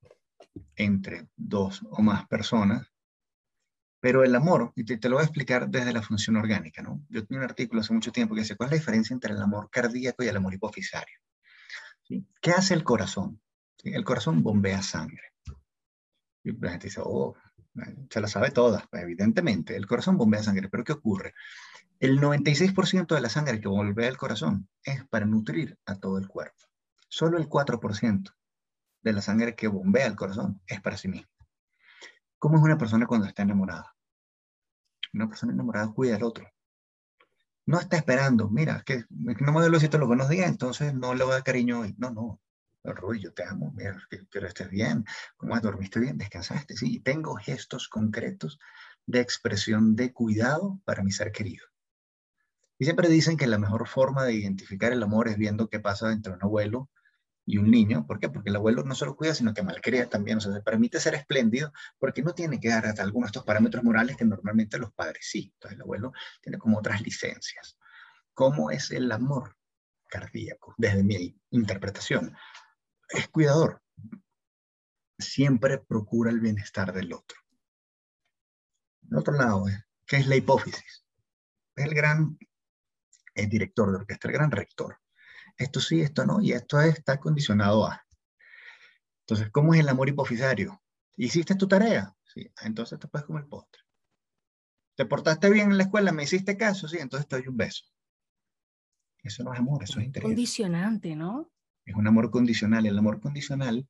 entre 0.77 1.29
dos 1.37 1.83
o 1.91 2.01
más 2.01 2.29
personas. 2.29 2.87
Pero 3.99 4.23
el 4.23 4.37
amor, 4.37 4.73
y 4.77 4.85
te, 4.85 5.09
lo 5.09 5.17
voy 5.17 5.23
a 5.23 5.27
explicar 5.27 5.69
desde 5.69 5.93
la 5.93 6.03
función 6.03 6.37
orgánica, 6.37 6.83
¿no? 6.83 7.05
Yo 7.09 7.27
tenía 7.27 7.41
un 7.41 7.51
artículo 7.51 7.81
hace 7.81 7.93
mucho 7.93 8.13
tiempo 8.13 8.33
que 8.33 8.43
dice, 8.43 8.55
¿cuál 8.55 8.69
es 8.69 8.73
la 8.75 8.79
diferencia 8.79 9.13
entre 9.13 9.33
el 9.33 9.43
amor 9.43 9.69
cardíaco 9.71 10.23
y 10.23 10.29
el 10.29 10.37
amor 10.37 10.55
hipofisario? 10.55 11.19
¿Qué 12.41 12.51
hace 12.53 12.75
el 12.75 12.85
corazón? 12.85 13.43
El 13.83 14.05
corazón 14.05 14.45
bombea 14.45 14.83
sangre. 14.83 15.33
Y 16.45 16.53
la 16.53 16.71
gente 16.71 16.87
dice, 16.87 17.01
oh, 17.03 17.35
se 18.09 18.21
la 18.21 18.29
sabe 18.29 18.53
todas, 18.53 18.85
evidentemente, 18.93 19.75
el 19.75 19.89
corazón 19.89 20.17
bombea 20.17 20.45
sangre, 20.45 20.69
pero 20.69 20.85
¿qué 20.85 20.93
ocurre? 20.93 21.35
El 22.01 22.19
96% 22.19 23.15
de 23.15 23.21
la 23.21 23.29
sangre 23.29 23.61
que 23.61 23.69
bombea 23.69 24.09
el 24.09 24.17
corazón 24.17 24.71
es 24.83 25.05
para 25.09 25.27
nutrir 25.27 25.79
a 25.85 25.97
todo 25.97 26.17
el 26.17 26.29
cuerpo. 26.29 26.65
Solo 27.11 27.37
el 27.37 27.47
4% 27.47 28.35
de 29.03 29.13
la 29.13 29.21
sangre 29.21 29.55
que 29.55 29.69
bombea 29.69 30.07
el 30.07 30.17
corazón 30.17 30.63
es 30.67 30.81
para 30.81 30.97
sí 30.97 31.09
mismo. 31.09 31.31
¿Cómo 32.39 32.57
es 32.57 32.63
una 32.63 32.79
persona 32.79 33.07
cuando 33.07 33.27
está 33.27 33.43
enamorada? 33.43 33.95
Una 35.13 35.29
persona 35.29 35.53
enamorada 35.53 35.93
cuida 35.93 36.17
al 36.17 36.23
otro. 36.23 36.51
No 37.67 37.79
está 37.79 37.99
esperando, 37.99 38.49
mira, 38.49 38.83
que 38.87 39.05
no 39.11 39.53
me 39.53 39.61
doy 39.61 39.71
los 39.71 39.93
lo 39.93 40.07
buenos 40.07 40.31
días, 40.31 40.49
entonces 40.49 40.95
no 40.95 41.15
le 41.15 41.25
voy 41.25 41.33
a 41.33 41.35
dar 41.35 41.45
cariño 41.45 41.81
hoy. 41.81 41.95
No, 41.99 42.11
no. 42.11 42.41
Ruy, 42.83 43.21
yo 43.21 43.35
te 43.35 43.45
amo, 43.45 43.75
mira, 43.77 44.01
que 44.09 44.27
estés 44.47 44.71
bien, 44.71 45.05
¿cómo 45.37 45.61
dormiste 45.61 46.01
bien? 46.01 46.17
¿Descansaste? 46.17 46.79
Sí, 46.79 47.01
tengo 47.01 47.35
gestos 47.35 47.89
concretos 47.89 48.59
de 49.05 49.21
expresión 49.21 49.97
de 49.97 50.15
cuidado 50.15 50.81
para 50.87 51.03
mi 51.03 51.13
ser 51.13 51.31
querido. 51.31 51.70
Y 52.81 52.87
siempre 52.87 53.11
dicen 53.11 53.37
que 53.37 53.47
la 53.47 53.59
mejor 53.59 53.87
forma 53.87 54.25
de 54.25 54.33
identificar 54.33 54.91
el 54.91 55.03
amor 55.03 55.29
es 55.29 55.37
viendo 55.37 55.69
qué 55.69 55.81
pasa 55.81 56.11
entre 56.13 56.33
un 56.33 56.43
abuelo 56.43 56.89
y 57.45 57.59
un 57.59 57.71
niño. 57.71 58.07
¿Por 58.07 58.19
qué? 58.19 58.31
Porque 58.31 58.49
el 58.49 58.57
abuelo 58.57 58.83
no 58.85 58.95
solo 58.95 59.17
cuida, 59.17 59.35
sino 59.35 59.53
que 59.53 59.63
malcrea 59.63 60.09
también. 60.09 60.39
O 60.39 60.41
sea, 60.41 60.55
se 60.55 60.63
permite 60.63 60.99
ser 60.99 61.15
espléndido 61.15 61.75
porque 61.99 62.23
no 62.23 62.33
tiene 62.33 62.59
que 62.59 62.71
dar 62.71 62.87
hasta 62.87 63.03
algunos 63.03 63.27
de 63.27 63.33
estos 63.33 63.45
parámetros 63.45 63.85
morales 63.85 64.17
que 64.17 64.25
normalmente 64.25 64.79
los 64.79 64.95
padres 64.95 65.27
sí. 65.29 65.51
Entonces 65.53 65.77
el 65.77 65.83
abuelo 65.83 66.15
tiene 66.41 66.57
como 66.57 66.79
otras 66.79 67.03
licencias. 67.03 67.77
¿Cómo 68.33 68.71
es 68.71 68.91
el 68.93 69.13
amor 69.13 69.59
cardíaco? 70.07 70.75
Desde 70.79 71.03
mi 71.03 71.39
interpretación. 71.51 72.35
Es 73.11 73.29
cuidador. 73.29 73.83
siempre 75.19 75.77
procura 75.77 76.31
el 76.31 76.41
bienestar 76.41 76.95
del 76.95 77.13
otro. 77.13 77.39
El 79.11 79.19
otro 79.19 79.35
lado, 79.35 79.67
¿qué 80.07 80.17
es 80.17 80.27
la 80.27 80.37
hipófisis? 80.37 81.05
Es 81.77 81.85
el 81.85 81.93
gran 81.93 82.39
el 83.41 83.49
director 83.49 83.91
de 83.91 83.97
orquesta, 83.97 84.29
el 84.29 84.35
gran 84.35 84.51
rector. 84.51 84.99
Esto 85.57 85.81
sí, 85.81 86.01
esto 86.01 86.25
no, 86.25 86.41
y 86.41 86.53
esto 86.53 86.81
está 86.81 87.19
condicionado 87.19 87.87
a. 87.87 88.05
Entonces, 89.21 89.51
¿cómo 89.51 89.75
es 89.75 89.81
el 89.81 89.89
amor 89.89 90.09
hipofisario? 90.09 90.83
¿Hiciste 91.17 91.55
tu 91.55 91.69
tarea? 91.69 92.15
Sí, 92.25 92.51
entonces 92.63 92.99
te 92.99 93.09
puedes 93.09 93.27
comer 93.27 93.43
el 93.45 93.49
postre. 93.49 93.83
¿Te 94.95 95.07
portaste 95.07 95.51
bien 95.51 95.71
en 95.71 95.79
la 95.79 95.85
escuela? 95.85 96.13
¿Me 96.13 96.25
hiciste 96.25 96.57
caso? 96.57 96.89
Sí, 96.89 96.99
entonces 96.99 97.29
te 97.29 97.37
doy 97.37 97.49
un 97.49 97.57
beso. 97.57 97.85
Eso 99.23 99.45
no 99.45 99.53
es 99.53 99.59
amor, 99.59 99.83
eso 99.83 100.01
es 100.01 100.07
interés. 100.07 100.27
Condicionante, 100.27 101.15
¿no? 101.15 101.53
Es 101.85 101.95
un 101.95 102.07
amor 102.07 102.31
condicional. 102.31 102.87
El 102.87 102.99
amor 102.99 103.21
condicional, 103.21 103.89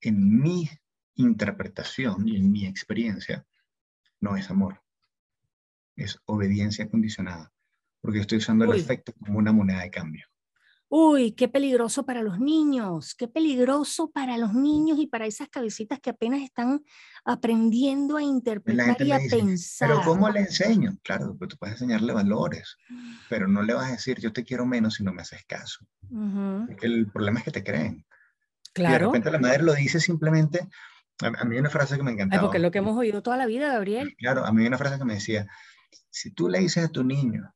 en 0.00 0.40
mi 0.40 0.68
interpretación 1.14 2.28
y 2.28 2.36
en 2.36 2.50
mi 2.50 2.66
experiencia, 2.66 3.46
no 4.20 4.36
es 4.36 4.50
amor. 4.50 4.82
Es 5.96 6.18
obediencia 6.26 6.88
condicionada. 6.88 7.52
Porque 8.00 8.20
estoy 8.20 8.38
usando 8.38 8.64
el 8.64 8.80
afecto 8.80 9.12
como 9.12 9.38
una 9.38 9.52
moneda 9.52 9.80
de 9.80 9.90
cambio. 9.90 10.26
Uy, 10.90 11.32
qué 11.32 11.48
peligroso 11.48 12.06
para 12.06 12.22
los 12.22 12.40
niños, 12.40 13.14
qué 13.14 13.28
peligroso 13.28 14.10
para 14.10 14.38
los 14.38 14.54
niños 14.54 14.98
y 14.98 15.06
para 15.06 15.26
esas 15.26 15.50
cabecitas 15.50 16.00
que 16.00 16.08
apenas 16.08 16.40
están 16.40 16.82
aprendiendo 17.26 18.16
a 18.16 18.22
interpretar 18.22 18.96
y 19.02 19.12
a 19.12 19.18
pensar. 19.28 19.90
Pero 19.90 20.02
¿cómo 20.02 20.30
le 20.30 20.40
enseño? 20.40 20.96
Claro, 21.02 21.36
pues 21.38 21.50
tú 21.50 21.58
puedes 21.58 21.74
enseñarle 21.74 22.14
valores, 22.14 22.78
pero 23.28 23.46
no 23.46 23.62
le 23.62 23.74
vas 23.74 23.88
a 23.88 23.92
decir 23.92 24.18
yo 24.18 24.32
te 24.32 24.44
quiero 24.44 24.64
menos 24.64 24.94
si 24.94 25.04
no 25.04 25.12
me 25.12 25.20
haces 25.20 25.44
caso. 25.46 25.84
Porque 26.08 26.86
el 26.86 27.10
problema 27.12 27.40
es 27.40 27.44
que 27.44 27.50
te 27.50 27.64
creen. 27.64 28.06
Claro. 28.72 28.94
Y 28.94 28.98
de 28.98 29.06
repente 29.06 29.30
la 29.30 29.40
madre 29.40 29.62
lo 29.64 29.74
dice 29.74 30.00
simplemente, 30.00 30.68
a, 31.20 31.44
mí 31.44 31.56
hay 31.56 31.60
una 31.60 31.70
frase 31.70 31.98
que 31.98 32.02
me 32.02 32.12
encantaba. 32.12 32.42
porque 32.44 32.56
es 32.56 32.62
lo 32.62 32.70
que 32.70 32.78
hemos 32.78 32.96
oído 32.96 33.22
toda 33.22 33.36
la 33.36 33.44
vida, 33.44 33.70
Gabriel. 33.70 34.14
Claro, 34.16 34.46
a 34.46 34.52
mí 34.52 34.62
hay 34.62 34.68
una 34.68 34.78
frase 34.78 34.96
que 34.96 35.04
me 35.04 35.14
decía, 35.14 35.46
si 36.08 36.30
tú 36.30 36.48
le 36.48 36.60
dices 36.60 36.86
a 36.86 36.88
tu 36.88 37.04
niño 37.04 37.54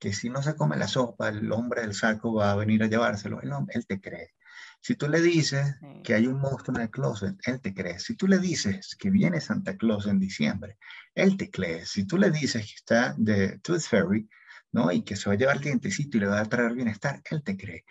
que 0.00 0.12
si 0.14 0.30
no 0.30 0.42
se 0.42 0.56
come 0.56 0.76
la 0.76 0.88
sopa, 0.88 1.28
el 1.28 1.52
hombre 1.52 1.82
del 1.82 1.94
saco 1.94 2.34
va 2.34 2.52
a 2.52 2.56
venir 2.56 2.82
a 2.82 2.86
llevárselo, 2.86 3.40
él, 3.42 3.52
él 3.68 3.86
te 3.86 4.00
cree. 4.00 4.34
Si 4.80 4.96
tú 4.96 5.08
le 5.08 5.20
dices 5.20 5.76
que 6.02 6.14
hay 6.14 6.26
un 6.26 6.40
monstruo 6.40 6.74
en 6.76 6.84
el 6.84 6.90
closet, 6.90 7.36
él 7.44 7.60
te 7.60 7.74
cree. 7.74 7.98
Si 7.98 8.16
tú 8.16 8.26
le 8.26 8.38
dices 8.38 8.96
que 8.98 9.10
viene 9.10 9.40
Santa 9.40 9.76
Claus 9.76 10.06
en 10.06 10.18
diciembre, 10.18 10.78
él 11.14 11.36
te 11.36 11.50
cree. 11.50 11.84
Si 11.84 12.06
tú 12.06 12.16
le 12.16 12.30
dices 12.30 12.64
que 12.64 12.74
está 12.74 13.14
de 13.18 13.58
Tooth 13.58 13.82
Fairy, 13.82 14.28
¿no? 14.72 14.90
Y 14.90 15.02
que 15.02 15.16
se 15.16 15.28
va 15.28 15.34
a 15.34 15.38
llevar 15.38 15.56
el 15.56 15.62
dientecito 15.62 16.16
y 16.16 16.20
le 16.20 16.26
va 16.28 16.40
a 16.40 16.46
traer 16.46 16.72
bienestar, 16.72 17.20
él 17.30 17.42
te 17.42 17.58
cree. 17.58 17.84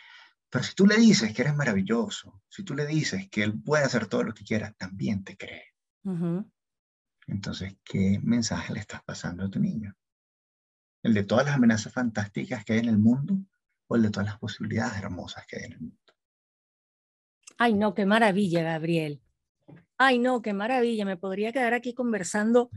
Pero 0.49 0.63
si 0.63 0.73
tú 0.73 0.87
le 0.87 0.97
dices 0.97 1.31
que 1.31 1.43
eres 1.43 1.55
maravilloso, 1.55 2.41
si 2.49 2.63
tú 2.63 2.73
le 2.73 2.87
dices 2.87 3.29
que 3.29 3.43
él 3.43 3.61
puede 3.61 3.83
hacer 3.83 4.07
todo 4.07 4.23
lo 4.23 4.33
que 4.33 4.43
quiera, 4.43 4.71
también 4.71 5.23
te 5.23 5.37
cree. 5.37 5.75
Entonces, 7.27 7.75
¿qué 7.83 8.19
mensaje 8.23 8.73
le 8.73 8.79
estás 8.79 9.03
pasando 9.03 9.45
a 9.45 9.49
tu 9.49 9.59
niño? 9.59 9.95
¿El 11.03 11.13
de 11.13 11.23
todas 11.23 11.45
las 11.45 11.55
amenazas 11.55 11.93
fantásticas 11.93 12.65
que 12.65 12.73
hay 12.73 12.79
en 12.79 12.89
el 12.89 12.97
mundo 12.97 13.37
o 13.87 13.95
el 13.95 14.01
de 14.01 14.09
todas 14.09 14.27
las 14.27 14.39
posibilidades 14.39 14.97
hermosas 15.01 15.45
que 15.47 15.57
hay 15.57 15.63
en 15.63 15.73
el 15.73 15.79
mundo? 15.79 15.97
Ay, 17.57 17.73
no, 17.73 17.93
qué 17.93 18.05
maravilla, 18.05 18.63
Gabriel. 18.63 19.21
Ay, 19.97 20.19
no, 20.19 20.41
qué 20.41 20.53
maravilla. 20.53 21.05
Me 21.05 21.17
podría 21.17 21.51
quedar 21.51 21.73
aquí 21.73 21.93
conversando 21.93 22.69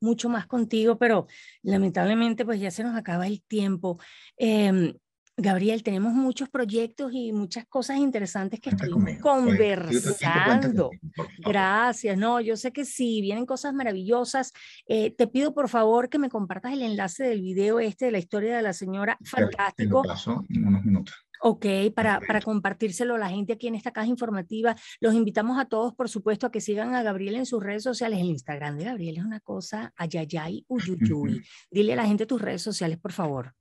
mucho 0.00 0.28
más 0.28 0.46
contigo, 0.46 0.98
pero 0.98 1.26
lamentablemente 1.62 2.44
pues 2.44 2.60
ya 2.60 2.70
se 2.70 2.84
nos 2.84 2.96
acaba 2.96 3.26
el 3.26 3.42
tiempo. 3.42 3.98
Em, 4.36 4.94
Gabriel, 5.40 5.84
tenemos 5.84 6.12
muchos 6.14 6.48
proyectos 6.48 7.12
y 7.12 7.32
muchas 7.32 7.64
cosas 7.66 7.98
interesantes 7.98 8.58
que 8.58 8.70
estuvimos 8.70 9.20
conversando. 9.20 10.90
Gracias, 11.38 12.18
no, 12.18 12.40
yo 12.40 12.56
sé 12.56 12.72
que 12.72 12.84
sí, 12.84 13.20
vienen 13.20 13.46
cosas 13.46 13.72
maravillosas. 13.72 14.52
Eh, 14.88 15.14
te 15.16 15.28
pido 15.28 15.54
por 15.54 15.68
favor 15.68 16.08
que 16.08 16.18
me 16.18 16.28
compartas 16.28 16.72
el 16.72 16.82
enlace 16.82 17.22
del 17.22 17.40
video 17.40 17.78
este 17.78 18.06
de 18.06 18.10
la 18.10 18.18
historia 18.18 18.56
de 18.56 18.62
la 18.62 18.72
señora 18.72 19.16
Fantástico. 19.24 20.02
Te 20.02 20.08
paso 20.08 20.44
en 20.48 20.66
unos 20.66 20.84
minutos. 20.84 21.14
Ok, 21.40 21.66
para, 21.94 22.18
para 22.18 22.40
compartírselo 22.40 23.14
a 23.14 23.18
la 23.18 23.28
gente 23.28 23.52
aquí 23.52 23.68
en 23.68 23.76
esta 23.76 23.92
caja 23.92 24.08
informativa. 24.08 24.74
Los 24.98 25.14
invitamos 25.14 25.56
a 25.60 25.66
todos, 25.66 25.94
por 25.94 26.08
supuesto, 26.08 26.48
a 26.48 26.50
que 26.50 26.60
sigan 26.60 26.96
a 26.96 27.04
Gabriel 27.04 27.36
en 27.36 27.46
sus 27.46 27.62
redes 27.62 27.84
sociales. 27.84 28.18
El 28.18 28.26
Instagram 28.26 28.76
de 28.76 28.86
Gabriel 28.86 29.18
es 29.18 29.24
una 29.24 29.38
cosa 29.38 29.92
ayayay, 29.96 30.64
uyuyuy. 30.66 31.40
Dile 31.70 31.92
a 31.92 31.96
la 31.96 32.06
gente 32.06 32.26
tus 32.26 32.42
redes 32.42 32.62
sociales, 32.62 32.98
por 32.98 33.12
favor 33.12 33.54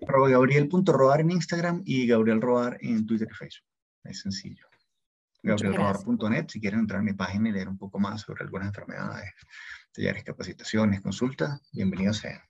gabriel.roar 0.00 1.20
en 1.20 1.30
Instagram 1.30 1.82
y 1.84 2.06
Gabriel 2.06 2.40
Roar 2.40 2.78
en 2.80 3.06
Twitter 3.06 3.28
y 3.30 3.34
Facebook. 3.34 3.66
Es 4.04 4.20
sencillo. 4.20 4.66
GabrielRoar.net 5.42 6.48
si 6.48 6.60
quieren 6.60 6.80
entrar 6.80 7.00
a 7.00 7.02
mi 7.02 7.14
página 7.14 7.48
y 7.48 7.52
leer 7.52 7.68
un 7.68 7.78
poco 7.78 7.98
más 7.98 8.20
sobre 8.22 8.44
algunas 8.44 8.68
enfermedades, 8.68 9.30
talleres, 9.92 10.22
capacitaciones, 10.24 11.00
consultas, 11.00 11.60
bienvenidos 11.72 12.18
sean. 12.18 12.40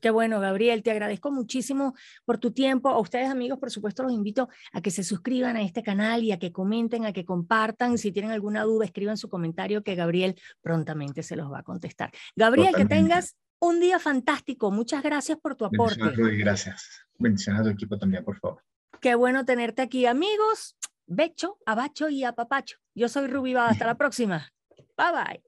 Qué 0.00 0.10
bueno, 0.10 0.38
Gabriel, 0.38 0.84
te 0.84 0.92
agradezco 0.92 1.32
muchísimo 1.32 1.94
por 2.24 2.38
tu 2.38 2.52
tiempo. 2.52 2.88
A 2.90 3.00
ustedes, 3.00 3.28
amigos, 3.28 3.58
por 3.58 3.72
supuesto, 3.72 4.04
los 4.04 4.12
invito 4.12 4.48
a 4.72 4.80
que 4.80 4.92
se 4.92 5.02
suscriban 5.02 5.56
a 5.56 5.62
este 5.62 5.82
canal 5.82 6.22
y 6.22 6.30
a 6.30 6.38
que 6.38 6.52
comenten, 6.52 7.04
a 7.04 7.12
que 7.12 7.24
compartan. 7.24 7.98
Si 7.98 8.12
tienen 8.12 8.30
alguna 8.30 8.62
duda, 8.62 8.84
escriban 8.84 9.16
su 9.16 9.28
comentario 9.28 9.82
que 9.82 9.96
Gabriel 9.96 10.40
prontamente 10.62 11.24
se 11.24 11.34
los 11.34 11.50
va 11.50 11.60
a 11.60 11.62
contestar. 11.64 12.12
Gabriel, 12.36 12.76
que 12.76 12.84
tengas 12.84 13.36
un 13.60 13.80
día 13.80 13.98
fantástico. 13.98 14.70
Muchas 14.70 15.02
gracias 15.02 15.38
por 15.38 15.54
tu 15.54 15.64
aporte. 15.64 16.00
gracias. 16.36 17.06
Bendiciones 17.18 17.60
a 17.60 17.64
tu 17.64 17.70
equipo 17.70 17.98
también, 17.98 18.24
por 18.24 18.38
favor. 18.38 18.62
Qué 19.00 19.14
bueno 19.14 19.44
tenerte 19.44 19.82
aquí, 19.82 20.06
amigos. 20.06 20.76
Becho, 21.06 21.58
abacho 21.66 22.08
y 22.08 22.24
apapacho. 22.24 22.78
Yo 22.94 23.08
soy 23.08 23.28
Ruby 23.28 23.54
Hasta 23.54 23.86
la 23.86 23.96
próxima. 23.96 24.52
Bye 24.96 25.12
bye. 25.12 25.47